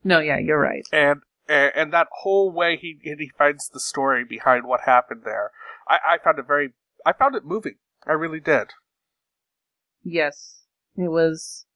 No, 0.05 0.21
yeah, 0.21 0.39
you're 0.39 0.61
right. 0.61 0.85
and 0.93 1.21
and, 1.49 1.73
and 1.75 1.93
that 1.93 2.09
whole 2.23 2.51
way 2.53 2.77
he 2.77 2.99
he 3.03 3.31
finds 3.37 3.69
the 3.69 3.81
story 3.81 4.25
behind 4.25 4.65
what 4.67 4.83
happened 4.83 5.23
there. 5.25 5.51
I, 5.89 5.99
I 6.15 6.19
found 6.19 6.39
it 6.39 6.47
very 6.47 6.73
I 7.05 7.13
found 7.13 7.35
it 7.35 7.45
moving. 7.45 7.75
I 8.07 8.13
really 8.13 8.41
did. 8.41 8.69
Yes, 10.03 10.63
it 10.97 11.09
was. 11.11 11.67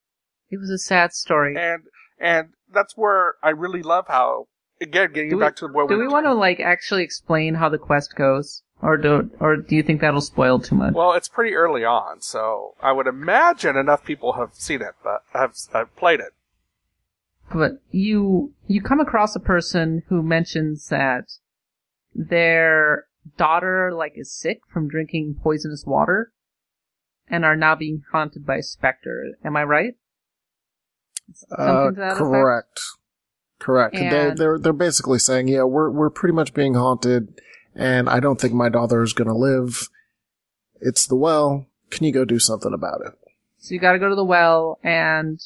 It 0.51 0.59
was 0.59 0.71
a 0.71 0.79
sad 0.79 1.13
story. 1.13 1.57
And 1.59 1.83
and 2.19 2.51
that's 2.73 2.97
where 2.97 3.35
I 3.43 3.51
really 3.51 3.83
love 3.83 4.07
how 4.09 4.49
again 4.81 5.13
getting 5.13 5.31
Do 5.31 5.37
we- 5.37 5.43
back 5.43 5.57
to 5.57 5.67
where 5.69 5.85
we 5.87 5.95
Do 5.95 6.01
we 6.01 6.09
want 6.09 6.27
to 6.27 6.35
like 6.35 6.61
actually 6.61 7.03
explain 7.03 7.55
how 7.57 7.69
the 7.69 7.79
quest 7.79 8.15
goes, 8.15 8.63
or 8.83 8.97
do 8.97 9.31
or 9.41 9.57
do 9.57 9.75
you 9.77 9.83
think 9.83 10.01
that'll 10.01 10.21
spoil 10.21 10.59
too 10.59 10.75
much? 10.75 10.95
Well, 10.95 11.13
it's 11.13 11.29
pretty 11.29 11.55
early 11.55 11.85
on, 11.85 12.21
so 12.21 12.75
I 12.83 12.93
would 12.93 13.07
imagine 13.07 13.77
enough 13.77 14.05
people 14.05 14.35
have 14.35 14.55
seen 14.55 14.83
it, 14.83 14.95
but 15.03 15.23
have, 15.33 15.55
have 15.73 15.95
played 15.97 16.21
it. 16.21 16.33
but 17.53 17.81
you 17.91 18.53
you 18.67 18.83
come 18.83 19.01
across 19.01 19.35
a 19.37 19.41
person 19.41 20.03
who 20.09 20.23
mentions 20.23 20.89
that 20.89 21.25
their 22.15 23.07
daughter 23.37 23.93
like 23.93 24.13
is 24.17 24.31
sick 24.31 24.61
from 24.73 24.89
drinking 24.89 25.37
poisonous 25.43 25.85
water 25.87 26.33
and 27.29 27.45
are 27.45 27.57
now 27.57 27.75
being 27.75 28.03
haunted 28.13 28.45
by 28.47 28.57
a 28.57 28.63
specter. 28.63 29.29
Am 29.45 29.57
I 29.57 29.65
right? 29.65 29.95
Uh, 31.51 31.65
Something 31.67 31.95
to 31.95 32.01
that 32.01 32.07
effect? 32.13 32.19
correct. 32.19 32.81
Correct. 33.59 33.95
they, 33.95 34.31
they're 34.37 34.59
they're 34.59 34.73
basically 34.75 35.19
saying, 35.19 35.49
yeah, 35.49 35.63
we're 35.63 35.89
we're 35.91 36.11
pretty 36.11 36.35
much 36.35 36.53
being 36.53 36.75
haunted, 36.75 37.41
and 37.75 38.09
I 38.09 38.21
don't 38.21 38.41
think 38.41 38.55
my 38.55 38.69
daughter 38.69 39.03
is 39.03 39.13
going 39.13 39.29
to 39.29 39.35
live. 39.35 39.89
It's 40.81 41.07
the 41.07 41.17
well. 41.17 41.67
Can 41.91 42.05
you 42.05 42.13
go 42.13 42.25
do 42.25 42.39
something 42.39 42.73
about 42.73 43.01
it? 43.05 43.13
So 43.59 43.75
you 43.75 43.81
got 43.81 43.93
to 43.93 43.99
go 43.99 44.09
to 44.09 44.15
the 44.15 44.25
well 44.25 44.79
and 44.83 45.41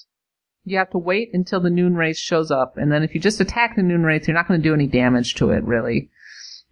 you 0.64 0.78
have 0.78 0.90
to 0.90 0.98
wait 0.98 1.30
until 1.32 1.60
the 1.60 1.70
noon 1.70 1.94
wraith 1.94 2.16
shows 2.16 2.50
up. 2.50 2.76
And 2.76 2.90
then 2.90 3.02
if 3.02 3.14
you 3.14 3.20
just 3.20 3.40
attack 3.40 3.76
the 3.76 3.82
noon 3.82 4.02
wraith, 4.02 4.26
you're 4.26 4.34
not 4.34 4.48
going 4.48 4.60
to 4.60 4.68
do 4.68 4.74
any 4.74 4.86
damage 4.86 5.34
to 5.36 5.50
it, 5.50 5.64
really. 5.64 6.10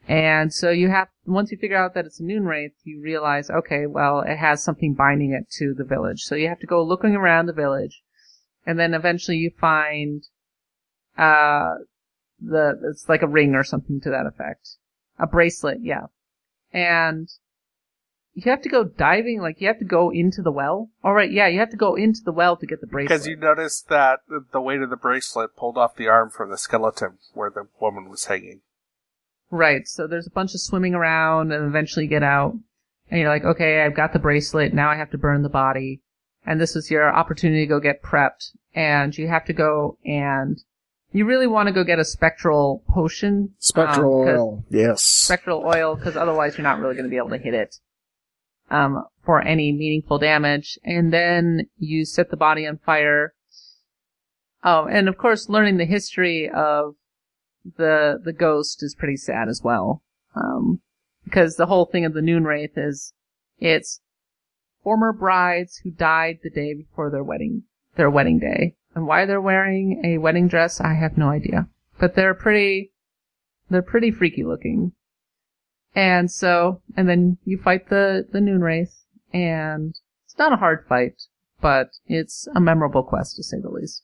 And 0.08 0.52
so 0.52 0.70
you 0.70 0.88
have, 0.88 1.08
once 1.24 1.50
you 1.50 1.58
figure 1.58 1.76
out 1.76 1.94
that 1.94 2.06
it's 2.06 2.20
a 2.20 2.24
noon 2.24 2.44
wraith, 2.44 2.72
you 2.84 3.00
realize, 3.02 3.50
okay, 3.50 3.86
well, 3.86 4.20
it 4.20 4.36
has 4.36 4.62
something 4.62 4.94
binding 4.94 5.32
it 5.32 5.50
to 5.58 5.74
the 5.74 5.84
village. 5.84 6.22
So 6.22 6.34
you 6.34 6.48
have 6.48 6.60
to 6.60 6.66
go 6.66 6.82
looking 6.82 7.16
around 7.16 7.46
the 7.46 7.52
village. 7.52 8.02
And 8.64 8.78
then 8.78 8.94
eventually 8.94 9.38
you 9.38 9.50
find, 9.58 10.22
uh, 11.18 11.74
the, 12.40 12.78
it's 12.90 13.08
like 13.08 13.22
a 13.22 13.28
ring 13.28 13.54
or 13.54 13.64
something 13.64 14.00
to 14.02 14.10
that 14.10 14.26
effect. 14.26 14.76
A 15.18 15.26
bracelet, 15.26 15.78
yeah. 15.80 16.06
And 16.72 17.28
you 18.34 18.50
have 18.50 18.60
to 18.62 18.68
go 18.68 18.84
diving, 18.84 19.40
like 19.40 19.60
you 19.60 19.66
have 19.66 19.78
to 19.78 19.84
go 19.84 20.10
into 20.10 20.42
the 20.42 20.52
well. 20.52 20.90
All 21.02 21.14
right, 21.14 21.30
yeah, 21.30 21.46
you 21.46 21.58
have 21.58 21.70
to 21.70 21.76
go 21.76 21.94
into 21.94 22.20
the 22.22 22.32
well 22.32 22.56
to 22.56 22.66
get 22.66 22.82
the 22.82 22.86
bracelet. 22.86 23.08
Because 23.08 23.26
you 23.26 23.36
noticed 23.36 23.88
that 23.88 24.20
the- 24.28 24.44
the 24.52 24.60
weight 24.60 24.82
of 24.82 24.90
the 24.90 24.96
bracelet 24.96 25.56
pulled 25.56 25.78
off 25.78 25.96
the 25.96 26.08
arm 26.08 26.28
from 26.28 26.50
the 26.50 26.58
skeleton 26.58 27.18
where 27.32 27.48
the 27.48 27.68
woman 27.80 28.10
was 28.10 28.26
hanging. 28.26 28.60
Right. 29.50 29.88
So 29.88 30.06
there's 30.06 30.26
a 30.26 30.30
bunch 30.30 30.54
of 30.54 30.60
swimming 30.60 30.94
around 30.94 31.52
and 31.52 31.64
eventually 31.64 32.04
you 32.04 32.10
get 32.10 32.22
out 32.22 32.56
and 33.10 33.20
you're 33.20 33.30
like, 33.30 33.44
okay, 33.44 33.82
I've 33.82 33.94
got 33.94 34.12
the 34.12 34.18
bracelet. 34.18 34.74
Now 34.74 34.90
I 34.90 34.96
have 34.96 35.10
to 35.12 35.18
burn 35.18 35.42
the 35.42 35.48
body. 35.48 36.02
And 36.44 36.60
this 36.60 36.76
is 36.76 36.90
your 36.90 37.08
opportunity 37.10 37.62
to 37.62 37.68
go 37.68 37.80
get 37.80 38.02
prepped 38.02 38.50
and 38.74 39.16
you 39.16 39.28
have 39.28 39.46
to 39.46 39.52
go 39.52 39.98
and 40.04 40.62
you 41.16 41.24
really 41.24 41.46
want 41.46 41.66
to 41.66 41.72
go 41.72 41.82
get 41.82 41.98
a 41.98 42.04
spectral 42.04 42.84
potion. 42.88 43.54
Spectral 43.58 44.22
um, 44.22 44.28
oil. 44.28 44.64
Yes. 44.68 45.02
Spectral 45.02 45.64
oil 45.64 45.96
because 45.96 46.16
otherwise 46.16 46.56
you're 46.56 46.62
not 46.62 46.78
really 46.78 46.94
going 46.94 47.06
to 47.06 47.10
be 47.10 47.16
able 47.16 47.30
to 47.30 47.38
hit 47.38 47.54
it. 47.54 47.76
Um, 48.70 49.04
for 49.24 49.40
any 49.40 49.72
meaningful 49.72 50.18
damage. 50.18 50.78
And 50.84 51.12
then 51.12 51.68
you 51.78 52.04
set 52.04 52.30
the 52.30 52.36
body 52.36 52.66
on 52.66 52.78
fire. 52.78 53.34
Oh, 54.62 54.86
and 54.86 55.08
of 55.08 55.16
course 55.16 55.48
learning 55.48 55.76
the 55.78 55.84
history 55.84 56.50
of 56.52 56.96
the 57.76 58.20
the 58.22 58.32
ghost 58.32 58.82
is 58.82 58.94
pretty 58.94 59.16
sad 59.16 59.48
as 59.48 59.62
well. 59.62 60.02
Um, 60.34 60.80
because 61.24 61.56
the 61.56 61.66
whole 61.66 61.86
thing 61.86 62.04
of 62.04 62.12
the 62.12 62.22
Noon 62.22 62.44
Wraith 62.44 62.76
is 62.76 63.12
it's 63.58 64.00
former 64.82 65.12
brides 65.12 65.80
who 65.82 65.90
died 65.90 66.40
the 66.42 66.50
day 66.50 66.74
before 66.74 67.10
their 67.10 67.24
wedding 67.24 67.62
their 67.96 68.10
wedding 68.10 68.38
day. 68.38 68.74
And 68.96 69.06
why 69.06 69.26
they're 69.26 69.42
wearing 69.42 70.00
a 70.04 70.16
wedding 70.16 70.48
dress, 70.48 70.80
I 70.80 70.94
have 70.94 71.18
no 71.18 71.28
idea. 71.28 71.68
But 71.98 72.14
they're 72.14 72.34
pretty 72.34 72.92
they're 73.68 73.82
pretty 73.82 74.10
freaky 74.10 74.42
looking. 74.42 74.92
And 75.94 76.30
so 76.30 76.80
and 76.96 77.06
then 77.08 77.36
you 77.44 77.58
fight 77.58 77.90
the 77.90 78.26
the 78.32 78.40
Noon 78.40 78.62
Wraith 78.62 79.04
and 79.34 79.94
it's 80.24 80.38
not 80.38 80.54
a 80.54 80.56
hard 80.56 80.86
fight, 80.88 81.22
but 81.60 81.90
it's 82.06 82.48
a 82.54 82.60
memorable 82.60 83.02
quest 83.02 83.36
to 83.36 83.44
say 83.44 83.58
the 83.60 83.68
least. 83.68 84.02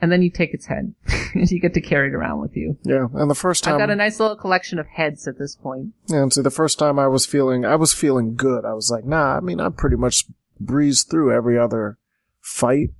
And 0.00 0.10
then 0.10 0.22
you 0.22 0.30
take 0.30 0.54
its 0.54 0.66
head. 0.66 0.94
and 1.34 1.50
you 1.50 1.60
get 1.60 1.74
to 1.74 1.80
carry 1.80 2.08
it 2.08 2.14
around 2.14 2.40
with 2.40 2.56
you. 2.56 2.78
Yeah. 2.84 3.08
And 3.12 3.28
the 3.28 3.34
first 3.34 3.64
time 3.64 3.74
I've 3.74 3.80
got 3.80 3.90
a 3.90 3.96
nice 3.96 4.20
little 4.20 4.36
collection 4.36 4.78
of 4.78 4.86
heads 4.86 5.26
at 5.26 5.36
this 5.36 5.56
point. 5.56 5.94
yeah, 6.06 6.22
and 6.22 6.32
see, 6.32 6.42
the 6.42 6.50
first 6.50 6.78
time 6.78 6.98
I 6.98 7.08
was 7.08 7.26
feeling, 7.26 7.64
I 7.64 7.76
was 7.76 7.92
feeling 7.92 8.34
good. 8.36 8.64
I 8.64 8.72
was 8.72 8.90
like, 8.90 9.04
nah. 9.04 9.36
I 9.36 9.40
mean, 9.40 9.60
I 9.60 9.68
pretty 9.68 9.96
much 9.96 10.24
breezed 10.58 11.10
through 11.10 11.34
every 11.34 11.58
other 11.58 11.98
fight. 12.40 12.90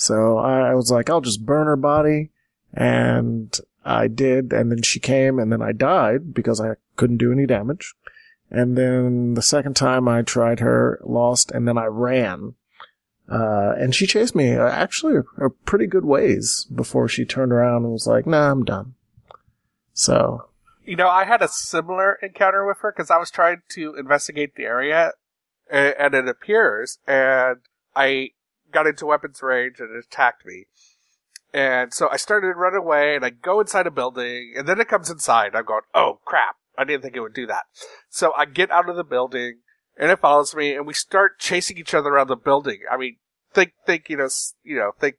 So 0.00 0.38
I, 0.38 0.72
was 0.74 0.90
like, 0.90 1.10
I'll 1.10 1.20
just 1.20 1.44
burn 1.44 1.66
her 1.66 1.76
body, 1.76 2.30
and 2.72 3.54
I 3.84 4.08
did. 4.08 4.50
And 4.50 4.72
then 4.72 4.80
she 4.80 4.98
came, 4.98 5.38
and 5.38 5.52
then 5.52 5.60
I 5.60 5.72
died 5.72 6.32
because 6.32 6.58
I 6.58 6.76
couldn't 6.96 7.18
do 7.18 7.32
any 7.32 7.44
damage. 7.44 7.94
And 8.50 8.78
then 8.78 9.34
the 9.34 9.42
second 9.42 9.76
time 9.76 10.08
I 10.08 10.22
tried 10.22 10.60
her, 10.60 11.02
lost, 11.04 11.50
and 11.50 11.68
then 11.68 11.76
I 11.76 11.84
ran. 11.84 12.54
Uh, 13.30 13.74
and 13.76 13.94
she 13.94 14.06
chased 14.06 14.34
me 14.34 14.54
uh, 14.56 14.70
actually 14.70 15.16
a, 15.16 15.44
a 15.44 15.50
pretty 15.50 15.86
good 15.86 16.06
ways 16.06 16.66
before 16.74 17.06
she 17.06 17.26
turned 17.26 17.52
around 17.52 17.84
and 17.84 17.92
was 17.92 18.06
like, 18.06 18.26
nah, 18.26 18.50
I'm 18.50 18.64
done. 18.64 18.94
So, 19.92 20.48
You 20.82 20.96
know, 20.96 21.08
I 21.08 21.26
had 21.26 21.42
a 21.42 21.48
similar 21.48 22.14
encounter 22.22 22.66
with 22.66 22.78
her 22.78 22.90
because 22.90 23.10
I 23.10 23.18
was 23.18 23.30
trying 23.30 23.60
to 23.72 23.96
investigate 23.96 24.54
the 24.54 24.64
area, 24.64 25.12
and, 25.70 25.94
and 25.98 26.14
it 26.14 26.26
appears, 26.26 27.00
and 27.06 27.58
I 27.94 28.30
got 28.72 28.86
into 28.86 29.06
weapons 29.06 29.42
range 29.42 29.80
and 29.80 29.94
it 29.94 30.04
attacked 30.04 30.44
me. 30.46 30.66
And 31.52 31.92
so 31.92 32.08
I 32.10 32.16
started 32.16 32.48
to 32.48 32.54
run 32.54 32.76
away, 32.76 33.16
and 33.16 33.24
I 33.24 33.30
go 33.30 33.60
inside 33.60 33.86
a 33.86 33.90
building, 33.90 34.54
and 34.56 34.68
then 34.68 34.80
it 34.80 34.88
comes 34.88 35.10
inside. 35.10 35.56
I'm 35.56 35.64
going, 35.64 35.82
oh 35.94 36.20
crap! 36.24 36.56
I 36.78 36.84
didn't 36.84 37.02
think 37.02 37.16
it 37.16 37.20
would 37.20 37.34
do 37.34 37.46
that. 37.48 37.64
So 38.08 38.32
I 38.36 38.44
get 38.44 38.70
out 38.70 38.88
of 38.88 38.94
the 38.94 39.04
building, 39.04 39.58
and 39.96 40.10
it 40.10 40.20
follows 40.20 40.54
me, 40.54 40.74
and 40.74 40.86
we 40.86 40.94
start 40.94 41.40
chasing 41.40 41.76
each 41.76 41.92
other 41.92 42.10
around 42.10 42.28
the 42.28 42.36
building. 42.36 42.82
I 42.90 42.96
mean, 42.96 43.16
think, 43.52 43.72
think, 43.84 44.08
you 44.08 44.16
know, 44.16 44.28
you 44.62 44.76
know, 44.76 44.92
think 44.98 45.16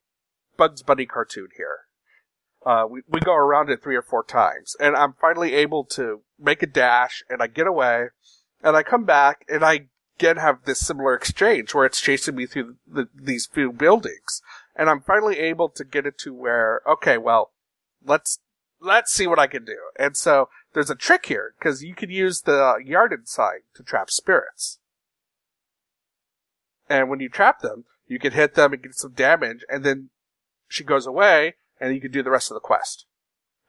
Bugs 0.58 0.84
Bunny 0.84 1.06
cartoon 1.06 1.50
here. 1.58 1.80
Uh, 2.66 2.86
we, 2.90 3.02
we 3.10 3.20
go 3.20 3.34
around 3.34 3.70
it 3.70 3.84
three 3.84 3.96
or 3.96 4.02
four 4.02 4.24
times, 4.24 4.76
and 4.80 4.96
I'm 4.96 5.16
finally 5.20 5.54
able 5.54 5.84
to 5.86 6.22
make 6.40 6.64
a 6.64 6.68
dash, 6.68 7.24
and 7.30 7.42
I 7.42 7.48
get 7.48 7.68
away, 7.68 8.06
and 8.64 8.78
I 8.78 8.84
come 8.84 9.04
back, 9.04 9.44
and 9.50 9.66
I 9.66 9.88
again 10.22 10.38
have 10.38 10.66
this 10.66 10.80
similar 10.80 11.16
exchange 11.16 11.74
where 11.74 11.86
it's 11.86 12.00
chasing 12.00 12.36
me 12.36 12.46
through 12.46 12.76
the, 12.88 13.08
these 13.14 13.48
few 13.48 13.72
buildings, 13.72 14.42
and 14.76 14.90
I'm 14.90 15.02
finally 15.02 15.40
able 15.40 15.70
to 15.70 15.84
get 15.84 16.06
it 16.06 16.18
to 16.20 16.34
where, 16.34 16.82
okay, 16.88 17.18
well, 17.18 17.52
let's 18.06 18.40
let's 18.80 19.12
see 19.12 19.28
what 19.28 19.40
I 19.40 19.48
can 19.48 19.66
do. 19.66 19.78
And 20.00 20.16
so 20.16 20.50
there's 20.74 20.90
a 20.90 20.96
trick 20.96 21.26
here 21.26 21.54
because 21.58 21.84
you 21.84 21.96
can 21.96 22.10
use 22.10 22.42
the 22.42 22.80
Yrden 22.86 23.28
sign 23.28 23.62
to 23.76 23.84
trap 23.84 24.12
spirits, 24.12 24.80
and 26.88 27.10
when 27.10 27.20
you 27.20 27.30
trap 27.30 27.62
them, 27.62 27.86
you 28.08 28.20
can 28.20 28.34
hit 28.34 28.54
them 28.54 28.74
and 28.74 28.84
get 28.84 28.96
some 28.96 29.14
damage, 29.14 29.66
and 29.70 29.84
then 29.84 30.10
she 30.68 30.84
goes 30.84 31.08
away, 31.08 31.56
and 31.80 31.96
you 31.96 32.02
can 32.02 32.12
do 32.12 32.22
the 32.22 32.32
rest 32.32 32.52
of 32.52 32.56
the 32.56 32.62
quest. 32.62 33.06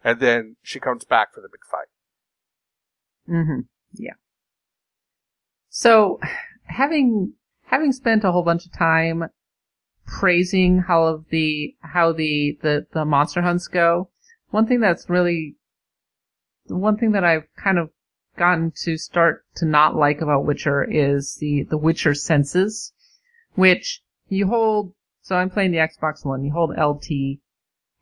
And 0.05 0.19
then 0.21 0.57
she 0.63 0.81
comes 0.81 1.05
back 1.05 1.33
for 1.33 1.41
the 1.41 1.49
big 1.49 1.65
fight. 1.71 1.87
Mm-hmm. 3.29 3.61
Yeah. 3.95 4.15
So, 5.75 6.21
having 6.65 7.33
having 7.65 7.93
spent 7.93 8.25
a 8.25 8.31
whole 8.31 8.43
bunch 8.43 8.67
of 8.67 8.75
time 8.75 9.31
praising 10.07 10.81
how 10.81 11.05
of 11.05 11.25
the 11.31 11.75
how 11.81 12.13
the 12.13 12.59
the 12.61 12.87
the 12.93 13.07
monster 13.07 13.41
hunts 13.41 13.69
go, 13.69 14.11
one 14.51 14.67
thing 14.67 14.81
that's 14.81 15.09
really 15.09 15.57
one 16.67 16.99
thing 16.99 17.13
that 17.13 17.25
I've 17.25 17.47
kind 17.57 17.79
of 17.79 17.89
gotten 18.37 18.75
to 18.83 18.99
start 18.99 19.47
to 19.57 19.65
not 19.65 19.97
like 19.97 20.21
about 20.21 20.45
Witcher 20.45 20.85
is 20.85 21.37
the 21.37 21.63
the 21.63 21.79
Witcher 21.79 22.13
senses, 22.13 22.93
which 23.55 24.03
you 24.29 24.49
hold. 24.49 24.93
So 25.23 25.37
I'm 25.37 25.49
playing 25.49 25.71
the 25.71 25.79
Xbox 25.79 26.23
One. 26.23 26.45
You 26.45 26.53
hold 26.53 26.77
LT, 26.77 27.39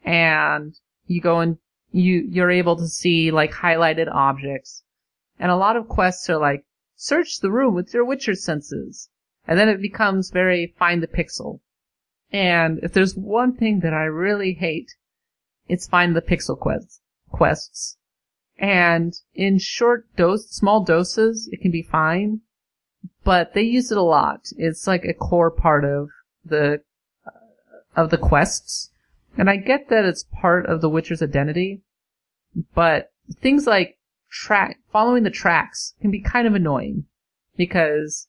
and 0.04 0.74
you 1.06 1.20
go 1.20 1.38
and 1.38 1.58
you 1.92 2.26
you're 2.28 2.50
able 2.50 2.74
to 2.78 2.88
see 2.88 3.30
like 3.30 3.52
highlighted 3.52 4.12
objects, 4.12 4.82
and 5.38 5.52
a 5.52 5.56
lot 5.56 5.76
of 5.76 5.86
quests 5.86 6.28
are 6.28 6.38
like 6.38 6.64
search 7.00 7.40
the 7.40 7.50
room 7.50 7.74
with 7.74 7.94
your 7.94 8.04
Witcher 8.04 8.34
senses. 8.34 9.08
And 9.48 9.58
then 9.58 9.70
it 9.70 9.80
becomes 9.80 10.30
very 10.30 10.74
find 10.78 11.02
the 11.02 11.08
pixel. 11.08 11.60
And 12.30 12.78
if 12.82 12.92
there's 12.92 13.16
one 13.16 13.56
thing 13.56 13.80
that 13.80 13.94
I 13.94 14.04
really 14.04 14.52
hate, 14.52 14.94
it's 15.66 15.88
find 15.88 16.14
the 16.14 16.20
pixel 16.20 16.58
quest, 16.58 17.00
quests. 17.30 17.96
And 18.58 19.14
in 19.34 19.58
short 19.58 20.14
dose, 20.14 20.50
small 20.50 20.84
doses, 20.84 21.48
it 21.50 21.62
can 21.62 21.70
be 21.70 21.82
fine, 21.82 22.42
but 23.24 23.54
they 23.54 23.62
use 23.62 23.90
it 23.90 23.96
a 23.96 24.02
lot. 24.02 24.48
It's 24.58 24.86
like 24.86 25.04
a 25.04 25.14
core 25.14 25.50
part 25.50 25.86
of 25.86 26.10
the, 26.44 26.82
uh, 27.26 27.30
of 27.96 28.10
the 28.10 28.18
quests. 28.18 28.90
And 29.38 29.48
I 29.48 29.56
get 29.56 29.88
that 29.88 30.04
it's 30.04 30.26
part 30.38 30.66
of 30.66 30.82
the 30.82 30.90
Witcher's 30.90 31.22
identity, 31.22 31.80
but 32.74 33.10
things 33.40 33.66
like 33.66 33.96
track, 34.30 34.78
following 34.92 35.22
the 35.22 35.30
tracks 35.30 35.94
can 36.00 36.10
be 36.10 36.20
kind 36.20 36.46
of 36.46 36.54
annoying 36.54 37.04
because 37.56 38.28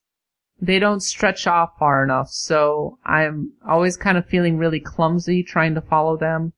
they 0.60 0.80
don't 0.80 1.02
stretch 1.02 1.48
off 1.48 1.72
far 1.80 2.04
enough. 2.04 2.30
So 2.30 3.00
I'm 3.06 3.54
always 3.68 3.98
kind 3.98 4.18
of 4.18 4.26
feeling 4.26 4.58
really 4.58 4.80
clumsy 4.80 5.44
trying 5.44 5.76
to 5.76 5.82
follow 5.82 6.18
them 6.18 6.54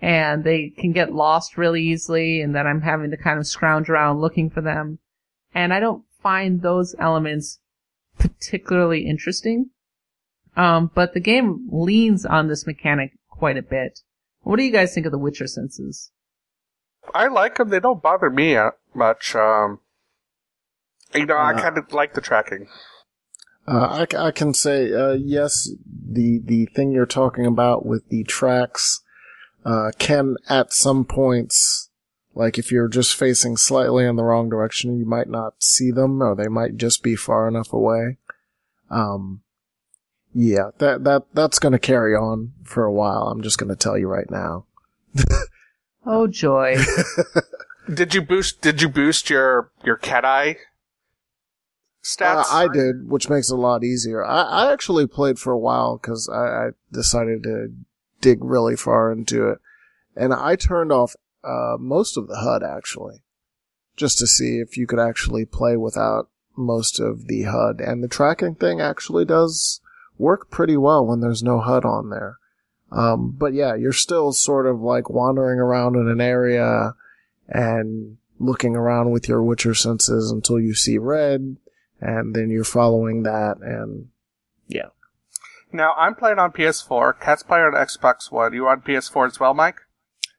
and 0.00 0.44
they 0.44 0.70
can 0.70 0.92
get 0.92 1.12
lost 1.12 1.56
really 1.56 1.82
easily 1.82 2.40
and 2.40 2.54
then 2.54 2.66
I'm 2.66 2.82
having 2.82 3.10
to 3.10 3.16
kind 3.16 3.38
of 3.38 3.46
scrounge 3.46 3.88
around 3.88 4.20
looking 4.20 4.50
for 4.50 4.60
them. 4.60 4.98
And 5.54 5.72
I 5.72 5.80
don't 5.80 6.04
find 6.22 6.62
those 6.62 6.94
elements 6.98 7.60
particularly 8.18 9.06
interesting. 9.06 9.70
Um, 10.56 10.90
but 10.94 11.14
the 11.14 11.20
game 11.20 11.68
leans 11.70 12.24
on 12.24 12.48
this 12.48 12.66
mechanic 12.66 13.12
quite 13.28 13.56
a 13.56 13.62
bit. 13.62 14.00
What 14.42 14.56
do 14.56 14.62
you 14.62 14.72
guys 14.72 14.94
think 14.94 15.06
of 15.06 15.12
the 15.12 15.18
Witcher 15.18 15.46
senses? 15.46 16.12
I 17.14 17.28
like 17.28 17.56
them. 17.56 17.68
They 17.70 17.80
don't 17.80 18.02
bother 18.02 18.30
me 18.30 18.56
much. 18.94 19.34
Um, 19.34 19.80
you 21.14 21.26
know, 21.26 21.36
I 21.36 21.52
Uh, 21.52 21.60
kind 21.60 21.78
of 21.78 21.92
like 21.92 22.14
the 22.14 22.20
tracking. 22.20 22.68
Uh, 23.66 24.06
I, 24.12 24.26
I 24.26 24.30
can 24.30 24.52
say, 24.52 24.92
uh, 24.92 25.12
yes, 25.12 25.70
the, 25.86 26.40
the 26.44 26.66
thing 26.66 26.92
you're 26.92 27.06
talking 27.06 27.46
about 27.46 27.86
with 27.86 28.08
the 28.10 28.22
tracks, 28.24 29.00
uh, 29.64 29.90
can 29.98 30.36
at 30.48 30.72
some 30.72 31.04
points, 31.04 31.88
like 32.34 32.58
if 32.58 32.70
you're 32.70 32.88
just 32.88 33.14
facing 33.14 33.56
slightly 33.56 34.04
in 34.04 34.16
the 34.16 34.24
wrong 34.24 34.50
direction, 34.50 34.98
you 34.98 35.06
might 35.06 35.28
not 35.28 35.62
see 35.62 35.90
them, 35.90 36.22
or 36.22 36.34
they 36.34 36.48
might 36.48 36.76
just 36.76 37.02
be 37.02 37.16
far 37.16 37.48
enough 37.48 37.72
away. 37.72 38.18
Um, 38.90 39.40
yeah, 40.34 40.70
that, 40.78 41.04
that, 41.04 41.22
that's 41.32 41.58
gonna 41.58 41.78
carry 41.78 42.14
on 42.14 42.52
for 42.64 42.84
a 42.84 42.92
while. 42.92 43.28
I'm 43.28 43.40
just 43.40 43.56
gonna 43.56 43.76
tell 43.76 43.96
you 43.96 44.08
right 44.08 44.30
now. 44.30 44.66
Oh 46.06 46.26
joy. 46.26 46.76
Did 47.92 48.14
you 48.14 48.22
boost? 48.22 48.60
Did 48.60 48.80
you 48.80 48.88
boost 48.88 49.28
your 49.28 49.70
your 49.84 49.96
cat 49.96 50.24
eye 50.24 50.56
stats? 52.02 52.44
Uh, 52.50 52.54
I 52.54 52.68
did, 52.68 53.10
which 53.10 53.28
makes 53.28 53.50
it 53.50 53.54
a 53.54 53.60
lot 53.60 53.84
easier. 53.84 54.24
I, 54.24 54.42
I 54.42 54.72
actually 54.72 55.06
played 55.06 55.38
for 55.38 55.52
a 55.52 55.58
while 55.58 55.98
because 55.98 56.28
I, 56.28 56.46
I 56.46 56.70
decided 56.92 57.42
to 57.42 57.74
dig 58.20 58.42
really 58.42 58.76
far 58.76 59.12
into 59.12 59.48
it, 59.50 59.58
and 60.16 60.32
I 60.32 60.56
turned 60.56 60.92
off 60.92 61.14
uh, 61.42 61.76
most 61.78 62.16
of 62.16 62.26
the 62.26 62.38
HUD 62.38 62.62
actually, 62.62 63.22
just 63.96 64.18
to 64.18 64.26
see 64.26 64.58
if 64.58 64.78
you 64.78 64.86
could 64.86 64.98
actually 64.98 65.44
play 65.44 65.76
without 65.76 66.28
most 66.56 66.98
of 66.98 67.26
the 67.26 67.42
HUD. 67.42 67.80
And 67.80 68.02
the 68.02 68.08
tracking 68.08 68.54
thing 68.54 68.80
actually 68.80 69.26
does 69.26 69.80
work 70.16 70.50
pretty 70.50 70.76
well 70.76 71.06
when 71.06 71.20
there's 71.20 71.42
no 71.42 71.60
HUD 71.60 71.84
on 71.84 72.08
there. 72.08 72.38
Um, 72.94 73.34
but 73.36 73.54
yeah, 73.54 73.74
you're 73.74 73.92
still 73.92 74.32
sort 74.32 74.66
of 74.66 74.80
like 74.80 75.10
wandering 75.10 75.58
around 75.58 75.96
in 75.96 76.08
an 76.08 76.20
area 76.20 76.94
and 77.48 78.18
looking 78.38 78.76
around 78.76 79.10
with 79.10 79.28
your 79.28 79.42
Witcher 79.42 79.74
senses 79.74 80.30
until 80.30 80.60
you 80.60 80.74
see 80.74 80.98
red, 80.98 81.56
and 82.00 82.34
then 82.34 82.50
you're 82.50 82.64
following 82.64 83.24
that, 83.24 83.58
and 83.60 84.08
yeah. 84.68 84.88
Now 85.72 85.92
I'm 85.98 86.14
playing 86.14 86.38
on 86.38 86.52
PS4. 86.52 87.20
Kat's 87.20 87.42
playing 87.42 87.64
on 87.64 87.72
Xbox 87.72 88.30
One. 88.30 88.52
You 88.52 88.68
on 88.68 88.80
PS4 88.82 89.26
as 89.26 89.40
well, 89.40 89.54
Mike? 89.54 89.80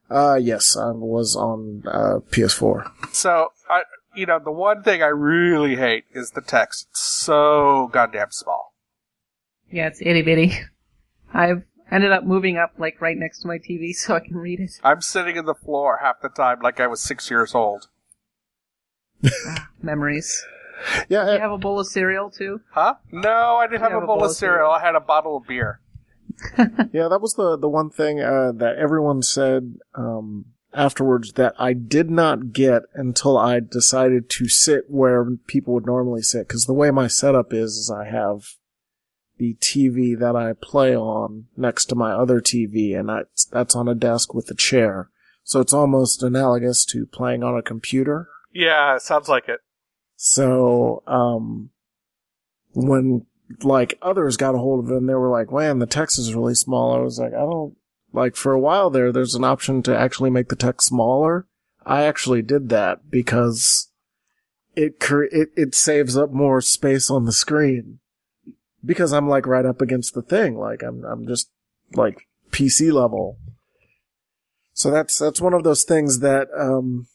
Uh, 0.09 0.35
yes, 0.35 0.77
I 0.77 0.91
was 0.91 1.35
on 1.35 1.83
uh, 1.87 2.19
PS4. 2.31 2.89
So, 3.11 3.49
I, 3.69 3.81
you 4.15 4.25
know, 4.25 4.39
the 4.39 4.51
one 4.51 4.83
thing 4.83 5.01
I 5.01 5.07
really 5.07 5.75
hate 5.75 6.05
is 6.13 6.31
the 6.31 6.41
text. 6.41 6.87
It's 6.91 7.01
so 7.01 7.89
goddamn 7.91 8.31
small. 8.31 8.73
yeah, 9.71 9.87
it's 9.87 9.99
itty 10.01 10.21
bitty. 10.21 10.53
I've 11.33 11.63
ended 11.91 12.11
up 12.11 12.23
moving 12.23 12.57
up 12.57 12.73
like 12.77 13.01
right 13.01 13.17
next 13.17 13.39
to 13.41 13.47
my 13.47 13.57
TV 13.57 13.93
so 13.95 14.15
I 14.15 14.19
can 14.19 14.37
read 14.37 14.59
it. 14.59 14.71
I'm 14.83 15.01
sitting 15.01 15.35
in 15.35 15.45
the 15.45 15.55
floor 15.55 15.99
half 16.01 16.21
the 16.21 16.29
time 16.29 16.59
like 16.61 16.79
I 16.79 16.87
was 16.87 17.01
six 17.01 17.29
years 17.29 17.53
old. 17.55 17.87
Memories. 19.81 20.45
Yeah, 21.07 21.25
Do 21.25 21.31
you 21.33 21.39
have 21.39 21.51
a 21.51 21.57
bowl 21.57 21.79
of 21.79 21.87
cereal 21.87 22.29
too? 22.29 22.61
Huh? 22.71 22.95
No, 23.11 23.55
I 23.57 23.67
didn't 23.67 23.81
have, 23.81 23.91
have 23.91 24.01
a 24.01 24.03
a 24.03 24.07
bowl 24.07 24.17
bowl 24.17 24.25
of 24.25 24.31
of 24.31 24.37
cereal. 24.37 24.57
cereal. 24.57 24.71
I 24.71 24.81
had 24.81 24.95
a 24.95 24.99
bottle 24.99 25.37
of 25.37 25.47
beer. 25.47 25.79
yeah, 26.91 27.07
that 27.07 27.21
was 27.21 27.35
the 27.35 27.57
the 27.57 27.69
one 27.69 27.89
thing 27.89 28.19
uh, 28.19 28.51
that 28.53 28.75
everyone 28.77 29.21
said 29.21 29.77
um, 29.95 30.45
afterwards 30.73 31.33
that 31.33 31.53
I 31.57 31.73
did 31.73 32.11
not 32.11 32.51
get 32.51 32.83
until 32.93 33.37
I 33.37 33.61
decided 33.61 34.29
to 34.31 34.49
sit 34.49 34.89
where 34.89 35.25
people 35.47 35.73
would 35.75 35.85
normally 35.85 36.21
sit. 36.21 36.47
Because 36.47 36.65
the 36.65 36.73
way 36.73 36.91
my 36.91 37.07
setup 37.07 37.53
is, 37.53 37.77
is 37.77 37.89
I 37.89 38.05
have 38.09 38.43
the 39.37 39.55
TV 39.55 40.17
that 40.17 40.35
I 40.35 40.53
play 40.53 40.95
on 40.95 41.47
next 41.57 41.85
to 41.85 41.95
my 41.95 42.11
other 42.11 42.39
TV, 42.39 42.97
and 42.97 43.09
that's 43.09 43.45
that's 43.45 43.75
on 43.75 43.87
a 43.87 43.95
desk 43.95 44.33
with 44.33 44.49
a 44.49 44.55
chair. 44.55 45.09
So 45.43 45.59
it's 45.59 45.73
almost 45.73 46.23
analogous 46.23 46.85
to 46.85 47.05
playing 47.05 47.43
on 47.43 47.57
a 47.57 47.61
computer. 47.61 48.29
Yeah, 48.51 48.97
sounds 48.97 49.29
like 49.29 49.47
it. 49.47 49.59
So, 50.15 51.03
um, 51.05 51.69
when 52.73 53.25
like 53.61 53.97
others 54.01 54.37
got 54.37 54.55
a 54.55 54.59
hold 54.59 54.85
of 54.85 54.91
it 54.91 54.97
and 54.97 55.09
they 55.09 55.13
were 55.13 55.29
like, 55.29 55.51
man, 55.51 55.79
the 55.79 55.85
text 55.85 56.17
is 56.17 56.33
really 56.33 56.55
small. 56.55 56.95
I 56.95 56.99
was 56.99 57.19
like, 57.19 57.33
I 57.33 57.41
don't 57.41 57.75
like 58.11 58.35
for 58.35 58.53
a 58.53 58.59
while 58.59 58.89
there, 58.89 59.11
there's 59.11 59.35
an 59.35 59.43
option 59.43 59.83
to 59.83 59.97
actually 59.97 60.29
make 60.29 60.49
the 60.49 60.55
text 60.55 60.87
smaller. 60.87 61.47
I 61.85 62.03
actually 62.03 62.41
did 62.41 62.69
that 62.69 63.11
because 63.11 63.91
it, 64.75 64.99
cre- 64.99 65.25
it, 65.31 65.49
it 65.55 65.75
saves 65.75 66.17
up 66.17 66.31
more 66.31 66.61
space 66.61 67.11
on 67.11 67.25
the 67.25 67.31
screen 67.31 67.99
because 68.85 69.13
I'm 69.13 69.27
like 69.27 69.47
right 69.47 69.65
up 69.65 69.81
against 69.81 70.13
the 70.13 70.21
thing. 70.21 70.57
Like 70.57 70.83
I'm, 70.83 71.03
I'm 71.03 71.27
just 71.27 71.49
like 71.93 72.27
PC 72.51 72.91
level. 72.91 73.37
So 74.73 74.91
that's, 74.91 75.17
that's 75.17 75.41
one 75.41 75.53
of 75.53 75.63
those 75.63 75.83
things 75.83 76.19
that, 76.19 76.47
um, 76.57 77.07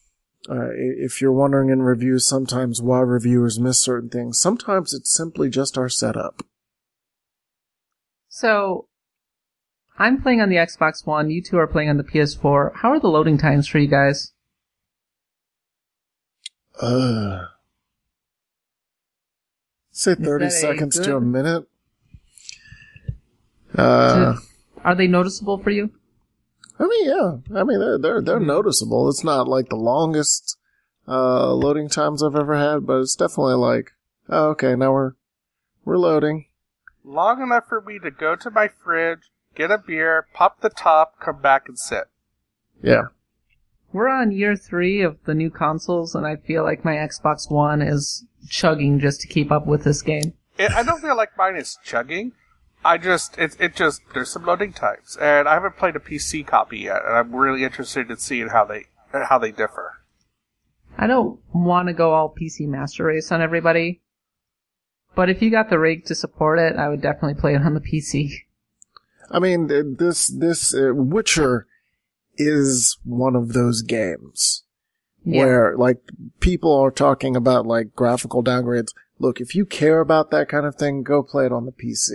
uh, 0.49 0.71
if 0.73 1.21
you're 1.21 1.33
wondering 1.33 1.69
in 1.69 1.83
reviews 1.83 2.27
sometimes 2.27 2.81
why 2.81 3.01
reviewers 3.01 3.61
miss 3.61 3.79
certain 3.79 4.09
things, 4.09 4.41
sometimes 4.41 4.95
it's 4.95 5.15
simply 5.15 5.51
just 5.51 5.77
our 5.77 5.89
setup. 5.89 6.43
So, 8.29 8.87
I'm 9.99 10.23
playing 10.23 10.41
on 10.41 10.49
the 10.49 10.57
Xbox 10.57 11.07
One. 11.07 11.31
You 11.31 11.43
two 11.43 11.59
are 11.59 11.67
playing 11.67 11.91
on 11.91 11.99
the 11.99 12.05
PS4. 12.05 12.77
How 12.77 12.93
are 12.93 13.01
the 13.01 13.09
loading 13.09 13.37
times 13.37 13.67
for 13.67 13.79
you 13.79 13.87
guys? 13.87 14.33
Uh, 16.81 17.45
say 20.01 20.15
30 20.15 20.45
that 20.45 20.49
a 20.49 20.51
seconds 20.51 20.99
to 21.01 21.17
a 21.17 21.21
minute. 21.21 21.67
Uh, 23.75 24.37
Are 24.85 24.95
they 24.95 25.07
noticeable 25.07 25.59
for 25.59 25.71
you? 25.71 25.91
I 26.79 26.87
mean, 26.87 27.09
yeah. 27.09 27.59
I 27.61 27.65
mean, 27.65 27.79
they're, 27.79 27.99
they're, 27.99 28.23
they're 28.23 28.41
noticeable. 28.41 29.09
It's 29.09 29.23
not 29.23 29.47
like 29.47 29.69
the 29.69 29.77
longest, 29.77 30.57
uh, 31.07 31.53
loading 31.53 31.89
times 31.89 32.23
I've 32.23 32.35
ever 32.35 32.57
had, 32.57 32.87
but 32.87 33.01
it's 33.01 33.15
definitely 33.15 33.55
like, 33.55 33.93
oh, 34.29 34.49
okay, 34.51 34.75
now 34.75 34.93
we're, 34.93 35.13
we're 35.85 35.99
loading. 35.99 36.47
Long 37.05 37.43
enough 37.43 37.67
for 37.69 37.81
me 37.81 37.99
to 37.99 38.11
go 38.11 38.35
to 38.37 38.51
my 38.51 38.69
fridge, 38.69 39.31
get 39.55 39.71
a 39.71 39.79
beer, 39.79 40.27
pop 40.33 40.61
the 40.61 40.71
top, 40.71 41.21
come 41.21 41.41
back 41.41 41.69
and 41.69 41.79
sit. 41.79 42.05
Yeah. 42.83 43.05
We're 43.93 44.09
on 44.09 44.31
year 44.31 44.57
three 44.57 45.03
of 45.03 45.19
the 45.25 45.35
new 45.35 45.51
consoles, 45.51 46.15
and 46.15 46.27
I 46.27 46.37
feel 46.37 46.63
like 46.63 46.85
my 46.85 46.95
Xbox 46.95 47.51
One 47.51 47.83
is 47.83 48.25
chugging 48.49 49.01
just 49.01 49.21
to 49.23 49.29
keep 49.29 49.51
up 49.51 49.67
with 49.67 49.83
this 49.83 50.01
game. 50.03 50.35
It, 50.59 50.71
I 50.73 50.83
don't 50.83 51.01
feel 51.01 51.17
like 51.17 51.37
mine 51.37 51.57
is 51.57 51.79
chugging. 51.85 52.33
I 52.85 52.99
just, 52.99 53.37
it, 53.37 53.57
it 53.59 53.75
just, 53.75 54.03
there's 54.15 54.31
some 54.31 54.47
loading 54.47 54.73
times. 54.73 55.17
And 55.21 55.49
I 55.49 55.55
haven't 55.55 55.77
played 55.77 55.97
a 55.97 56.01
PC 56.01 56.47
copy 56.47 56.81
yet, 56.81 57.03
and 57.05 57.17
I'm 57.17 57.35
really 57.35 57.65
interested 57.65 58.11
in 58.11 58.17
seeing 58.19 58.49
how 58.49 58.65
they, 58.65 58.85
how 59.13 59.39
they 59.39 59.51
differ. 59.51 59.97
I 60.97 61.07
don't 61.07 61.41
want 61.53 61.89
to 61.89 61.93
go 61.93 62.13
all 62.13 62.35
PC 62.35 62.69
Master 62.69 63.05
Race 63.05 63.33
on 63.33 63.43
everybody, 63.43 64.03
but 65.15 65.29
if 65.29 65.43
you 65.43 65.51
got 65.51 65.69
the 65.69 65.79
rig 65.79 66.05
to 66.07 66.15
support 66.15 66.59
it, 66.59 66.77
I 66.77 66.89
would 66.89 67.03
definitely 67.03 67.41
play 67.41 67.55
it 67.55 67.63
on 67.63 67.75
the 67.75 67.81
PC. 67.81 68.31
I 69.31 69.39
mean, 69.39 69.67
this, 69.97 70.29
this, 70.29 70.75
uh, 70.75 70.93
Witcher 70.95 71.67
is 72.41 72.99
one 73.05 73.37
of 73.37 73.53
those 73.53 73.83
games. 73.83 74.65
Yeah. 75.23 75.45
where 75.45 75.77
like 75.77 75.99
people 76.41 76.75
are 76.81 76.91
talking 76.91 77.37
about 77.37 77.67
like 77.67 77.95
graphical 77.95 78.43
downgrades. 78.43 78.95
Look, 79.19 79.39
if 79.39 79.55
you 79.55 79.67
care 79.67 80.01
about 80.01 80.31
that 80.31 80.49
kind 80.49 80.65
of 80.65 80.77
thing, 80.77 81.03
go 81.03 81.23
play 81.23 81.45
it 81.45 81.53
on 81.53 81.67
the 81.67 81.73
PC. 81.73 82.09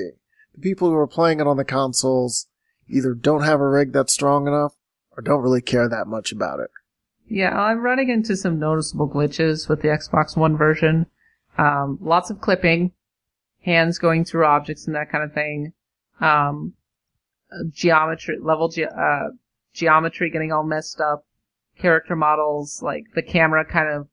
The 0.55 0.61
people 0.61 0.89
who 0.89 0.95
are 0.95 1.05
playing 1.05 1.39
it 1.39 1.45
on 1.45 1.57
the 1.57 1.63
consoles 1.63 2.47
either 2.87 3.13
don't 3.13 3.43
have 3.43 3.59
a 3.59 3.69
rig 3.69 3.93
that's 3.93 4.11
strong 4.11 4.47
enough 4.47 4.73
or 5.15 5.21
don't 5.21 5.43
really 5.43 5.61
care 5.61 5.87
that 5.87 6.07
much 6.07 6.31
about 6.31 6.59
it. 6.59 6.71
Yeah, 7.27 7.55
I'm 7.55 7.81
running 7.81 8.09
into 8.09 8.35
some 8.35 8.57
noticeable 8.57 9.07
glitches 9.09 9.69
with 9.69 9.83
the 9.83 9.89
Xbox 9.89 10.35
One 10.35 10.57
version. 10.57 11.05
Um, 11.59 11.99
lots 12.01 12.31
of 12.31 12.41
clipping, 12.41 12.91
hands 13.61 13.99
going 13.99 14.25
through 14.25 14.45
objects 14.45 14.87
and 14.87 14.95
that 14.95 15.11
kind 15.11 15.23
of 15.23 15.33
thing. 15.33 15.73
Um, 16.19 16.73
geometry, 17.71 18.37
level 18.41 18.69
ge- 18.69 18.79
uh, 18.79 19.29
geometry 19.75 20.29
getting 20.31 20.51
all 20.51 20.63
messed 20.63 20.99
up. 20.99 21.25
Character 21.77 22.15
models, 22.15 22.81
like 22.81 23.03
the 23.15 23.21
camera 23.21 23.65
kind 23.65 23.89
of 23.89 24.07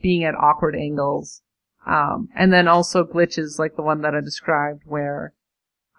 being 0.00 0.22
at 0.24 0.34
awkward 0.36 0.76
angles. 0.76 1.42
Um, 1.86 2.28
and 2.36 2.52
then 2.52 2.68
also 2.68 3.02
glitches 3.04 3.58
like 3.58 3.74
the 3.76 3.82
one 3.82 4.02
that 4.02 4.14
I 4.14 4.20
described 4.20 4.82
where 4.86 5.32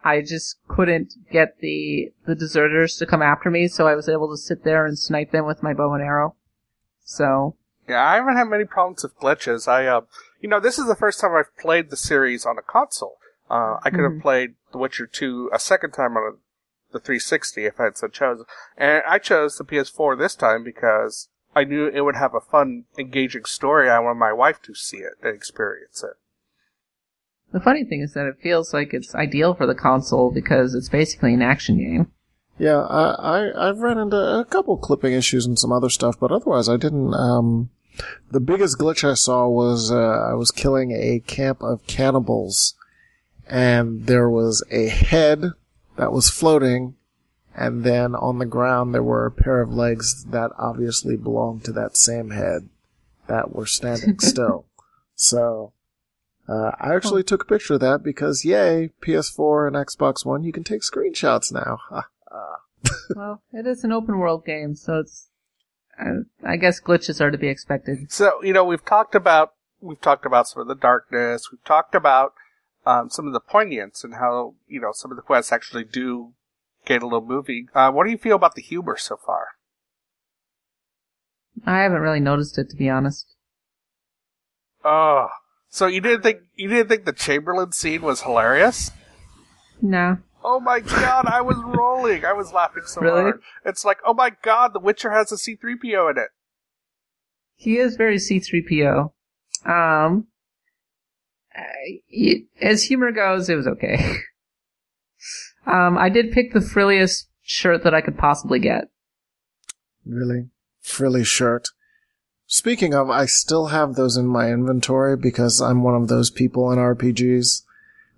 I 0.03 0.21
just 0.21 0.57
couldn't 0.69 1.13
get 1.31 1.57
the, 1.59 2.11
the 2.25 2.35
deserters 2.35 2.95
to 2.97 3.05
come 3.05 3.21
after 3.21 3.49
me, 3.49 3.67
so 3.67 3.87
I 3.87 3.95
was 3.95 4.07
able 4.07 4.29
to 4.29 4.37
sit 4.37 4.63
there 4.63 4.85
and 4.85 4.97
snipe 4.97 5.31
them 5.31 5.45
with 5.45 5.61
my 5.61 5.73
bow 5.73 5.93
and 5.93 6.03
arrow. 6.03 6.35
So, 7.03 7.57
Yeah, 7.89 8.05
I 8.05 8.15
haven't 8.15 8.37
had 8.37 8.47
many 8.47 8.63
problems 8.65 9.03
with 9.03 9.17
glitches. 9.19 9.67
I, 9.67 9.87
uh, 9.87 10.01
you 10.39 10.47
know, 10.47 10.59
this 10.61 10.79
is 10.79 10.87
the 10.87 10.95
first 10.95 11.19
time 11.19 11.35
I've 11.35 11.55
played 11.57 11.89
the 11.89 11.97
series 11.97 12.45
on 12.45 12.57
a 12.57 12.61
console. 12.61 13.17
Uh, 13.49 13.77
I 13.83 13.89
could 13.89 14.03
have 14.03 14.13
Mhm. 14.13 14.21
played 14.21 14.55
The 14.71 14.77
Witcher 14.77 15.07
2 15.07 15.49
a 15.51 15.59
second 15.59 15.91
time 15.91 16.15
on 16.15 16.23
a, 16.33 16.37
the 16.91 16.99
360 16.99 17.65
if 17.65 17.79
I 17.79 17.85
had 17.85 17.97
so 17.97 18.07
chosen. 18.07 18.45
And 18.77 19.03
I 19.07 19.19
chose 19.19 19.57
the 19.57 19.63
PS4 19.63 20.17
this 20.17 20.35
time 20.35 20.63
because 20.63 21.29
I 21.55 21.63
knew 21.63 21.87
it 21.87 22.01
would 22.01 22.15
have 22.15 22.33
a 22.33 22.39
fun, 22.39 22.85
engaging 22.97 23.45
story. 23.45 23.89
I 23.89 23.99
want 23.99 24.19
my 24.19 24.33
wife 24.33 24.61
to 24.63 24.75
see 24.75 24.97
it 24.97 25.13
and 25.21 25.35
experience 25.35 26.03
it. 26.03 26.15
the 27.51 27.59
funny 27.59 27.83
thing 27.83 28.01
is 28.01 28.13
that 28.13 28.27
it 28.27 28.37
feels 28.41 28.73
like 28.73 28.93
it's 28.93 29.15
ideal 29.15 29.53
for 29.55 29.65
the 29.65 29.75
console 29.75 30.31
because 30.31 30.75
it's 30.75 30.89
basically 30.89 31.33
an 31.33 31.41
action 31.41 31.77
game. 31.77 32.11
Yeah, 32.59 32.81
I, 32.81 33.11
I 33.11 33.69
I've 33.69 33.79
run 33.79 33.97
into 33.97 34.17
a 34.17 34.43
couple 34.43 34.77
clipping 34.77 35.13
issues 35.13 35.45
and 35.45 35.57
some 35.57 35.71
other 35.71 35.89
stuff, 35.89 36.19
but 36.19 36.31
otherwise 36.31 36.67
I 36.67 36.75
didn't. 36.75 37.13
Um, 37.13 37.69
the 38.29 38.41
biggest 38.41 38.77
glitch 38.77 39.09
I 39.09 39.13
saw 39.13 39.47
was 39.47 39.91
uh, 39.91 39.95
I 39.95 40.33
was 40.33 40.51
killing 40.51 40.91
a 40.91 41.21
camp 41.25 41.61
of 41.61 41.87
cannibals, 41.87 42.75
and 43.47 44.07
there 44.07 44.29
was 44.29 44.63
a 44.69 44.89
head 44.89 45.53
that 45.99 46.13
was 46.13 46.29
floating, 46.29 46.95
and 47.53 47.83
then 47.83 48.15
on 48.15 48.39
the 48.39 48.45
ground 48.45 48.93
there 48.93 49.03
were 49.03 49.25
a 49.25 49.31
pair 49.31 49.61
of 49.61 49.73
legs 49.73 50.23
that 50.29 50.51
obviously 50.57 51.17
belonged 51.17 51.65
to 51.65 51.73
that 51.73 51.97
same 51.97 52.29
head 52.31 52.69
that 53.27 53.53
were 53.53 53.65
standing 53.65 54.19
still. 54.19 54.65
So. 55.15 55.73
Uh, 56.47 56.71
I 56.79 56.95
actually 56.95 57.21
took 57.21 57.43
a 57.43 57.45
picture 57.45 57.75
of 57.75 57.79
that 57.81 58.01
because, 58.01 58.43
yay, 58.43 58.89
PS4 59.03 59.67
and 59.67 59.75
Xbox 59.75 60.25
One, 60.25 60.43
you 60.43 60.51
can 60.51 60.63
take 60.63 60.81
screenshots 60.81 61.53
now. 61.53 61.77
well, 63.15 63.43
it 63.53 63.67
is 63.67 63.83
an 63.83 63.91
open 63.91 64.17
world 64.17 64.45
game, 64.45 64.75
so 64.75 64.99
it's, 64.99 65.27
I, 65.99 66.53
I 66.53 66.55
guess 66.57 66.81
glitches 66.81 67.21
are 67.21 67.29
to 67.29 67.37
be 67.37 67.49
expected. 67.49 68.11
So, 68.11 68.43
you 68.43 68.53
know, 68.53 68.63
we've 68.63 68.83
talked 68.83 69.13
about, 69.13 69.53
we've 69.79 70.01
talked 70.01 70.25
about 70.25 70.47
some 70.47 70.61
of 70.61 70.67
the 70.67 70.73
darkness. 70.73 71.49
We've 71.51 71.63
talked 71.63 71.93
about, 71.93 72.33
um, 72.85 73.09
some 73.09 73.27
of 73.27 73.33
the 73.33 73.39
poignance 73.39 74.03
and 74.03 74.15
how, 74.15 74.55
you 74.67 74.79
know, 74.81 74.91
some 74.93 75.11
of 75.11 75.17
the 75.17 75.23
quests 75.23 75.51
actually 75.51 75.83
do 75.83 76.33
get 76.85 77.01
a 77.01 77.05
little 77.05 77.25
movie. 77.25 77.67
Uh, 77.75 77.91
what 77.91 78.05
do 78.05 78.11
you 78.11 78.17
feel 78.17 78.35
about 78.35 78.55
the 78.55 78.61
humor 78.61 78.95
so 78.97 79.17
far? 79.17 79.47
I 81.65 81.79
haven't 81.81 82.01
really 82.01 82.19
noticed 82.21 82.57
it, 82.57 82.69
to 82.69 82.75
be 82.75 82.89
honest. 82.89 83.25
Oh. 84.83 85.27
So 85.69 85.87
you 85.87 86.01
didn't 86.01 86.23
think, 86.23 86.39
you 86.55 86.67
didn't 86.69 86.87
think 86.87 87.05
the 87.05 87.13
Chamberlain 87.13 87.71
scene 87.73 88.01
was 88.01 88.21
hilarious? 88.21 88.91
No. 89.81 90.17
Oh 90.43 90.59
my 90.59 90.79
god, 90.79 91.25
I 91.27 91.41
was 91.41 91.57
rolling. 91.57 92.23
I 92.23 92.33
was 92.33 92.53
laughing 92.53 92.83
so 92.85 93.01
Really? 93.01 93.21
hard. 93.21 93.41
It's 93.65 93.83
like, 93.83 93.97
oh 94.05 94.13
my 94.13 94.31
god, 94.41 94.73
The 94.73 94.79
Witcher 94.79 95.11
has 95.11 95.31
a 95.31 95.35
C3PO 95.35 96.11
in 96.11 96.17
it. 96.17 96.29
He 97.55 97.77
is 97.77 97.97
very 97.97 98.15
C3PO. 98.15 99.11
Um, 99.65 100.27
it, 102.09 102.45
as 102.61 102.83
humor 102.83 103.11
goes, 103.11 103.49
it 103.49 103.55
was 103.55 103.67
okay. 103.67 104.15
um, 105.65 105.97
I 105.97 106.09
did 106.09 106.31
pick 106.31 106.53
the 106.53 106.61
frilliest 106.61 107.27
shirt 107.41 107.83
that 107.83 107.93
I 107.93 108.01
could 108.01 108.17
possibly 108.17 108.59
get. 108.59 108.89
Really? 110.05 110.49
Frilly 110.81 111.23
shirt. 111.23 111.69
Speaking 112.45 112.95
of, 112.95 113.09
I 113.09 113.25
still 113.25 113.67
have 113.67 113.93
those 113.93 114.17
in 114.17 114.27
my 114.27 114.51
inventory 114.51 115.15
because 115.15 115.61
I'm 115.61 115.83
one 115.83 115.93
of 115.93 116.07
those 116.07 116.31
people 116.31 116.71
in 116.71 116.79
RPGs. 116.79 117.63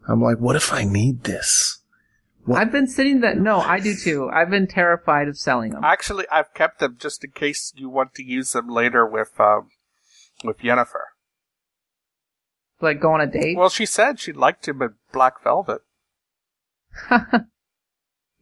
I'm 0.07 0.21
like, 0.21 0.37
what 0.37 0.55
if 0.55 0.71
I 0.71 0.85
need 0.85 1.25
this? 1.25 1.79
What? 2.45 2.59
I've 2.59 2.71
been 2.71 2.87
sitting 2.87 3.19
that, 3.21 3.37
no, 3.37 3.59
I 3.59 3.79
do 3.79 3.93
too. 3.93 4.29
I've 4.29 4.49
been 4.49 4.67
terrified 4.67 5.27
of 5.27 5.37
selling 5.37 5.71
them. 5.71 5.83
Actually, 5.83 6.25
I've 6.31 6.53
kept 6.53 6.79
them 6.79 6.97
just 6.99 7.23
in 7.23 7.31
case 7.31 7.73
you 7.75 7.89
want 7.89 8.15
to 8.15 8.23
use 8.23 8.53
them 8.53 8.67
later 8.67 9.05
with, 9.05 9.39
um, 9.39 9.69
with 10.43 10.59
Yennefer. 10.59 11.10
Like 12.81 12.99
go 12.99 13.13
on 13.13 13.21
a 13.21 13.27
date. 13.27 13.57
Well, 13.57 13.69
she 13.69 13.85
said 13.85 14.19
she 14.19 14.33
liked 14.33 14.67
him 14.67 14.81
in 14.81 14.93
Black 15.13 15.43
Velvet. 15.43 15.81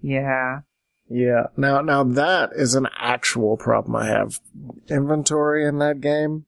yeah. 0.02 0.62
Yeah. 1.10 1.48
Now, 1.58 1.82
now 1.82 2.04
that 2.04 2.52
is 2.56 2.76
an 2.76 2.88
actual 2.98 3.58
problem 3.58 3.96
I 3.96 4.06
have. 4.08 4.40
Inventory 4.90 5.66
in 5.66 5.80
that 5.80 6.02
game. 6.02 6.46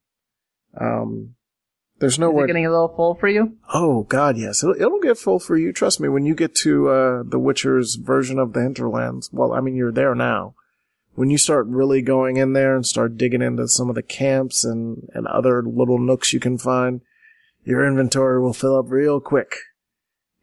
Um, 0.79 1.35
there's 1.99 2.17
no 2.17 2.29
Is 2.29 2.35
way. 2.35 2.43
it 2.43 2.47
getting 2.47 2.65
a 2.65 2.71
little 2.71 2.93
full 2.95 3.15
for 3.15 3.27
you? 3.27 3.57
oh 3.73 4.03
God, 4.03 4.37
yes. 4.37 4.63
It'll, 4.63 4.75
it'll 4.75 4.99
get 4.99 5.17
full 5.17 5.39
for 5.39 5.57
you. 5.57 5.71
Trust 5.71 5.99
me. 5.99 6.09
When 6.09 6.25
you 6.25 6.33
get 6.33 6.55
to, 6.55 6.89
uh, 6.89 7.23
the 7.25 7.39
Witcher's 7.39 7.95
version 7.95 8.39
of 8.39 8.53
the 8.53 8.61
hinterlands, 8.61 9.29
well, 9.31 9.53
I 9.53 9.61
mean, 9.61 9.75
you're 9.75 9.91
there 9.91 10.15
now. 10.15 10.55
When 11.13 11.29
you 11.29 11.37
start 11.37 11.67
really 11.67 12.01
going 12.01 12.37
in 12.37 12.53
there 12.53 12.75
and 12.75 12.85
start 12.85 13.17
digging 13.17 13.41
into 13.41 13.67
some 13.67 13.89
of 13.89 13.95
the 13.95 14.01
camps 14.01 14.63
and, 14.63 15.09
and 15.13 15.27
other 15.27 15.61
little 15.61 15.99
nooks 15.99 16.33
you 16.33 16.39
can 16.39 16.57
find, 16.57 17.01
your 17.63 17.85
inventory 17.85 18.41
will 18.41 18.53
fill 18.53 18.77
up 18.77 18.85
real 18.89 19.19
quick. 19.19 19.55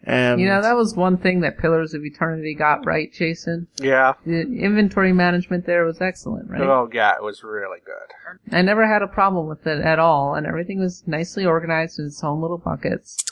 And 0.05 0.41
You 0.41 0.47
know, 0.47 0.63
that 0.63 0.77
was 0.77 0.95
one 0.95 1.19
thing 1.19 1.41
that 1.41 1.59
Pillars 1.59 1.93
of 1.93 2.05
Eternity 2.05 2.55
got 2.55 2.87
right, 2.87 3.13
Jason. 3.13 3.67
Yeah. 3.79 4.15
The 4.25 4.43
inventory 4.43 5.13
management 5.13 5.67
there 5.67 5.85
was 5.85 6.01
excellent, 6.01 6.49
right? 6.49 6.61
Oh, 6.61 6.89
yeah, 6.93 7.15
it 7.17 7.23
was 7.23 7.43
really 7.43 7.81
good. 7.85 8.55
I 8.57 8.63
never 8.63 8.87
had 8.87 9.03
a 9.03 9.09
problem 9.09 9.49
with 9.49 9.67
it 9.67 9.81
at 9.81 9.99
all, 9.99 10.35
and 10.35 10.47
everything 10.47 10.79
was 10.79 11.03
nicely 11.07 11.45
organized 11.45 11.99
in 11.99 12.07
its 12.07 12.23
own 12.23 12.41
little 12.41 12.59
buckets. 12.59 13.25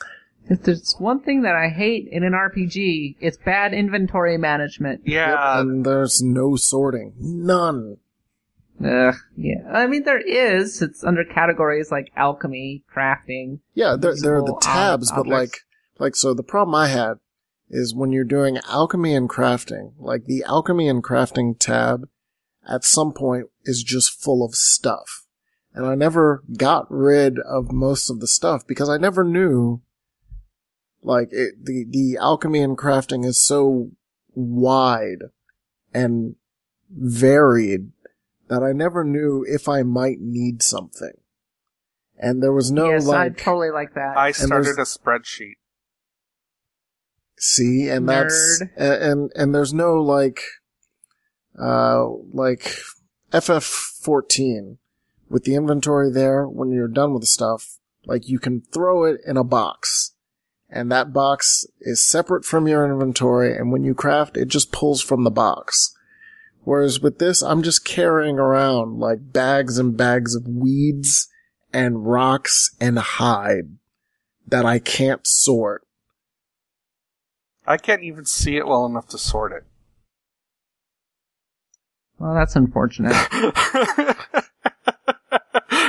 If 0.49 0.63
there's 0.63 0.95
one 0.99 1.21
thing 1.21 1.41
that 1.43 1.55
I 1.55 1.69
hate 1.69 2.07
in 2.11 2.23
an 2.23 2.33
RPG, 2.33 3.15
it's 3.19 3.37
bad 3.37 3.73
inventory 3.73 4.37
management. 4.37 5.01
Yeah. 5.05 5.59
and 5.59 5.85
there's 5.85 6.21
no 6.21 6.55
sorting. 6.57 7.13
None. 7.19 7.97
Ugh, 8.83 9.15
yeah. 9.35 9.67
I 9.71 9.87
mean, 9.87 10.03
there 10.03 10.19
is. 10.19 10.81
It's 10.81 11.03
under 11.03 11.23
categories 11.23 11.91
like 11.91 12.11
alchemy, 12.15 12.83
crafting. 12.93 13.59
Yeah, 13.73 13.95
there, 13.99 14.13
there 14.15 14.37
are 14.37 14.45
the 14.45 14.59
tabs, 14.61 15.11
but 15.11 15.21
objects. 15.21 15.31
like, 15.31 15.59
like, 15.99 16.15
so 16.15 16.33
the 16.33 16.43
problem 16.43 16.75
I 16.75 16.87
had 16.87 17.15
is 17.69 17.95
when 17.95 18.11
you're 18.11 18.23
doing 18.23 18.59
alchemy 18.69 19.15
and 19.15 19.29
crafting, 19.29 19.93
like 19.97 20.25
the 20.25 20.43
alchemy 20.43 20.87
and 20.87 21.03
crafting 21.03 21.57
tab 21.57 22.07
at 22.67 22.83
some 22.83 23.13
point 23.13 23.47
is 23.65 23.83
just 23.83 24.21
full 24.21 24.45
of 24.45 24.55
stuff. 24.55 25.25
And 25.73 25.85
I 25.85 25.95
never 25.95 26.43
got 26.57 26.85
rid 26.89 27.39
of 27.39 27.71
most 27.71 28.09
of 28.09 28.19
the 28.19 28.27
stuff 28.27 28.65
because 28.65 28.89
I 28.89 28.97
never 28.97 29.23
knew, 29.23 29.81
like, 31.01 31.29
it, 31.31 31.65
the, 31.65 31.85
the 31.89 32.17
alchemy 32.19 32.61
and 32.61 32.77
crafting 32.77 33.25
is 33.25 33.39
so 33.39 33.91
wide 34.33 35.23
and 35.93 36.35
varied 36.89 37.91
that 38.49 38.63
I 38.63 38.71
never 38.71 39.03
knew 39.03 39.45
if 39.47 39.67
I 39.67 39.83
might 39.83 40.19
need 40.19 40.61
something. 40.61 41.13
And 42.17 42.41
there 42.41 42.53
was 42.53 42.71
no 42.71 42.89
yes, 42.89 43.07
I 43.07 43.25
like, 43.25 43.37
totally 43.37 43.69
like 43.69 43.93
that. 43.93 44.17
I 44.17 44.31
started 44.31 44.79
a 44.79 44.83
spreadsheet. 44.83 45.55
See, 47.39 47.87
and 47.89 48.09
that's 48.09 48.63
Nerd. 48.63 48.69
and, 48.75 49.03
and 49.03 49.31
and 49.35 49.55
there's 49.55 49.73
no 49.73 50.01
like, 50.01 50.41
uh, 51.61 52.07
like 52.33 52.79
FF14 53.31 54.77
with 55.29 55.43
the 55.43 55.53
inventory 55.53 56.11
there. 56.11 56.47
When 56.47 56.71
you're 56.71 56.87
done 56.87 57.13
with 57.13 57.21
the 57.21 57.27
stuff, 57.27 57.77
like 58.05 58.27
you 58.27 58.39
can 58.39 58.61
throw 58.61 59.03
it 59.03 59.21
in 59.27 59.37
a 59.37 59.43
box, 59.43 60.13
and 60.67 60.91
that 60.91 61.13
box 61.13 61.67
is 61.81 62.03
separate 62.03 62.45
from 62.45 62.67
your 62.67 62.91
inventory. 62.91 63.55
And 63.55 63.71
when 63.71 63.83
you 63.83 63.93
craft, 63.93 64.35
it 64.37 64.47
just 64.47 64.71
pulls 64.71 65.03
from 65.03 65.23
the 65.23 65.29
box. 65.29 65.95
Whereas 66.67 66.99
with 66.99 67.17
this, 67.17 67.41
I'm 67.41 67.63
just 67.63 67.85
carrying 67.85 68.39
around 68.39 68.99
like 68.99 69.31
bags 69.31 69.77
and 69.77 69.95
bags 69.95 70.35
of 70.35 70.49
weeds 70.49 71.29
and 71.71 72.05
rocks 72.05 72.75
and 72.81 72.99
hide 72.99 73.77
that 74.45 74.65
I 74.65 74.79
can't 74.79 75.25
sort. 75.25 75.87
I 77.65 77.77
can't 77.77 78.03
even 78.03 78.25
see 78.25 78.57
it 78.57 78.67
well 78.67 78.85
enough 78.85 79.07
to 79.09 79.17
sort 79.17 79.53
it. 79.53 79.63
well, 82.19 82.33
that's 82.33 82.57
unfortunate. 82.57 83.15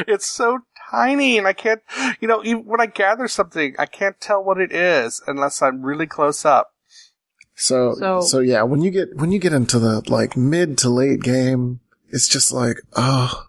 it's 0.06 0.28
so 0.28 0.60
tiny, 0.92 1.38
and 1.38 1.48
I 1.48 1.54
can't, 1.54 1.82
you 2.20 2.28
know, 2.28 2.40
even 2.44 2.66
when 2.66 2.80
I 2.80 2.86
gather 2.86 3.26
something, 3.26 3.74
I 3.80 3.86
can't 3.86 4.20
tell 4.20 4.44
what 4.44 4.60
it 4.60 4.70
is 4.70 5.20
unless 5.26 5.60
I'm 5.60 5.82
really 5.82 6.06
close 6.06 6.44
up. 6.44 6.70
So, 7.60 7.94
so, 7.98 8.20
So- 8.20 8.38
yeah, 8.38 8.62
when 8.62 8.82
you 8.82 8.90
get, 8.92 9.16
when 9.16 9.32
you 9.32 9.40
get 9.40 9.52
into 9.52 9.78
the 9.80 10.00
like 10.08 10.36
mid 10.36 10.78
to 10.78 10.88
late 10.88 11.20
game, 11.20 11.80
it's 12.08 12.28
just 12.28 12.52
like, 12.52 12.78
oh, 12.94 13.46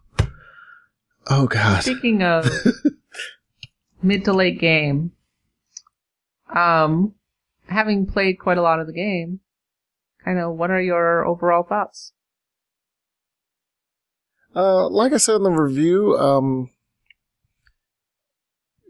oh 1.28 1.45
god. 1.47 1.84
Speaking 1.84 2.24
of 2.24 2.49
mid 4.01 4.26
to 4.26 4.34
late 4.34 4.60
game. 4.60 5.12
Um, 6.53 7.14
having 7.68 8.07
played 8.07 8.39
quite 8.39 8.57
a 8.57 8.64
lot 8.64 8.80
of 8.80 8.88
the 8.88 8.93
game, 8.93 9.41
kind 10.26 10.39
of 10.39 10.55
what 10.55 10.72
are 10.72 10.82
your 10.82 11.24
overall 11.28 11.62
thoughts? 11.62 12.12
Uh, 14.55 14.89
like 14.89 15.14
I 15.14 15.18
said 15.18 15.36
in 15.36 15.43
the 15.43 15.51
review, 15.51 16.18
um, 16.18 16.72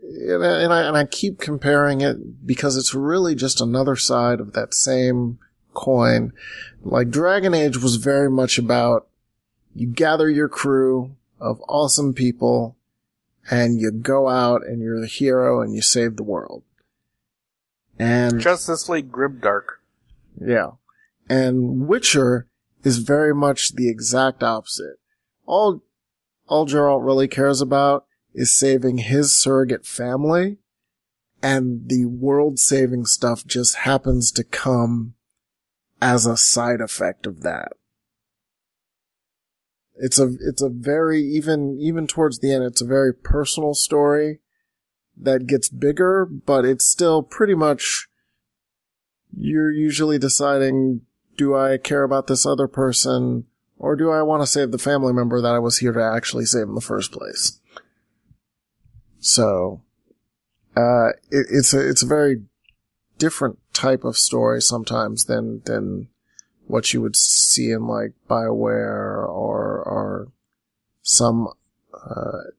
and 0.10 0.46
I, 0.46 0.62
and 0.62 0.74
I, 0.74 0.88
and 0.88 0.98
I 0.98 1.06
keep 1.06 1.40
comparing 1.40 2.02
it 2.02 2.46
because 2.46 2.78
it's 2.78 2.94
really 2.94 3.36
just 3.36 3.62
another 3.62 3.96
side 3.96 4.40
of 4.40 4.54
that 4.54 4.74
same 4.74 5.40
coin. 5.74 6.34
Like 6.82 7.10
Dragon 7.10 7.54
Age 7.54 7.78
was 7.78 7.98
very 7.98 8.30
much 8.30 8.58
about 8.58 9.08
you 9.76 9.88
gather 9.88 10.30
your 10.30 10.50
crew 10.50 11.16
of 11.40 11.62
awesome 11.68 12.14
people 12.14 12.76
and 13.50 13.80
you 13.80 13.92
go 13.92 14.28
out 14.28 14.66
and 14.66 14.82
you're 14.82 15.00
the 15.00 15.08
hero 15.08 15.62
and 15.62 15.74
you 15.74 15.82
save 15.82 16.16
the 16.16 16.24
world. 16.24 16.64
And 17.98 18.40
Justice 18.40 18.90
League 18.90 19.12
Grimdark. 19.12 19.80
yeah. 20.40 20.72
And 21.30 21.88
Witcher 21.88 22.48
is 22.84 22.98
very 22.98 23.36
much 23.36 23.76
the 23.76 23.90
exact 23.90 24.42
opposite. 24.42 24.98
All, 25.46 25.84
all 26.48 26.66
Geralt 26.66 27.06
really 27.06 27.28
cares 27.28 27.62
about 27.62 28.06
is 28.34 28.56
saving 28.56 29.00
his 29.00 29.34
surrogate 29.34 29.86
family, 29.86 30.58
and 31.42 31.90
the 31.90 32.06
world 32.06 32.60
saving 32.60 33.06
stuff 33.06 33.46
just 33.46 33.78
happens 33.78 34.32
to 34.32 34.44
come 34.44 35.16
as 36.02 36.26
a 36.26 36.38
side 36.38 36.82
effect 36.82 37.26
of 37.26 37.42
that. 37.42 37.74
It's 39.96 40.20
a, 40.20 40.30
it's 40.40 40.62
a 40.62 40.70
very, 40.70 41.22
even, 41.22 41.78
even 41.80 42.08
towards 42.08 42.40
the 42.40 42.54
end, 42.54 42.64
it's 42.64 42.82
a 42.82 42.86
very 42.86 43.14
personal 43.14 43.74
story 43.74 44.40
that 45.18 45.48
gets 45.48 45.68
bigger, 45.68 46.26
but 46.26 46.64
it's 46.64 46.86
still 46.86 47.22
pretty 47.22 47.56
much, 47.56 48.08
you're 49.36 49.72
usually 49.72 50.18
deciding, 50.18 51.02
do 51.36 51.56
I 51.56 51.78
care 51.78 52.04
about 52.04 52.28
this 52.28 52.46
other 52.46 52.68
person, 52.68 53.46
or 53.78 53.98
do 53.98 54.10
I 54.10 54.22
want 54.22 54.42
to 54.42 54.48
save 54.48 54.72
the 54.72 54.78
family 54.78 55.12
member 55.12 55.42
that 55.42 55.54
I 55.54 55.60
was 55.60 55.80
here 55.80 55.92
to 55.92 56.02
actually 56.02 56.46
save 56.46 56.70
in 56.70 56.76
the 56.76 56.82
first 56.82 57.12
place? 57.12 57.60
So, 59.20 59.82
uh, 60.76 61.10
it, 61.30 61.48
it's 61.50 61.74
a, 61.74 61.88
it's 61.88 62.04
a 62.04 62.08
very 62.08 62.44
different 63.18 63.60
type 63.74 64.04
of 64.04 64.18
story 64.18 64.62
sometimes 64.62 65.26
than, 65.26 65.62
than 65.66 66.08
what 66.68 66.94
you 66.94 67.02
would 67.02 67.16
see 67.16 67.72
in 67.72 67.88
like 67.88 68.14
Bioware 68.30 69.28
or, 69.28 69.84
or 69.84 70.28
some, 71.02 71.50
uh, 71.94 72.52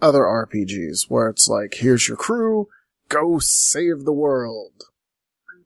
other 0.00 0.22
RPGs 0.22 1.08
where 1.08 1.28
it's 1.28 1.48
like, 1.48 1.74
here's 1.74 2.08
your 2.08 2.16
crew, 2.16 2.68
go 3.08 3.38
save 3.38 4.04
the 4.04 4.12
world. 4.12 4.84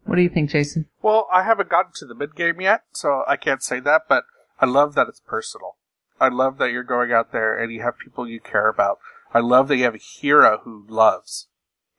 What 0.04 0.16
do 0.16 0.22
you 0.22 0.28
think, 0.28 0.50
Jason? 0.50 0.86
Well, 1.00 1.28
I 1.32 1.44
haven't 1.44 1.68
gotten 1.68 1.92
to 1.96 2.06
the 2.06 2.14
mid 2.14 2.34
game 2.34 2.60
yet, 2.60 2.82
so 2.92 3.22
I 3.28 3.36
can't 3.36 3.62
say 3.62 3.80
that, 3.80 4.02
but 4.08 4.24
I 4.60 4.66
love 4.66 4.94
that 4.94 5.08
it's 5.08 5.20
personal. 5.20 5.76
I 6.20 6.28
love 6.28 6.58
that 6.58 6.70
you're 6.70 6.82
going 6.82 7.12
out 7.12 7.32
there 7.32 7.58
and 7.58 7.72
you 7.72 7.82
have 7.82 7.98
people 7.98 8.28
you 8.28 8.40
care 8.40 8.68
about. 8.68 8.98
I 9.34 9.40
love 9.40 9.68
that 9.68 9.76
you 9.76 9.84
have 9.84 9.94
a 9.94 9.98
hero 9.98 10.60
who 10.64 10.84
loves, 10.88 11.48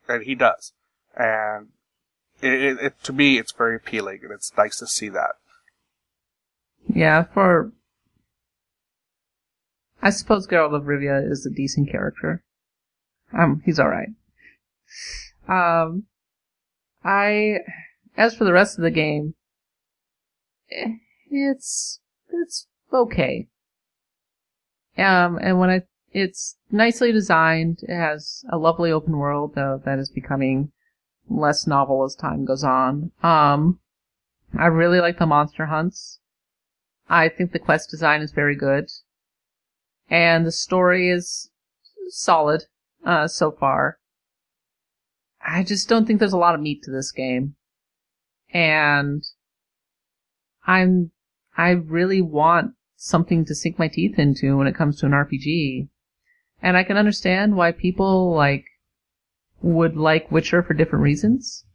and 0.08 0.24
he 0.24 0.36
does. 0.36 0.74
And 1.16 1.70
it, 2.42 2.54
it, 2.54 2.78
it 2.80 3.04
to 3.04 3.14
me, 3.14 3.38
it's 3.38 3.52
very 3.52 3.76
appealing, 3.76 4.20
and 4.24 4.32
it's 4.32 4.52
nice 4.58 4.78
to 4.80 4.88
see 4.88 5.10
that. 5.10 5.36
Yeah, 6.88 7.24
for 7.34 7.72
I 10.04 10.10
suppose 10.10 10.48
Geralt 10.48 10.76
of 10.76 10.84
Rivia 10.84 11.32
is 11.32 11.46
a 11.46 11.50
decent 11.50 11.90
character. 11.90 12.44
Um, 13.32 13.62
he's 13.66 13.80
alright. 13.80 14.10
Um, 15.48 16.04
I, 17.06 17.60
as 18.18 18.36
for 18.36 18.44
the 18.44 18.52
rest 18.52 18.78
of 18.78 18.84
the 18.84 18.92
game, 18.92 19.36
eh, 20.70 20.96
it's, 21.32 22.02
it's 22.30 22.68
okay. 22.92 23.48
Um, 24.98 25.40
and 25.42 25.58
when 25.58 25.70
I, 25.70 25.82
it's 26.14 26.58
nicely 26.72 27.12
designed, 27.12 27.80
it 27.84 27.96
has 27.96 28.46
a 28.50 28.58
lovely 28.58 28.92
open 28.92 29.18
world, 29.18 29.56
though, 29.56 29.82
that 29.84 30.00
is 30.00 30.10
becoming 30.10 30.72
less 31.28 31.66
novel 31.66 32.04
as 32.04 32.16
time 32.16 32.46
goes 32.46 32.64
on. 32.64 33.12
Um, 33.24 33.80
I 34.58 34.68
really 34.68 35.00
like 35.00 35.18
the 35.18 35.26
monster 35.26 35.66
hunts. 35.66 36.20
I 37.10 37.30
think 37.30 37.52
the 37.52 37.60
quest 37.60 37.90
design 37.90 38.22
is 38.22 38.32
very 38.32 38.56
good. 38.56 38.90
And 40.10 40.46
the 40.46 40.52
story 40.52 41.10
is 41.10 41.50
solid, 42.10 42.66
uh, 43.06 43.28
so 43.28 43.52
far. 43.52 43.98
I 45.42 45.64
just 45.64 45.90
don't 45.90 46.06
think 46.06 46.20
there's 46.20 46.34
a 46.34 46.38
lot 46.38 46.56
of 46.56 46.62
meat 46.62 46.84
to 46.84 46.92
this 46.92 47.12
game. 47.12 47.56
And 48.54 49.24
I'm, 50.66 51.12
I 51.58 51.72
really 51.72 52.22
want 52.22 52.76
something 52.96 53.46
to 53.46 53.56
sink 53.56 53.80
my 53.80 53.88
teeth 53.88 54.20
into 54.20 54.58
when 54.58 54.68
it 54.68 54.76
comes 54.76 55.00
to 55.00 55.08
an 55.08 55.12
RPG. 55.12 55.90
And 56.64 56.78
I 56.78 56.84
can 56.84 56.96
understand 56.96 57.58
why 57.58 57.74
people 57.74 58.34
like 58.34 58.64
would 59.62 59.98
like 59.98 60.32
Witcher 60.32 60.64
for 60.64 60.74
different 60.74 61.04
reasons. 61.04 61.66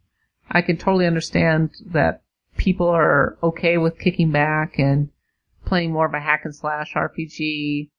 I 0.49 0.63
can 0.63 0.77
totally 0.77 1.05
understand 1.05 1.69
that 1.85 2.23
people 2.57 2.87
are 2.87 3.37
okay 3.43 3.77
with 3.77 3.99
kicking 3.99 4.31
back 4.31 4.79
and 4.79 5.09
playing 5.63 5.91
more 5.91 6.07
of 6.07 6.13
a 6.15 6.19
hack 6.19 6.41
and 6.43 6.55
slash 6.55 6.95
RPG, 6.95 7.89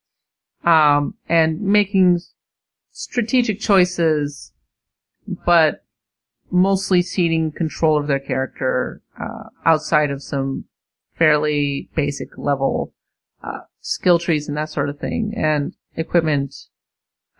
um, 0.64 1.14
and 1.28 1.61
making 1.61 2.18
strategic 2.91 3.61
choices, 3.61 4.53
but 5.47 5.84
mostly 6.51 7.03
ceding 7.03 7.53
control 7.53 7.99
of 7.99 8.09
their 8.09 8.18
character 8.18 9.01
uh, 9.18 9.49
outside 9.64 10.11
of 10.11 10.22
some 10.22 10.64
fairly 11.16 11.88
basic 11.95 12.36
level 12.36 12.93
uh, 13.45 13.61
skill 13.80 14.18
trees 14.18 14.49
and 14.49 14.57
that 14.57 14.70
sort 14.70 14.88
of 14.88 14.99
thing, 14.99 15.32
and 15.36 15.74
equipment 15.97 16.53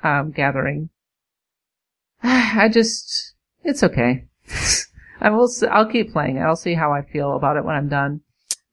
um, 0.03 0.31
gathering. 0.31 0.91
I 2.23 2.69
just, 2.73 3.35
it's 3.65 3.83
okay. 3.83 4.27
I 5.21 5.31
will. 5.31 5.49
I'll 5.71 5.91
keep 5.91 6.13
playing 6.13 6.37
it. 6.39 6.41
I'll 6.41 6.57
see 6.57 6.75
how 6.75 6.93
I 6.93 7.03
feel 7.03 7.37
about 7.37 7.57
it 7.57 7.65
when 7.65 7.75
I'm 7.75 7.89
done. 7.89 8.23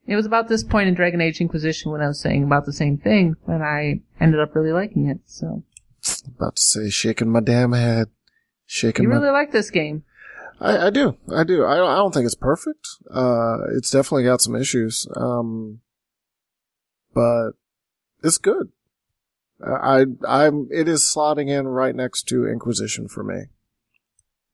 It 0.05 0.15
was 0.15 0.25
about 0.25 0.47
this 0.47 0.63
point 0.63 0.87
in 0.87 0.93
Dragon 0.93 1.19
Age 1.19 1.41
Inquisition 1.41 1.91
when 1.91 2.01
I 2.01 2.07
was 2.07 2.21
saying 2.21 2.43
about 2.43 2.65
the 2.65 2.71
same 2.71 2.97
thing, 2.97 3.35
and 3.45 3.61
I 3.61 3.99
ended 4.21 4.39
up 4.39 4.55
really 4.55 4.71
liking 4.71 5.09
it. 5.09 5.19
So 5.25 5.63
About 6.25 6.55
to 6.55 6.61
say, 6.61 6.89
shaking 6.89 7.29
my 7.29 7.41
damn 7.41 7.73
head. 7.73 8.07
Shaking 8.65 9.03
you 9.03 9.09
my 9.09 9.15
really 9.15 9.31
like 9.31 9.51
this 9.51 9.69
game. 9.69 10.03
I, 10.59 10.87
I 10.87 10.89
do. 10.89 11.17
I 11.33 11.43
do. 11.43 11.65
I 11.65 11.75
don't, 11.75 11.89
I 11.89 11.95
don't 11.95 12.13
think 12.13 12.25
it's 12.25 12.35
perfect. 12.35 12.87
Uh, 13.13 13.57
it's 13.75 13.91
definitely 13.91 14.23
got 14.23 14.41
some 14.41 14.55
issues. 14.55 15.07
Um, 15.15 15.81
but 17.13 17.51
it's 18.23 18.37
good. 18.37 18.69
I, 19.65 20.05
I'm, 20.27 20.67
it 20.71 20.87
is 20.87 21.03
slotting 21.03 21.49
in 21.49 21.67
right 21.67 21.95
next 21.95 22.23
to 22.29 22.47
Inquisition 22.47 23.07
for 23.07 23.23
me. 23.23 23.45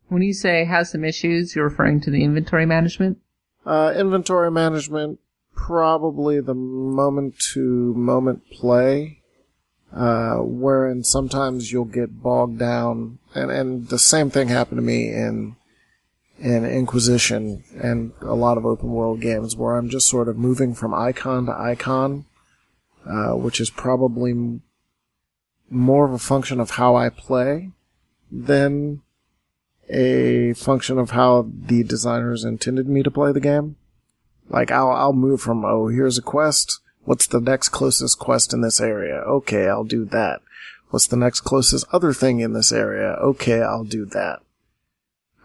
When 0.08 0.22
you 0.22 0.34
say 0.34 0.66
has 0.66 0.92
some 0.92 1.04
issues, 1.04 1.56
you're 1.56 1.68
referring 1.68 2.00
to 2.02 2.12
the 2.12 2.24
inventory 2.24 2.66
management. 2.66 3.18
Uh, 3.66 3.94
inventory 3.96 4.52
management, 4.52 5.20
probably 5.56 6.40
the 6.40 6.54
moment 6.54 7.38
to 7.54 7.94
moment 7.96 8.44
play, 8.52 9.22
uh, 9.94 10.38
wherein 10.38 11.04
sometimes 11.04 11.72
you'll 11.72 11.86
get 11.86 12.22
bogged 12.22 12.60
down, 12.60 13.20
and, 13.34 13.52
and 13.52 13.90
the 13.90 14.00
same 14.00 14.30
thing 14.30 14.48
happened 14.48 14.78
to 14.78 14.84
me 14.84 15.10
in, 15.10 15.56
in 16.40 16.66
Inquisition 16.66 17.64
and 17.82 18.12
a 18.22 18.36
lot 18.36 18.58
of 18.58 18.66
open 18.66 18.90
world 18.90 19.22
games 19.22 19.56
where 19.56 19.76
I'm 19.76 19.90
just 19.90 20.10
sort 20.10 20.28
of 20.28 20.38
moving 20.38 20.74
from 20.74 20.94
icon 20.94 21.46
to 21.46 21.54
icon, 21.54 22.26
uh, 23.06 23.34
which 23.34 23.60
is 23.60 23.70
probably 23.70 24.62
more 25.70 26.06
of 26.06 26.14
a 26.14 26.20
function 26.20 26.60
of 26.60 26.72
how 26.72 26.96
I 26.96 27.10
play 27.10 27.72
than 28.32 29.02
a 29.90 30.54
function 30.54 30.98
of 30.98 31.12
how 31.12 31.50
the 31.52 31.84
designers 31.84 32.44
intended 32.44 32.88
me 32.88 33.04
to 33.04 33.12
play 33.12 33.32
the 33.32 33.40
game. 33.40 33.76
Like 34.50 34.72
I'll 34.72 34.92
I'll 34.92 35.14
move 35.14 35.42
from 35.42 35.66
oh 35.66 35.88
here's 35.88 36.18
a 36.18 36.22
quest. 36.22 36.80
What's 37.06 37.28
the 37.28 37.42
next 37.42 37.70
closest 37.70 38.20
quest 38.20 38.54
in 38.54 38.62
this 38.62 38.80
area? 38.80 39.16
Okay, 39.16 39.68
I'll 39.68 39.84
do 39.84 40.06
that. 40.06 40.42
What's 40.90 41.08
the 41.08 41.18
next 41.18 41.42
closest 41.42 41.86
other 41.92 42.14
thing 42.14 42.40
in 42.40 42.54
this 42.54 42.72
area? 42.72 43.14
Okay, 43.22 43.62
I'll 43.62 43.84
do 43.84 44.06
that. 44.08 44.40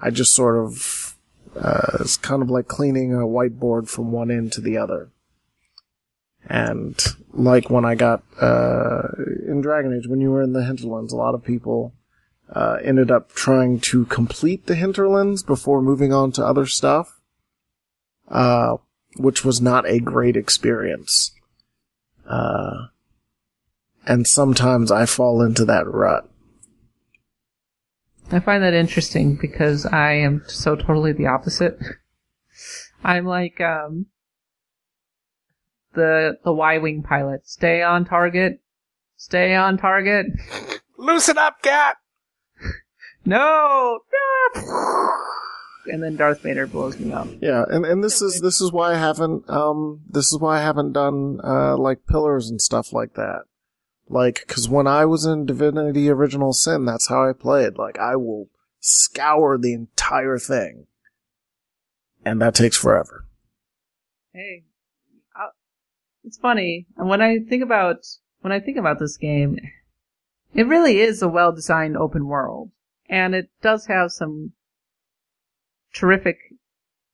I 0.00 0.10
just 0.10 0.34
sort 0.34 0.56
of 0.56 1.16
uh, 1.56 1.98
it's 2.00 2.16
kind 2.16 2.42
of 2.42 2.50
like 2.50 2.68
cleaning 2.68 3.14
a 3.14 3.26
whiteboard 3.26 3.88
from 3.88 4.12
one 4.12 4.30
end 4.30 4.52
to 4.52 4.60
the 4.60 4.76
other. 4.76 5.10
And 6.48 6.98
like 7.32 7.68
when 7.68 7.84
I 7.84 7.94
got 7.94 8.22
uh, 8.40 9.08
in 9.46 9.60
Dragon 9.60 9.94
Age, 9.94 10.08
when 10.08 10.20
you 10.20 10.30
were 10.30 10.42
in 10.42 10.54
the 10.54 10.64
hinterlands, 10.64 11.12
a 11.12 11.16
lot 11.16 11.34
of 11.34 11.44
people 11.44 11.92
uh, 12.50 12.78
ended 12.82 13.10
up 13.10 13.32
trying 13.32 13.80
to 13.80 14.06
complete 14.06 14.66
the 14.66 14.74
hinterlands 14.74 15.42
before 15.42 15.82
moving 15.82 16.12
on 16.12 16.32
to 16.32 16.44
other 16.44 16.64
stuff, 16.66 17.20
uh, 18.28 18.78
which 19.16 19.44
was 19.44 19.60
not 19.60 19.86
a 19.86 20.00
great 20.00 20.36
experience. 20.36 21.32
Uh, 22.26 22.86
and 24.06 24.26
sometimes 24.26 24.90
I 24.90 25.04
fall 25.04 25.42
into 25.42 25.66
that 25.66 25.86
rut. 25.86 26.28
I 28.30 28.40
find 28.40 28.62
that 28.62 28.74
interesting 28.74 29.36
because 29.36 29.86
I 29.86 30.12
am 30.12 30.44
so 30.46 30.76
totally 30.76 31.12
the 31.12 31.26
opposite. 31.26 31.78
I'm 33.04 33.26
like 33.26 33.60
um 33.60 34.06
the 35.98 36.38
the 36.44 36.52
Y 36.52 36.78
wing 36.78 37.02
pilot. 37.02 37.46
Stay 37.46 37.82
on 37.82 38.04
target. 38.04 38.60
Stay 39.16 39.54
on 39.54 39.76
target. 39.76 40.26
Loosen 40.96 41.36
up, 41.38 41.60
Kat. 41.62 41.96
No. 43.24 43.98
and 45.86 46.02
then 46.02 46.16
Darth 46.16 46.40
Vader 46.40 46.66
blows 46.66 46.98
me 46.98 47.12
up. 47.12 47.28
Yeah, 47.42 47.64
and, 47.68 47.84
and 47.84 48.02
this 48.02 48.22
is 48.22 48.40
this 48.40 48.62
is 48.62 48.72
why 48.72 48.92
I 48.92 48.96
haven't 48.96 49.50
um 49.50 50.00
this 50.08 50.32
is 50.32 50.38
why 50.38 50.58
I 50.58 50.62
haven't 50.62 50.92
done 50.94 51.38
uh 51.44 51.76
like 51.76 52.06
pillars 52.06 52.48
and 52.48 52.58
stuff 52.62 52.90
like 52.94 53.14
that. 53.14 53.42
Like, 54.08 54.46
cause 54.46 54.66
when 54.66 54.86
I 54.86 55.04
was 55.04 55.26
in 55.26 55.44
Divinity 55.44 56.08
Original 56.08 56.54
Sin, 56.54 56.86
that's 56.86 57.08
how 57.10 57.28
I 57.28 57.34
played. 57.34 57.76
Like, 57.76 57.98
I 57.98 58.16
will 58.16 58.48
scour 58.80 59.58
the 59.58 59.74
entire 59.74 60.38
thing. 60.38 60.86
And 62.24 62.40
that 62.40 62.54
takes 62.54 62.76
forever. 62.76 63.26
Hey, 64.32 64.64
i 64.64 64.67
it's 66.28 66.38
funny. 66.38 66.86
And 66.96 67.08
when 67.08 67.22
I 67.22 67.38
think 67.38 67.62
about 67.62 67.96
when 68.40 68.52
I 68.52 68.60
think 68.60 68.76
about 68.76 68.98
this 69.00 69.16
game, 69.16 69.58
it 70.54 70.66
really 70.66 71.00
is 71.00 71.22
a 71.22 71.28
well-designed 71.28 71.96
open 71.96 72.26
world, 72.26 72.70
and 73.08 73.34
it 73.34 73.50
does 73.62 73.86
have 73.86 74.12
some 74.12 74.52
terrific 75.94 76.36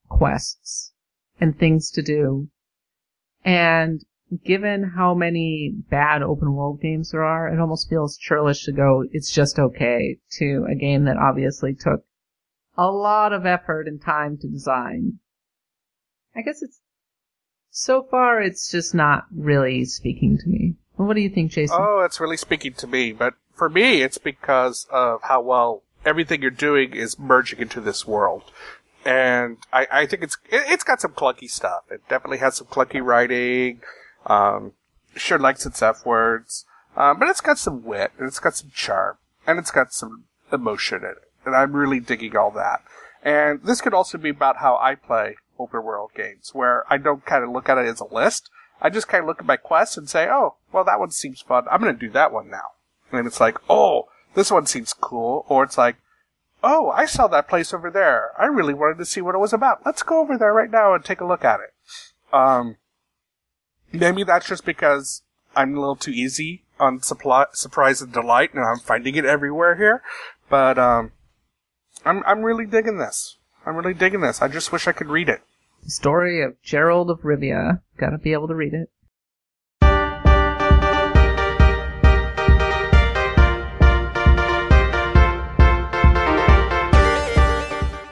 quests 0.08 0.92
and 1.40 1.56
things 1.56 1.90
to 1.92 2.02
do. 2.02 2.48
And 3.44 4.04
given 4.44 4.92
how 4.96 5.14
many 5.14 5.72
bad 5.90 6.22
open 6.22 6.52
world 6.54 6.80
games 6.80 7.12
there 7.12 7.22
are, 7.22 7.48
it 7.48 7.60
almost 7.60 7.88
feels 7.88 8.18
churlish 8.18 8.64
to 8.64 8.72
go, 8.72 9.04
it's 9.12 9.30
just 9.30 9.58
okay 9.58 10.18
to 10.38 10.66
a 10.68 10.74
game 10.74 11.04
that 11.04 11.16
obviously 11.16 11.74
took 11.74 12.04
a 12.76 12.90
lot 12.90 13.32
of 13.32 13.46
effort 13.46 13.86
and 13.86 14.02
time 14.02 14.36
to 14.38 14.48
design. 14.48 15.20
I 16.34 16.42
guess 16.42 16.62
it's, 16.62 16.80
so 17.76 18.04
far 18.04 18.40
it's 18.40 18.70
just 18.70 18.94
not 18.94 19.26
really 19.34 19.84
speaking 19.84 20.38
to 20.38 20.48
me. 20.48 20.76
What 20.94 21.14
do 21.14 21.20
you 21.20 21.28
think, 21.28 21.50
Jason? 21.50 21.76
Oh, 21.76 22.02
it's 22.04 22.20
really 22.20 22.36
speaking 22.36 22.72
to 22.74 22.86
me, 22.86 23.10
but 23.10 23.34
for 23.52 23.68
me, 23.68 24.02
it's 24.02 24.16
because 24.16 24.86
of 24.92 25.22
how 25.22 25.40
well 25.40 25.82
everything 26.06 26.40
you're 26.40 26.52
doing 26.52 26.94
is 26.94 27.18
merging 27.18 27.58
into 27.58 27.80
this 27.80 28.06
world. 28.06 28.44
And 29.04 29.58
I, 29.72 29.88
I 29.90 30.06
think 30.06 30.22
it's, 30.22 30.36
it, 30.50 30.62
it's 30.68 30.84
got 30.84 31.00
some 31.00 31.14
clunky 31.14 31.50
stuff. 31.50 31.82
It 31.90 32.08
definitely 32.08 32.38
has 32.38 32.54
some 32.54 32.68
clunky 32.68 33.04
writing. 33.04 33.80
Um, 34.26 34.74
sure 35.16 35.40
likes 35.40 35.66
its 35.66 35.82
F 35.82 36.06
words. 36.06 36.64
Um, 36.96 37.18
but 37.18 37.28
it's 37.28 37.40
got 37.40 37.58
some 37.58 37.82
wit 37.82 38.12
and 38.16 38.28
it's 38.28 38.38
got 38.38 38.54
some 38.54 38.70
charm 38.72 39.16
and 39.48 39.58
it's 39.58 39.72
got 39.72 39.92
some 39.92 40.26
emotion 40.52 40.98
in 40.98 41.10
it. 41.10 41.30
And 41.44 41.56
I'm 41.56 41.74
really 41.74 41.98
digging 41.98 42.36
all 42.36 42.52
that. 42.52 42.84
And 43.24 43.64
this 43.64 43.80
could 43.80 43.94
also 43.94 44.16
be 44.16 44.30
about 44.30 44.58
how 44.58 44.76
I 44.76 44.94
play 44.94 45.34
open 45.58 45.82
world 45.82 46.10
games 46.14 46.50
where 46.52 46.84
I 46.92 46.98
don't 46.98 47.24
kind 47.24 47.44
of 47.44 47.50
look 47.50 47.68
at 47.68 47.78
it 47.78 47.86
as 47.86 48.00
a 48.00 48.14
list. 48.14 48.50
I 48.80 48.90
just 48.90 49.08
kind 49.08 49.22
of 49.22 49.28
look 49.28 49.40
at 49.40 49.46
my 49.46 49.56
quest 49.56 49.96
and 49.96 50.08
say, 50.08 50.28
oh, 50.28 50.56
well, 50.72 50.84
that 50.84 50.98
one 50.98 51.10
seems 51.10 51.40
fun. 51.40 51.64
I'm 51.70 51.80
going 51.80 51.94
to 51.94 52.06
do 52.06 52.12
that 52.12 52.32
one 52.32 52.50
now. 52.50 52.72
And 53.12 53.26
it's 53.26 53.40
like, 53.40 53.58
oh, 53.70 54.08
this 54.34 54.50
one 54.50 54.66
seems 54.66 54.92
cool. 54.92 55.46
Or 55.48 55.62
it's 55.62 55.78
like, 55.78 55.96
oh, 56.62 56.90
I 56.90 57.06
saw 57.06 57.26
that 57.28 57.48
place 57.48 57.72
over 57.72 57.90
there. 57.90 58.30
I 58.38 58.46
really 58.46 58.74
wanted 58.74 58.98
to 58.98 59.04
see 59.04 59.20
what 59.20 59.34
it 59.34 59.38
was 59.38 59.52
about. 59.52 59.82
Let's 59.86 60.02
go 60.02 60.20
over 60.20 60.36
there 60.36 60.52
right 60.52 60.70
now 60.70 60.94
and 60.94 61.04
take 61.04 61.20
a 61.20 61.26
look 61.26 61.44
at 61.44 61.60
it. 61.60 61.74
Um, 62.34 62.76
maybe 63.92 64.24
that's 64.24 64.48
just 64.48 64.64
because 64.64 65.22
I'm 65.54 65.76
a 65.76 65.80
little 65.80 65.96
too 65.96 66.10
easy 66.10 66.64
on 66.80 67.02
supply, 67.02 67.46
surprise 67.52 68.02
and 68.02 68.12
delight, 68.12 68.54
and 68.54 68.64
I'm 68.64 68.78
finding 68.78 69.14
it 69.14 69.24
everywhere 69.24 69.76
here. 69.76 70.02
But 70.48 70.78
um, 70.78 71.12
I'm 72.04 72.22
I'm 72.26 72.42
really 72.42 72.66
digging 72.66 72.98
this. 72.98 73.38
I'm 73.66 73.76
really 73.76 73.94
digging 73.94 74.20
this. 74.20 74.42
I 74.42 74.48
just 74.48 74.72
wish 74.72 74.86
I 74.86 74.92
could 74.92 75.08
read 75.08 75.28
it. 75.28 75.40
The 75.84 75.90
story 75.90 76.42
of 76.42 76.54
Geralt 76.62 77.10
of 77.10 77.20
Rivia. 77.20 77.80
Gotta 77.96 78.18
be 78.18 78.32
able 78.32 78.48
to 78.48 78.54
read 78.54 78.74
it. 78.74 78.90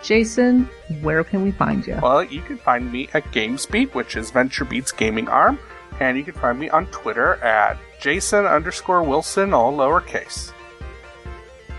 Jason, 0.03 0.69
where 1.01 1.23
can 1.23 1.43
we 1.43 1.53
find 1.53 1.87
you? 1.87 1.99
Well, 2.03 2.25
you 2.25 2.43
can 2.43 2.59
find 2.59 2.91
me 2.91 3.09
at 3.15 3.25
GamesBeat, 3.27 3.95
which 3.95 4.17
is 4.17 4.33
VentureBeat's 4.33 4.91
gaming 4.91 5.29
arm, 5.29 5.59
and 6.01 6.17
you 6.19 6.25
can 6.25 6.35
find 6.35 6.59
me 6.59 6.69
on 6.71 6.87
Twitter 6.87 7.37
at 7.37 7.79
Jason 8.01 8.45
underscore 8.45 9.03
Wilson, 9.05 9.55
all 9.55 9.73
lowercase. 9.73 10.53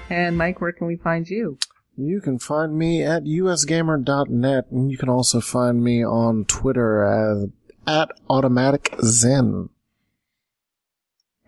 And 0.10 0.38
Mike, 0.38 0.62
where 0.62 0.72
can 0.72 0.88
we 0.88 0.96
find 0.96 1.28
you? 1.28 1.58
You 1.96 2.22
can 2.22 2.40
find 2.40 2.76
me 2.76 3.04
at 3.04 3.24
usgamer.net, 3.24 4.66
and 4.72 4.92
you 4.92 4.98
can 4.98 5.10
also 5.10 5.40
find 5.40 5.84
me 5.84 6.04
on 6.04 6.46
Twitter 6.46 7.04
as 7.04 7.50
at 7.86 8.10
Automatic 8.30 8.96
Zen. 9.04 9.70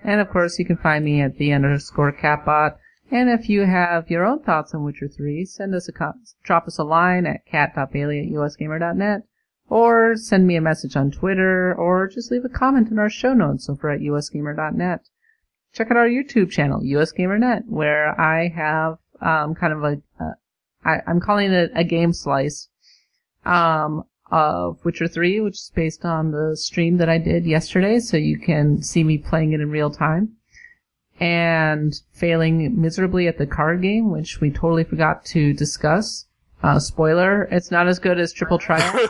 And 0.04 0.22
of 0.22 0.30
course, 0.30 0.60
you 0.60 0.66
can 0.66 0.78
find 0.78 1.04
me 1.04 1.22
at 1.22 1.38
the 1.38 1.52
underscore 1.52 2.12
katbot. 2.14 2.76
And 3.10 3.30
if 3.30 3.50
you 3.50 3.66
have 3.66 4.12
your 4.12 4.24
own 4.24 4.43
thoughts 4.43 4.76
on 4.76 4.84
Witcher 4.84 5.08
3, 5.08 5.46
send 5.46 5.74
us 5.74 5.89
a 5.89 6.14
drop 6.43 6.68
us 6.68 6.78
a 6.78 6.84
line 6.84 7.26
at 7.26 7.46
kat.bailey 7.48 8.20
at 8.20 8.32
usgamer.net, 8.32 9.22
or 9.68 10.16
send 10.16 10.46
me 10.46 10.56
a 10.56 10.62
message 10.62 10.96
on 10.96 11.10
Twitter, 11.10 11.74
or 11.74 12.08
just 12.08 12.32
leave 12.32 12.46
a 12.46 12.50
comment 12.50 12.89
in 12.91 13.00
our 13.00 13.10
show 13.10 13.34
notes 13.34 13.68
over 13.68 13.89
at 13.89 14.02
usgamer.net. 14.02 15.08
Check 15.74 15.89
out 15.89 15.98
our 15.98 16.08
YouTube 16.08 16.52
channel, 16.52 16.82
usgamer.net, 16.82 17.64
where 17.66 18.20
I 18.20 18.50
have 18.50 18.98
um, 19.22 19.55
kind 19.55 19.74
of 19.74 19.84
a, 19.84 20.01
uh, 20.20 20.34
I, 20.84 20.97
I'm 21.07 21.20
calling 21.20 21.51
it 21.51 21.72
a 21.76 21.84
game 21.84 22.13
slice 22.13 22.70
um, 23.45 24.03
of 24.32 24.84
Witcher 24.84 25.07
3, 25.07 25.41
which 25.41 25.55
is 25.55 25.72
based 25.76 26.05
on 26.05 26.32
the 26.32 26.55
stream 26.55 26.97
that 26.97 27.09
I 27.09 27.18
did 27.18 27.45
yesterday, 27.45 27.99
so 27.99 28.18
you 28.18 28.38
can 28.39 28.82
see 28.82 29.03
me 29.03 29.18
playing 29.18 29.53
it 29.53 29.61
in 29.61 29.70
real 29.70 29.89
time 29.89 30.36
and 31.20 31.93
failing 32.11 32.80
miserably 32.80 33.28
at 33.28 33.38
the 33.38 33.47
card 33.47 33.82
game, 33.82 34.11
which 34.11 34.41
we 34.41 34.51
totally 34.51 34.84
forgot 34.84 35.24
to 35.26 35.53
discuss. 35.53 36.26
Uh, 36.61 36.80
spoiler, 36.80 37.43
it's 37.43 37.72
not 37.72 37.88
as 37.88 37.99
good 37.99 38.20
as 38.20 38.34
Triple 38.34 38.57
Triad. 38.57 39.07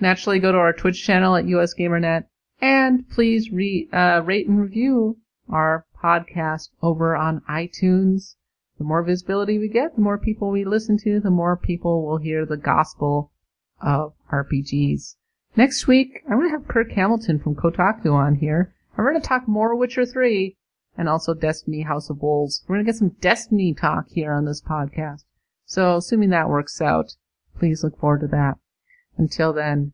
Naturally, 0.00 0.38
go 0.38 0.52
to 0.52 0.58
our 0.58 0.72
Twitch 0.72 1.02
channel 1.02 1.36
at 1.36 1.46
USGamerNet, 1.46 2.24
and 2.60 3.08
please 3.08 3.50
re- 3.50 3.88
uh, 3.92 4.22
rate 4.24 4.46
and 4.46 4.60
review 4.60 5.16
our 5.50 5.84
podcast 6.06 6.68
over 6.82 7.16
on 7.16 7.42
iTunes. 7.50 8.36
The 8.78 8.84
more 8.84 9.02
visibility 9.02 9.58
we 9.58 9.68
get, 9.68 9.96
the 9.96 10.02
more 10.02 10.18
people 10.18 10.50
we 10.50 10.64
listen 10.64 10.96
to, 10.98 11.18
the 11.18 11.30
more 11.30 11.56
people 11.56 12.06
will 12.06 12.18
hear 12.18 12.46
the 12.46 12.56
gospel 12.56 13.32
of 13.80 14.12
RPGs. 14.30 15.16
Next 15.56 15.86
week, 15.86 16.22
I'm 16.28 16.38
going 16.38 16.48
to 16.48 16.56
have 16.56 16.68
Kirk 16.68 16.92
Hamilton 16.92 17.40
from 17.40 17.56
Kotaku 17.56 18.12
on 18.12 18.36
here. 18.36 18.74
We're 18.96 19.10
going 19.10 19.20
to 19.20 19.26
talk 19.26 19.48
more 19.48 19.74
Witcher 19.74 20.06
3 20.06 20.56
and 20.96 21.08
also 21.08 21.34
Destiny 21.34 21.82
House 21.82 22.08
of 22.08 22.22
Wolves. 22.22 22.62
We're 22.68 22.76
going 22.76 22.86
to 22.86 22.92
get 22.92 22.98
some 22.98 23.16
Destiny 23.20 23.74
talk 23.74 24.06
here 24.10 24.32
on 24.32 24.44
this 24.44 24.62
podcast. 24.62 25.24
So, 25.64 25.96
assuming 25.96 26.30
that 26.30 26.48
works 26.48 26.80
out, 26.80 27.16
please 27.58 27.82
look 27.82 27.98
forward 27.98 28.20
to 28.20 28.28
that. 28.28 28.58
Until 29.18 29.52
then, 29.52 29.92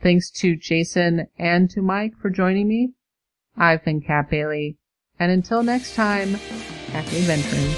thanks 0.00 0.30
to 0.32 0.54
Jason 0.54 1.26
and 1.38 1.68
to 1.70 1.82
Mike 1.82 2.12
for 2.20 2.30
joining 2.30 2.68
me. 2.68 2.92
I've 3.56 3.84
been 3.84 4.00
Kat 4.00 4.30
Bailey, 4.30 4.78
and 5.22 5.30
until 5.30 5.62
next 5.62 5.94
time, 5.94 6.34
happy 6.90 7.18
adventuring. 7.18 7.70